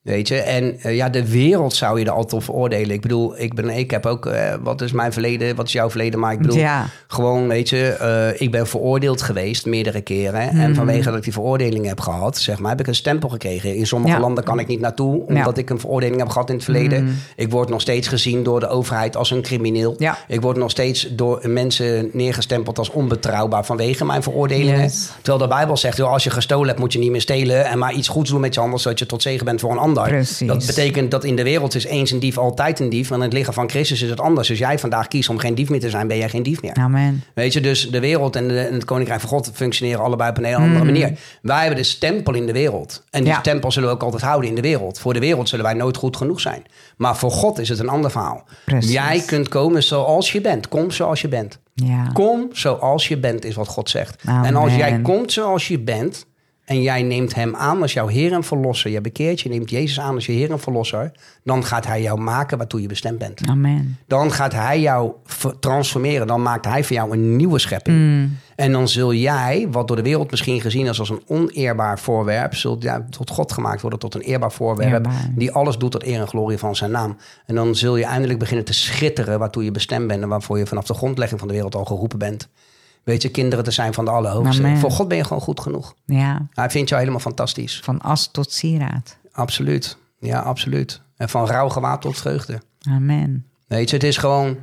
Weet 0.10 0.28
je, 0.28 0.36
en 0.36 0.80
eh, 0.82 0.96
ja, 0.96 1.10
de 1.10 1.30
wereld 1.32 1.74
zou 1.76 2.00
je 2.00 2.06
er 2.06 2.12
altijd 2.12 2.34
op 2.34 2.44
veroordelen. 2.44 2.92
Ik 2.92 3.02
bedoel, 3.02 3.40
ik, 3.40 3.54
ben, 3.54 3.70
ik 3.70 3.92
heb 3.92 4.06
ook, 4.06 4.26
eh, 4.26 4.54
wat 4.62 4.82
is 4.82 4.92
mijn 4.92 5.14
verleden, 5.14 5.56
wat 5.56 5.66
is 5.66 5.72
jouw 5.74 5.90
verleden? 5.90 6.20
Maar 6.20 6.32
ik 6.34 6.40
bedoel, 6.40 6.58
Ja. 6.58 6.86
gewoon, 7.08 7.48
weet 7.48 7.70
je, 7.70 7.88
eh, 7.88 8.42
ik 8.42 8.52
ben 8.52 8.68
veroordeeld 8.68 9.22
geweest 9.22 9.66
meerdere 9.66 10.02
keren. 10.02 10.50
En 10.50 10.76
vanwege 10.76 11.04
dat 11.10 11.16
ik 11.18 11.24
die 11.24 11.34
veroordeling 11.34 11.86
heb 11.88 12.00
gehad, 12.02 12.38
zeg 12.38 12.60
maar, 12.60 12.70
heb 12.72 12.80
ik 12.80 12.88
een 12.88 12.96
stempel 12.96 13.30
gekregen. 13.30 13.76
In 13.76 13.88
sommige 13.88 14.14
Ja. 14.14 14.20
landen 14.20 14.44
kan 14.44 14.60
ik 14.60 14.68
niet 14.68 14.80
naartoe, 14.80 15.26
omdat 15.28 15.56
Ja. 15.56 15.62
Ik 15.62 15.70
een 15.70 15.80
veroordeling 15.80 16.20
heb 16.20 16.30
gehad 16.30 16.50
in 16.50 16.56
het 16.56 16.64
verleden. 16.64 17.16
Ik 17.36 17.52
word 17.52 17.70
nog 17.70 17.82
steeds 17.82 18.08
gezien 18.08 18.44
door 18.44 18.60
de 18.60 18.68
overheid 18.68 19.16
als 19.16 19.32
een 19.32 19.42
crimineel. 19.42 19.98
Ik 20.28 20.42
word 20.42 20.58
nog 20.58 20.72
steeds 20.72 21.08
door 21.12 21.40
mensen 21.44 22.10
neergestempeld 22.14 22.78
als 22.78 22.90
onbetrouwbaar 22.90 23.66
vanwege 23.66 24.06
mijn 24.06 24.24
veroordelingen. 24.24 24.82
Yes. 24.82 25.10
Terwijl 25.22 25.38
de 25.38 25.48
Bijbel 25.56 25.78
zegt, 25.78 25.98
joh, 25.98 26.12
als 26.12 26.24
je 26.24 26.30
gestolen 26.30 26.68
hebt, 26.68 26.80
moet 26.80 26.94
je 26.94 27.00
niet 27.00 27.12
meer 27.12 27.22
stelen 27.22 27.66
en 27.66 27.78
maar 27.78 27.94
iets 27.94 28.08
goeds 28.08 28.30
doen 28.30 28.42
met 28.42 28.54
je 28.54 28.60
handen, 28.60 28.80
zodat 28.80 29.00
je 29.00 29.06
tot 29.06 29.22
zegen 29.22 29.46
bent 29.46 29.60
voor 29.60 29.72
een 29.72 29.78
ander. 29.78 29.99
Precies. 30.08 30.48
Dat 30.48 30.66
betekent 30.66 31.12
dat 31.12 31.24
in 31.24 31.36
de 31.36 31.44
wereld 31.44 31.76
is 31.76 31.86
eens 31.86 32.12
een 32.12 32.20
dief 32.20 32.38
altijd 32.38 32.80
een 32.80 32.90
dief, 32.90 33.10
maar 33.10 33.18
in 33.18 33.24
het 33.24 33.34
lichaam 33.34 33.54
van 33.54 33.70
Christus 33.70 34.02
is 34.02 34.10
het 34.10 34.20
anders. 34.20 34.50
Als 34.50 34.58
jij 34.60 34.80
vandaag 34.80 35.08
kiest 35.08 35.30
om 35.30 35.38
geen 35.38 35.56
dief 35.56 35.70
meer 35.70 35.80
te 35.80 35.90
zijn, 35.90 36.08
ben 36.08 36.18
jij 36.18 36.30
geen 36.30 36.44
dief 36.44 36.62
meer. 36.62 36.74
amen. 36.74 37.24
Weet 37.34 37.54
je, 37.54 37.62
dus 37.62 37.90
de 37.90 38.00
wereld 38.00 38.36
en, 38.36 38.48
de- 38.48 38.60
en 38.60 38.74
het 38.74 38.86
koninkrijk 38.86 39.20
van 39.20 39.30
God 39.30 39.52
functioneren 39.54 40.04
allebei 40.04 40.30
op 40.30 40.38
een 40.38 40.44
hele 40.44 40.58
andere 40.58 40.86
manier. 40.86 41.18
Wij 41.42 41.58
hebben 41.60 41.76
de 41.78 41.84
stempel 41.84 42.34
in 42.34 42.46
de 42.46 42.54
wereld. 42.54 43.04
En 43.10 43.24
die 43.24 43.32
Ja. 43.34 43.40
stempel 43.40 43.72
zullen 43.72 43.90
we 43.90 43.96
ook 43.96 44.04
altijd 44.04 44.22
houden 44.22 44.50
in 44.50 44.56
de 44.56 44.62
wereld. 44.62 45.00
Voor 45.00 45.14
de 45.14 45.20
wereld 45.20 45.50
zullen 45.50 45.66
wij 45.66 45.74
nooit 45.74 45.98
goed 45.98 46.18
genoeg 46.18 46.40
zijn. 46.40 46.64
Maar 46.98 47.18
voor 47.18 47.32
God 47.32 47.60
is 47.60 47.70
het 47.70 47.80
een 47.80 47.90
ander 47.90 48.12
verhaal. 48.12 48.44
Precies. 48.66 48.92
Jij 48.92 49.24
kunt 49.26 49.48
komen 49.48 49.84
zoals 49.84 50.32
je 50.32 50.42
bent. 50.42 50.68
Kom 50.68 50.92
zoals 50.92 51.22
je 51.22 51.28
bent. 51.28 51.60
Ja. 51.74 52.10
Kom 52.14 52.48
zoals 52.52 53.08
je 53.08 53.18
bent, 53.18 53.46
is 53.46 53.56
wat 53.56 53.68
God 53.68 53.90
zegt. 53.90 54.22
Amen. 54.26 54.46
En 54.46 54.56
als 54.56 54.76
jij 54.76 55.00
komt 55.02 55.32
zoals 55.32 55.68
je 55.68 55.80
bent 55.80 56.26
en 56.70 56.82
jij 56.82 57.04
neemt 57.04 57.36
hem 57.36 57.56
aan 57.56 57.82
als 57.82 57.94
jouw 57.94 58.08
Heer 58.08 58.34
en 58.34 58.44
Verlosser, 58.44 58.92
je 58.92 59.02
bekeert 59.02 59.42
je, 59.42 59.50
neemt 59.50 59.70
Jezus 59.70 60.00
aan 60.00 60.16
als 60.16 60.26
je 60.26 60.32
Heer 60.32 60.52
en 60.52 60.60
Verlosser, 60.60 61.12
dan 61.44 61.64
gaat 61.64 61.86
hij 61.86 62.02
jou 62.02 62.20
maken 62.20 62.58
waartoe 62.58 62.82
je 62.82 62.88
bestemd 62.88 63.18
bent. 63.18 63.42
Amen. 63.48 63.98
Dan 64.08 64.32
gaat 64.32 64.54
hij 64.54 64.80
jou 64.80 65.12
transformeren. 65.60 66.28
Dan 66.28 66.42
maakt 66.42 66.66
hij 66.66 66.84
voor 66.84 66.96
jou 66.96 67.12
een 67.12 67.36
nieuwe 67.36 67.60
schepping. 67.60 67.98
Mm. 67.98 68.38
En 68.56 68.72
dan 68.72 68.88
zul 68.88 69.14
jij, 69.14 69.68
wat 69.72 69.88
door 69.88 69.96
de 69.96 70.04
wereld 70.04 70.32
misschien 70.32 70.62
gezien 70.62 70.86
is 70.86 71.00
als 71.00 71.10
een 71.10 71.22
oneerbaar 71.28 72.00
voorwerp, 72.00 72.56
zult 72.56 72.84
jij 72.84 73.06
tot 73.10 73.30
God 73.30 73.52
gemaakt 73.52 73.82
worden 73.82 74.00
tot 74.00 74.16
een 74.16 74.22
eerbaar 74.22 74.52
voorwerp. 74.52 74.94
Eerbaar. 74.94 75.32
Die 75.36 75.52
alles 75.52 75.78
doet 75.78 75.92
tot 75.92 76.06
eer 76.06 76.20
en 76.20 76.28
glorie 76.28 76.58
van 76.58 76.76
zijn 76.76 76.92
naam. 76.92 77.18
En 77.46 77.56
dan 77.56 77.76
zul 77.76 77.96
je 77.96 78.06
eindelijk 78.06 78.40
beginnen 78.40 78.66
te 78.66 78.74
schitteren 78.74 79.40
waartoe 79.40 79.64
je 79.64 79.72
bestemd 79.72 80.08
bent. 80.08 80.22
En 80.22 80.30
waarvoor 80.30 80.58
je 80.58 80.66
vanaf 80.66 80.86
de 80.86 80.94
grondlegging 80.94 81.40
van 81.40 81.48
de 81.48 81.54
wereld 81.54 81.76
al 81.76 81.86
geroepen 81.86 82.20
bent. 82.20 82.50
Weet 83.04 83.22
je, 83.22 83.30
kinderen 83.30 83.64
te 83.64 83.72
zijn 83.72 83.94
van 83.94 84.06
de 84.06 84.12
Allerhoogste. 84.12 84.64
Amen. 84.64 84.78
Voor 84.78 84.92
God 84.92 85.08
ben 85.08 85.18
je 85.18 85.24
gewoon 85.24 85.42
goed 85.42 85.60
genoeg. 85.60 85.96
Ja, 86.06 86.48
Hij 86.54 86.70
vindt 86.70 86.90
jou 86.90 87.02
helemaal 87.02 87.22
fantastisch. 87.24 87.80
van 87.84 88.02
as 88.02 88.28
tot 88.32 88.52
sieraad. 88.52 89.18
Absoluut. 89.32 89.98
Ja, 90.20 90.40
absoluut. 90.40 91.02
En 91.18 91.30
van 91.30 91.46
rouw 91.48 91.70
gewaad 91.70 92.02
tot 92.02 92.18
vreugde. 92.18 92.62
Amen. 92.90 93.46
Weet 93.68 93.90
je, 93.90 93.96
het 93.96 94.06
is 94.06 94.18
gewoon, 94.18 94.58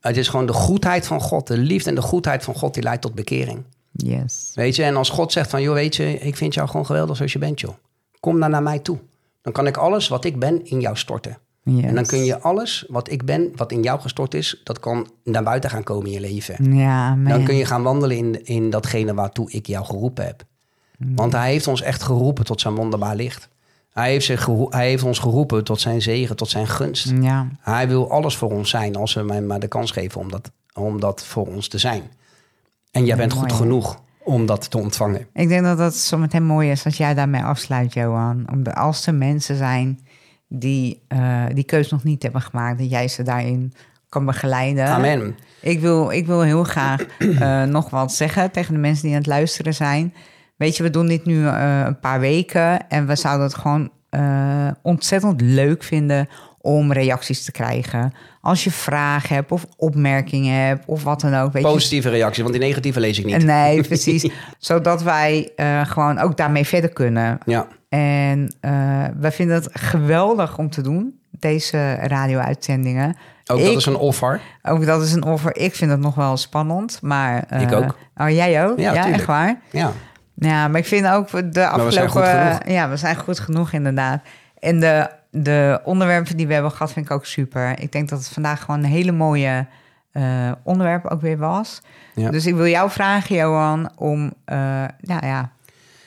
het 0.00 0.16
is 0.16 0.28
gewoon 0.28 0.46
de 0.46 0.52
goedheid 0.52 1.06
van 1.06 1.20
God. 1.20 1.46
De 1.46 1.58
liefde 1.58 1.88
en 1.88 1.94
de 1.94 2.02
goedheid 2.02 2.44
van 2.44 2.54
God 2.54 2.74
die 2.74 2.82
leidt 2.82 3.02
tot 3.02 3.14
bekering. 3.14 3.62
Yes. 3.92 4.50
Weet 4.54 4.76
je, 4.76 4.82
en 4.82 4.96
als 4.96 5.10
God 5.10 5.32
zegt 5.32 5.50
van, 5.50 5.62
joh, 5.62 5.74
weet 5.74 5.96
je, 5.96 6.18
ik 6.18 6.36
vind 6.36 6.54
jou 6.54 6.68
gewoon 6.68 6.86
geweldig 6.86 7.16
zoals 7.16 7.32
je 7.32 7.38
bent, 7.38 7.60
joh. 7.60 7.74
Kom 8.20 8.40
dan 8.40 8.50
naar 8.50 8.62
mij 8.62 8.78
toe. 8.78 8.98
Dan 9.42 9.52
kan 9.52 9.66
ik 9.66 9.76
alles 9.76 10.08
wat 10.08 10.24
ik 10.24 10.38
ben 10.38 10.64
in 10.66 10.80
jou 10.80 10.96
storten. 10.96 11.38
Yes. 11.62 11.84
En 11.84 11.94
dan 11.94 12.06
kun 12.06 12.24
je 12.24 12.40
alles 12.40 12.84
wat 12.88 13.10
ik 13.10 13.24
ben, 13.24 13.52
wat 13.56 13.72
in 13.72 13.82
jou 13.82 14.00
gestort 14.00 14.34
is, 14.34 14.60
dat 14.64 14.80
kan 14.80 15.10
naar 15.24 15.42
buiten 15.42 15.70
gaan 15.70 15.82
komen 15.82 16.06
in 16.06 16.12
je 16.12 16.20
leven. 16.20 16.76
Ja. 16.76 17.14
Dan 17.14 17.44
kun 17.44 17.56
je 17.56 17.64
gaan 17.64 17.82
wandelen 17.82 18.16
in, 18.16 18.44
in 18.44 18.70
datgene 18.70 19.14
waartoe 19.14 19.50
ik 19.50 19.66
jou 19.66 19.84
geroepen 19.84 20.24
heb. 20.24 20.42
Want 20.98 21.32
hij 21.32 21.50
heeft 21.50 21.66
ons 21.66 21.82
echt 21.82 22.02
geroepen 22.02 22.44
tot 22.44 22.60
zijn 22.60 22.74
wonderbaar 22.74 23.16
licht. 23.16 23.48
Hij 23.92 24.10
heeft, 24.10 24.24
zich 24.24 24.46
hij 24.68 24.88
heeft 24.88 25.02
ons 25.02 25.18
geroepen 25.18 25.64
tot 25.64 25.80
zijn 25.80 26.02
zegen, 26.02 26.36
tot 26.36 26.48
zijn 26.48 26.66
gunst. 26.66 27.12
Ja, 27.20 27.48
Hij 27.60 27.88
wil 27.88 28.10
alles 28.10 28.36
voor 28.36 28.50
ons 28.50 28.70
zijn 28.70 28.96
als 28.96 29.14
we 29.14 29.32
hem 29.32 29.46
maar 29.46 29.60
de 29.60 29.68
kans 29.68 29.90
geven 29.90 30.20
om 30.20 30.30
dat, 30.30 30.50
om 30.74 31.00
dat 31.00 31.24
voor 31.24 31.46
ons 31.46 31.68
te 31.68 31.78
zijn. 31.78 32.02
En 32.90 33.04
jij 33.04 33.16
bent 33.16 33.32
goed 33.32 33.48
mooi, 33.48 33.54
genoeg 33.54 34.00
om 34.24 34.46
dat 34.46 34.70
te 34.70 34.78
ontvangen. 34.78 35.26
ik 35.32 35.48
denk 35.48 35.64
dat 35.64 35.78
dat 35.78 35.94
zo 35.94 36.18
meteen 36.18 36.44
mooi 36.44 36.70
is 36.70 36.84
als 36.84 36.96
jij 36.96 37.14
daarmee 37.14 37.42
afsluit, 37.42 37.92
Johan. 37.92 38.44
Om 38.52 38.62
de, 38.62 38.74
als 38.74 39.06
er 39.06 39.14
mensen 39.14 39.56
zijn 39.56 40.00
die 40.52 41.02
eh, 41.08 41.44
die 41.54 41.64
keus 41.64 41.90
nog 41.90 42.04
niet 42.04 42.22
hebben 42.22 42.40
gemaakt, 42.40 42.78
dat 42.78 42.90
jij 42.90 43.08
ze 43.08 43.22
daarin 43.22 43.72
kan 44.08 44.24
begeleiden. 44.24 44.86
Amen. 44.86 45.36
Ik 45.60 45.80
wil, 45.80 46.10
ik 46.10 46.26
wil 46.26 46.40
heel 46.40 46.64
graag 46.64 47.06
eh, 47.18 47.62
nog 47.76 47.90
wat 47.90 48.12
zeggen 48.12 48.50
tegen 48.50 48.74
de 48.74 48.80
mensen 48.80 49.02
die 49.02 49.12
aan 49.12 49.18
het 49.18 49.26
luisteren 49.26 49.74
zijn. 49.74 50.14
Weet 50.56 50.76
je, 50.76 50.82
we 50.82 50.90
doen 50.90 51.06
dit 51.06 51.24
nu 51.24 51.46
eh, 51.46 51.82
een 51.86 52.00
paar 52.00 52.20
weken 52.20 52.88
en 52.88 53.06
we 53.06 53.16
zouden 53.16 53.46
het 53.46 53.56
gewoon 53.56 53.90
ontzettend 54.82 55.40
leuk 55.40 55.82
vinden 55.82 56.28
om 56.60 56.92
reacties 56.92 57.44
te 57.44 57.52
krijgen. 57.52 58.12
Als 58.40 58.64
je 58.64 58.70
vragen 58.70 59.34
hebt 59.34 59.52
of 59.52 59.66
opmerkingen 59.76 60.54
hebt 60.66 60.84
of 60.86 61.02
wat 61.04 61.20
dan 61.20 61.34
ook. 61.34 61.52
Weet 61.52 61.62
je, 61.62 61.68
Positieve 61.68 62.08
reactie, 62.08 62.42
want 62.42 62.54
die 62.54 62.64
negatieve 62.64 63.00
lees 63.00 63.18
ik 63.18 63.24
niet. 63.24 63.44
Nee, 63.44 63.82
precies. 63.88 64.30
Zodat 64.58 65.02
wij 65.02 65.50
eh, 65.56 65.86
gewoon 65.86 66.18
ook 66.18 66.36
daarmee 66.36 66.64
verder 66.66 66.90
kunnen. 66.92 67.38
Ja, 67.44 67.66
En 67.88 68.54
eh 68.60 69.04
we 69.20 69.30
vinden 69.30 69.54
het 69.56 69.68
geweldig 69.72 70.58
om 70.58 70.70
te 70.70 70.82
doen, 70.82 71.18
deze 71.30 71.94
radio-uitzendingen. 71.94 73.16
ook 73.46 73.58
Ik- 73.58 73.64
dat 73.64 73.76
is 73.76 73.86
een 73.86 73.96
offer. 73.96 74.40
Ook 74.62 74.86
dat 74.86 75.02
is 75.02 75.12
een 75.12 75.24
offer. 75.24 75.56
Ik 75.56 75.74
vind 75.74 75.90
het 75.90 76.00
nog 76.00 76.14
wel 76.14 76.36
spannend, 76.36 76.98
maar... 77.02 77.44
eh, 77.48 77.60
Ik 77.60 77.72
ook. 77.72 77.96
Oh, 78.16 78.30
jij 78.30 78.66
ook? 78.66 78.78
Ja, 78.78 78.92
Ja, 78.92 79.12
echt 79.12 79.24
waar? 79.26 79.60
Ja, 79.70 79.92
Ja, 80.34 80.68
maar 80.68 80.80
ik 80.80 80.86
vind 80.86 81.06
ook 81.08 81.30
de 81.30 81.40
we 81.42 81.50
zijn 81.52 81.68
afgelopen... 81.70 82.10
goed 82.10 82.24
genoeg. 82.26 82.58
Ja, 82.76 82.88
we 82.88 82.96
zijn 82.96 83.16
goed 83.16 83.38
genoeg 83.40 83.72
inderdaad. 83.72 84.22
En 84.58 84.80
de, 84.80 85.10
de 85.30 85.80
onderwerpen 85.84 86.36
die 86.36 86.46
we 86.46 86.52
hebben 86.52 86.72
gehad 86.72 86.92
vind 86.92 87.06
ik 87.06 87.12
ook 87.12 87.26
super. 87.26 87.80
Ik 87.80 87.92
denk 87.92 88.08
dat 88.08 88.18
het 88.18 88.28
vandaag 88.28 88.60
gewoon 88.64 88.84
een 88.84 88.90
hele 88.90 89.12
mooie 89.12 89.66
eh, 90.12 90.52
onderwerp 90.62 91.06
ook 91.06 91.20
weer 91.20 91.38
was. 91.38 91.80
Ja. 92.14 92.30
Dus 92.30 92.46
ik 92.46 92.54
wil 92.54 92.66
jou 92.66 92.90
vragen, 92.90 93.36
Johan, 93.36 93.90
om... 93.96 94.32
eh 94.44 94.56
nou 95.00 95.26
ja, 95.26 95.52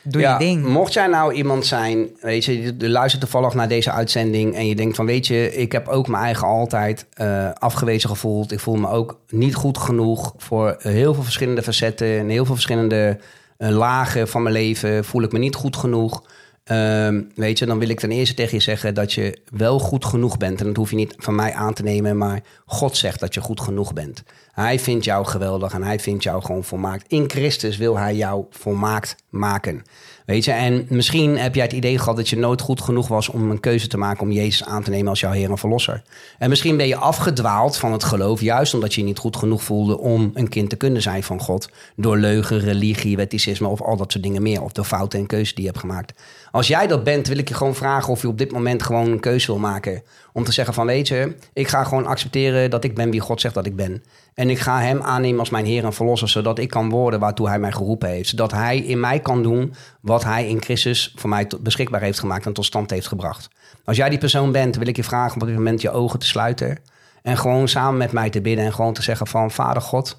doe 0.01 0.21
ja, 0.21 0.33
je 0.33 0.45
ding. 0.45 0.65
Mocht 0.65 0.93
jij 0.93 1.07
nou 1.07 1.33
iemand 1.33 1.65
zijn, 1.65 2.07
weet 2.21 2.45
je, 2.45 2.62
je 2.62 2.89
luistert 2.89 3.21
toevallig 3.21 3.53
naar 3.53 3.67
deze 3.67 3.91
uitzending 3.91 4.55
en 4.55 4.67
je 4.67 4.75
denkt 4.75 4.95
van, 4.95 5.05
weet 5.05 5.27
je, 5.27 5.55
ik 5.55 5.71
heb 5.71 5.88
ook 5.88 6.07
mijn 6.07 6.23
eigen 6.23 6.47
altijd 6.47 7.05
eh, 7.13 7.49
afgewezen 7.53 8.09
gevoeld. 8.09 8.51
Ik 8.51 8.59
voel 8.59 8.75
me 8.75 8.89
ook 8.89 9.19
niet 9.29 9.55
goed 9.55 9.77
genoeg 9.77 10.33
voor 10.38 10.75
heel 10.79 11.13
veel 11.13 11.23
verschillende 11.23 11.63
facetten 11.63 12.19
en 12.19 12.29
heel 12.29 12.45
veel 12.45 12.53
verschillende 12.53 13.19
lagen 13.57 14.27
van 14.27 14.43
mijn 14.43 14.55
leven. 14.55 15.05
Voel 15.05 15.23
ik 15.23 15.31
me 15.31 15.39
niet 15.39 15.55
goed 15.55 15.75
genoeg. 15.75 16.23
Ehm, 16.63 17.21
weet 17.36 17.60
je, 17.60 17.65
dan 17.65 17.80
wil 17.80 17.89
ik 17.89 17.99
ten 17.99 18.12
eerste 18.12 18.36
tegen 18.36 18.58
je 18.58 18.63
zeggen 18.63 18.93
dat 18.93 19.13
je 19.13 19.38
wel 19.49 19.80
goed 19.80 20.06
genoeg 20.06 20.38
bent. 20.38 20.60
En 20.60 20.65
dat 20.65 20.76
hoef 20.76 20.89
je 20.89 20.95
niet 20.95 21.15
van 21.17 21.36
mij 21.36 21.54
aan 21.54 21.73
te 21.73 21.84
nemen, 21.84 22.17
maar 22.17 22.41
God 22.65 22.97
zegt 22.97 23.19
dat 23.19 23.34
je 23.34 23.41
goed 23.41 23.62
genoeg 23.62 23.93
bent. 23.93 24.23
Hij 24.52 24.80
vindt 24.80 25.06
jou 25.06 25.26
geweldig 25.26 25.73
en 25.73 25.84
hij 25.84 25.99
vindt 25.99 26.23
jou 26.23 26.43
gewoon 26.43 26.63
volmaakt. 26.63 27.06
In 27.08 27.30
Christus 27.30 27.78
wil 27.78 27.97
hij 27.97 28.15
jou 28.15 28.45
volmaakt 28.49 29.15
maken. 29.30 29.84
Weet 30.25 30.45
je, 30.45 30.51
en 30.51 30.86
misschien 30.89 31.38
heb 31.38 31.55
jij 31.55 31.63
het 31.63 31.73
idee 31.73 31.97
gehad 31.97 32.15
dat 32.15 32.29
je 32.29 32.38
nooit 32.38 32.62
goed 32.62 32.81
genoeg 32.81 33.07
was 33.07 33.29
om 33.29 33.51
een 33.51 33.59
keuze 33.59 33.88
te 33.88 33.97
maken 33.97 34.21
om 34.21 34.31
Jezus 34.31 34.63
aan 34.63 34.83
te 34.83 34.89
nemen 34.89 35.09
als 35.09 35.19
jouw 35.19 35.31
Heer 35.31 35.49
en 35.49 35.57
Verlosser. 35.57 36.01
En 36.38 36.49
misschien 36.49 36.77
ben 36.77 36.88
je 36.88 36.95
afgedwaald 36.95 37.77
van 37.77 37.91
het 37.91 38.03
geloof, 38.03 38.41
juist 38.41 38.73
omdat 38.73 38.93
je 38.93 39.01
je 39.01 39.07
niet 39.07 39.17
goed 39.17 39.36
genoeg 39.36 39.63
voelde 39.63 39.97
om 39.97 40.31
een 40.33 40.49
kind 40.49 40.69
te 40.69 40.75
kunnen 40.75 41.01
zijn 41.01 41.23
van 41.23 41.39
God. 41.39 41.69
Door 41.95 42.17
leugen, 42.17 42.59
religie, 42.59 43.15
wetticisme 43.15 43.67
of 43.67 43.81
al 43.81 43.97
dat 43.97 44.12
soort 44.12 44.23
dingen 44.23 44.41
meer. 44.41 44.62
Of 44.62 44.71
door 44.71 44.86
fouten 44.86 45.19
en 45.19 45.27
keuzes 45.27 45.53
die 45.53 45.63
je 45.63 45.69
hebt 45.69 45.81
gemaakt. 45.81 46.13
Als 46.51 46.67
jij 46.67 46.88
dat 46.88 47.03
bent, 47.03 47.27
wil 47.27 47.38
ik 47.38 47.47
je 47.47 47.53
gewoon 47.53 47.75
vragen 47.75 48.13
of 48.13 48.21
je 48.21 48.27
op 48.27 48.38
dit 48.38 48.51
moment 48.51 48.83
gewoon 48.83 49.12
een 49.12 49.19
keuze 49.19 49.47
wil 49.47 49.59
maken. 49.59 50.03
Om 50.33 50.43
te 50.43 50.51
zeggen 50.51 50.73
van 50.73 50.86
weet 50.86 51.07
je, 51.07 51.36
ik 51.53 51.67
ga 51.67 51.83
gewoon 51.83 52.05
accepteren 52.05 52.69
dat 52.69 52.83
ik 52.83 52.95
ben 52.95 53.12
wie 53.12 53.19
God 53.19 53.41
zegt 53.41 53.53
dat 53.53 53.65
ik 53.65 53.75
ben. 53.75 54.03
En 54.34 54.50
ik 54.50 54.60
ga 54.60 54.80
hem 54.80 55.02
aannemen 55.02 55.39
als 55.39 55.50
mijn 55.50 55.65
Heer 55.65 55.86
en 55.86 55.93
Verlosser, 55.93 56.30
zodat 56.30 56.60
ik 56.60 56.69
kan 56.69 56.89
worden 56.89 57.19
waartoe 57.19 57.48
hij 57.48 57.60
mij 57.60 57.72
geroepen 57.72 58.10
heeft. 58.10 58.30
Zodat 58.30 58.52
hij 58.52 58.78
in 58.78 59.00
mij 59.00 59.19
kan 59.19 59.43
doen 59.43 59.74
wat 60.02 60.24
hij 60.24 60.48
in 60.48 60.62
Christus 60.62 61.13
voor 61.15 61.30
mij 61.30 61.48
beschikbaar 61.62 62.02
heeft 62.02 62.19
gemaakt 62.19 62.46
en 62.46 62.54
tot 62.54 62.65
stand 62.65 62.89
heeft 62.89 63.08
gebracht. 63.08 63.50
Als 63.86 63.98
jij 63.98 64.10
die 64.10 64.17
persoon 64.17 64.52
bent, 64.52 64.76
wil 64.76 64.88
ik 64.88 64.96
je 64.96 65.04
vragen 65.04 65.36
om 65.36 65.41
op 65.41 65.48
dit 65.48 65.58
moment 65.58 65.82
je 65.82 65.91
ogen 65.91 66.19
te 66.19 66.26
sluiten. 66.26 66.78
En 67.22 67.38
gewoon 67.38 67.67
samen 67.67 67.98
met 67.98 68.12
mij 68.12 68.30
te 68.30 68.41
bidden 68.41 68.65
en 68.65 68.74
gewoon 68.74 68.93
te 68.93 69.02
zeggen 69.02 69.28
van 69.28 69.52
Vader 69.52 69.82
God, 69.82 70.17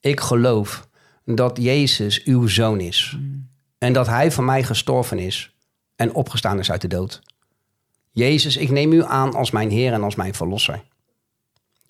ik 0.00 0.20
geloof 0.20 0.88
dat 1.24 1.58
Jezus 1.60 2.24
uw 2.24 2.46
zoon 2.46 2.80
is. 2.80 3.18
En 3.78 3.92
dat 3.92 4.06
hij 4.06 4.30
voor 4.30 4.44
mij 4.44 4.62
gestorven 4.62 5.18
is. 5.18 5.54
en 5.96 6.14
opgestaan 6.14 6.58
is 6.58 6.70
uit 6.70 6.80
de 6.80 6.88
dood. 6.88 7.22
Jezus, 8.10 8.56
ik 8.56 8.70
neem 8.70 8.92
u 8.92 9.04
aan 9.04 9.34
als 9.34 9.50
mijn 9.50 9.70
Heer 9.70 9.92
en 9.92 10.02
als 10.02 10.14
mijn 10.14 10.34
Verlosser. 10.34 10.82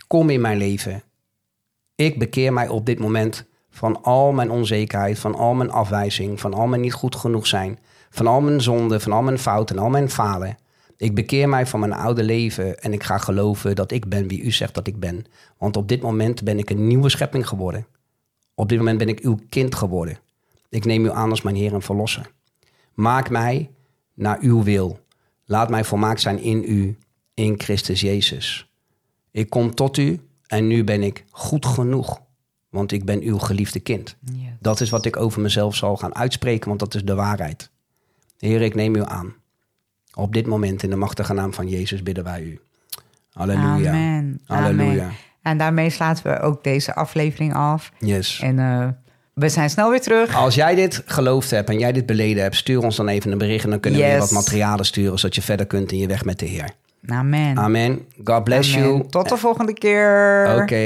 Kom 0.06 0.30
in 0.30 0.40
mijn 0.40 0.58
leven. 0.58 1.02
Ik 2.00 2.18
bekeer 2.18 2.52
mij 2.52 2.68
op 2.68 2.86
dit 2.86 2.98
moment 2.98 3.44
van 3.70 4.02
al 4.02 4.32
mijn 4.32 4.50
onzekerheid, 4.50 5.18
van 5.18 5.34
al 5.34 5.54
mijn 5.54 5.70
afwijzing, 5.70 6.40
van 6.40 6.54
al 6.54 6.66
mijn 6.66 6.80
niet 6.80 6.92
goed 6.92 7.16
genoeg 7.16 7.46
zijn, 7.46 7.78
van 8.10 8.26
al 8.26 8.40
mijn 8.40 8.60
zonden, 8.60 9.00
van 9.00 9.12
al 9.12 9.22
mijn 9.22 9.38
fouten 9.38 9.76
en 9.76 9.82
al 9.82 9.90
mijn 9.90 10.10
falen. 10.10 10.56
Ik 10.96 11.14
bekeer 11.14 11.48
mij 11.48 11.66
van 11.66 11.80
mijn 11.80 11.92
oude 11.92 12.22
leven 12.22 12.78
en 12.78 12.92
ik 12.92 13.02
ga 13.02 13.18
geloven 13.18 13.74
dat 13.74 13.90
ik 13.90 14.08
ben 14.08 14.28
wie 14.28 14.42
u 14.42 14.50
zegt 14.50 14.74
dat 14.74 14.86
ik 14.86 15.00
ben. 15.00 15.24
Want 15.58 15.76
op 15.76 15.88
dit 15.88 16.02
moment 16.02 16.42
ben 16.42 16.58
ik 16.58 16.70
een 16.70 16.86
nieuwe 16.86 17.08
schepping 17.08 17.48
geworden. 17.48 17.86
Op 18.54 18.68
dit 18.68 18.78
moment 18.78 18.98
ben 18.98 19.08
ik 19.08 19.20
uw 19.20 19.38
kind 19.48 19.74
geworden. 19.74 20.18
Ik 20.68 20.84
neem 20.84 21.04
u 21.04 21.10
aan 21.10 21.30
als 21.30 21.42
mijn 21.42 21.56
Heer 21.56 21.72
en 21.72 21.82
Verlosser. 21.82 22.30
Maak 22.94 23.30
mij 23.30 23.70
naar 24.14 24.38
uw 24.40 24.62
wil. 24.62 24.98
Laat 25.44 25.70
mij 25.70 25.84
volmaakt 25.84 26.20
zijn 26.20 26.42
in 26.42 26.64
u, 26.66 26.98
in 27.34 27.60
Christus 27.60 28.00
Jezus. 28.00 28.70
Ik 29.30 29.50
kom 29.50 29.74
tot 29.74 29.96
u 29.96 30.20
en 30.50 30.66
nu 30.66 30.84
ben 30.84 31.02
ik 31.02 31.24
goed 31.30 31.66
genoeg, 31.66 32.20
want 32.68 32.92
ik 32.92 33.04
ben 33.04 33.20
uw 33.22 33.38
geliefde 33.38 33.80
kind. 33.80 34.16
Dat 34.60 34.80
is 34.80 34.90
wat 34.90 35.04
ik 35.04 35.16
over 35.16 35.40
mezelf 35.40 35.74
zal 35.74 35.96
gaan 35.96 36.14
uitspreken, 36.14 36.68
want 36.68 36.80
dat 36.80 36.94
is 36.94 37.04
de 37.04 37.14
waarheid. 37.14 37.70
Heer, 38.38 38.62
ik 38.62 38.74
neem 38.74 38.94
u 38.94 39.02
aan. 39.04 39.34
Op 40.14 40.32
dit 40.32 40.46
moment 40.46 40.82
in 40.82 40.90
de 40.90 40.96
machtige 40.96 41.32
naam 41.32 41.54
van 41.54 41.68
Jezus 41.68 42.02
bidden 42.02 42.24
wij 42.24 42.42
u. 42.42 42.60
Halleluja. 43.32 43.90
Amen. 43.90 44.40
Halleluja. 44.44 45.02
Amen. 45.02 45.16
En 45.42 45.58
daarmee 45.58 45.90
sluiten 45.90 46.24
we 46.24 46.40
ook 46.40 46.64
deze 46.64 46.94
aflevering 46.94 47.54
af. 47.54 47.92
Yes. 47.98 48.40
En 48.40 48.58
eh, 48.58 48.88
we 49.34 49.48
zijn 49.48 49.70
snel 49.70 49.90
weer 49.90 50.00
terug. 50.00 50.36
Als 50.36 50.54
jij 50.54 50.74
dit 50.74 51.02
geloofd 51.06 51.50
hebt 51.50 51.68
en 51.68 51.78
jij 51.78 51.92
dit 51.92 52.06
beleden 52.06 52.42
hebt, 52.42 52.56
stuur 52.56 52.82
ons 52.82 52.96
dan 52.96 53.08
even 53.08 53.32
een 53.32 53.38
bericht 53.38 53.64
en 53.64 53.70
dan 53.70 53.80
kunnen 53.80 54.00
we 54.00 54.06
je 54.06 54.18
wat 54.18 54.30
materialen 54.30 54.84
sturen, 54.84 55.18
zodat 55.18 55.34
je 55.34 55.42
verder 55.42 55.66
kunt 55.66 55.92
in 55.92 55.98
je 55.98 56.06
weg 56.06 56.24
met 56.24 56.38
de 56.38 56.46
Heer. 56.46 56.70
Amen. 57.06 57.58
Amen. 57.58 58.06
God 58.24 58.44
bless 58.44 58.76
Amen. 58.76 58.88
you. 58.88 59.06
Tot 59.08 59.28
de 59.28 59.36
volgende 59.36 59.72
keer. 59.72 60.48
Oké, 60.62 60.84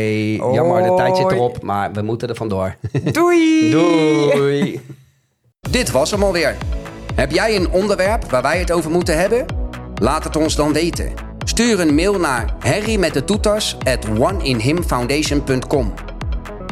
jammer, 0.54 0.82
de 0.82 0.94
tijd 0.96 1.16
zit 1.16 1.30
erop, 1.30 1.62
maar 1.62 1.92
we 1.92 2.02
moeten 2.02 2.28
er 2.28 2.36
vandoor. 2.36 2.76
Doei. 3.12 3.70
Doei. 3.70 4.80
Dit 5.70 5.90
was 5.90 6.10
hem 6.10 6.22
alweer. 6.22 6.56
Heb 7.14 7.30
jij 7.30 7.56
een 7.56 7.70
onderwerp 7.70 8.30
waar 8.30 8.42
wij 8.42 8.58
het 8.58 8.72
over 8.72 8.90
moeten 8.90 9.18
hebben? 9.18 9.46
Laat 9.94 10.24
het 10.24 10.36
ons 10.36 10.56
dan 10.56 10.72
weten. 10.72 11.12
Stuur 11.44 11.80
een 11.80 11.94
mail 11.94 12.18
naar 12.18 12.54
harry 12.58 12.98
met 12.98 13.14
de 13.14 13.24
toeters 13.24 13.76
at 13.78 14.08
oneinhimfoundation.com. 14.18 15.94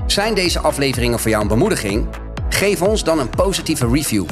Zijn 0.06 0.34
deze 0.34 0.58
afleveringen 0.58 1.18
voor 1.18 1.30
jou 1.30 1.42
een 1.42 1.48
bemoediging? 1.48 2.06
Geef 2.48 2.82
ons 2.82 3.04
dan 3.04 3.18
een 3.18 3.30
positieve 3.30 3.88
review. 3.88 4.24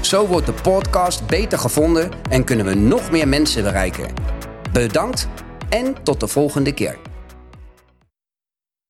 Zo 0.00 0.26
wordt 0.26 0.46
de 0.46 0.52
podcast 0.62 1.26
beter 1.26 1.58
gevonden 1.58 2.10
en 2.30 2.44
kunnen 2.44 2.66
we 2.66 2.74
nog 2.74 3.10
meer 3.10 3.28
mensen 3.28 3.62
bereiken. 3.62 4.04
Bedankt 4.72 5.28
en 5.68 5.94
tot 6.02 6.20
de 6.20 6.28
volgende 6.28 6.72
keer. 6.74 7.09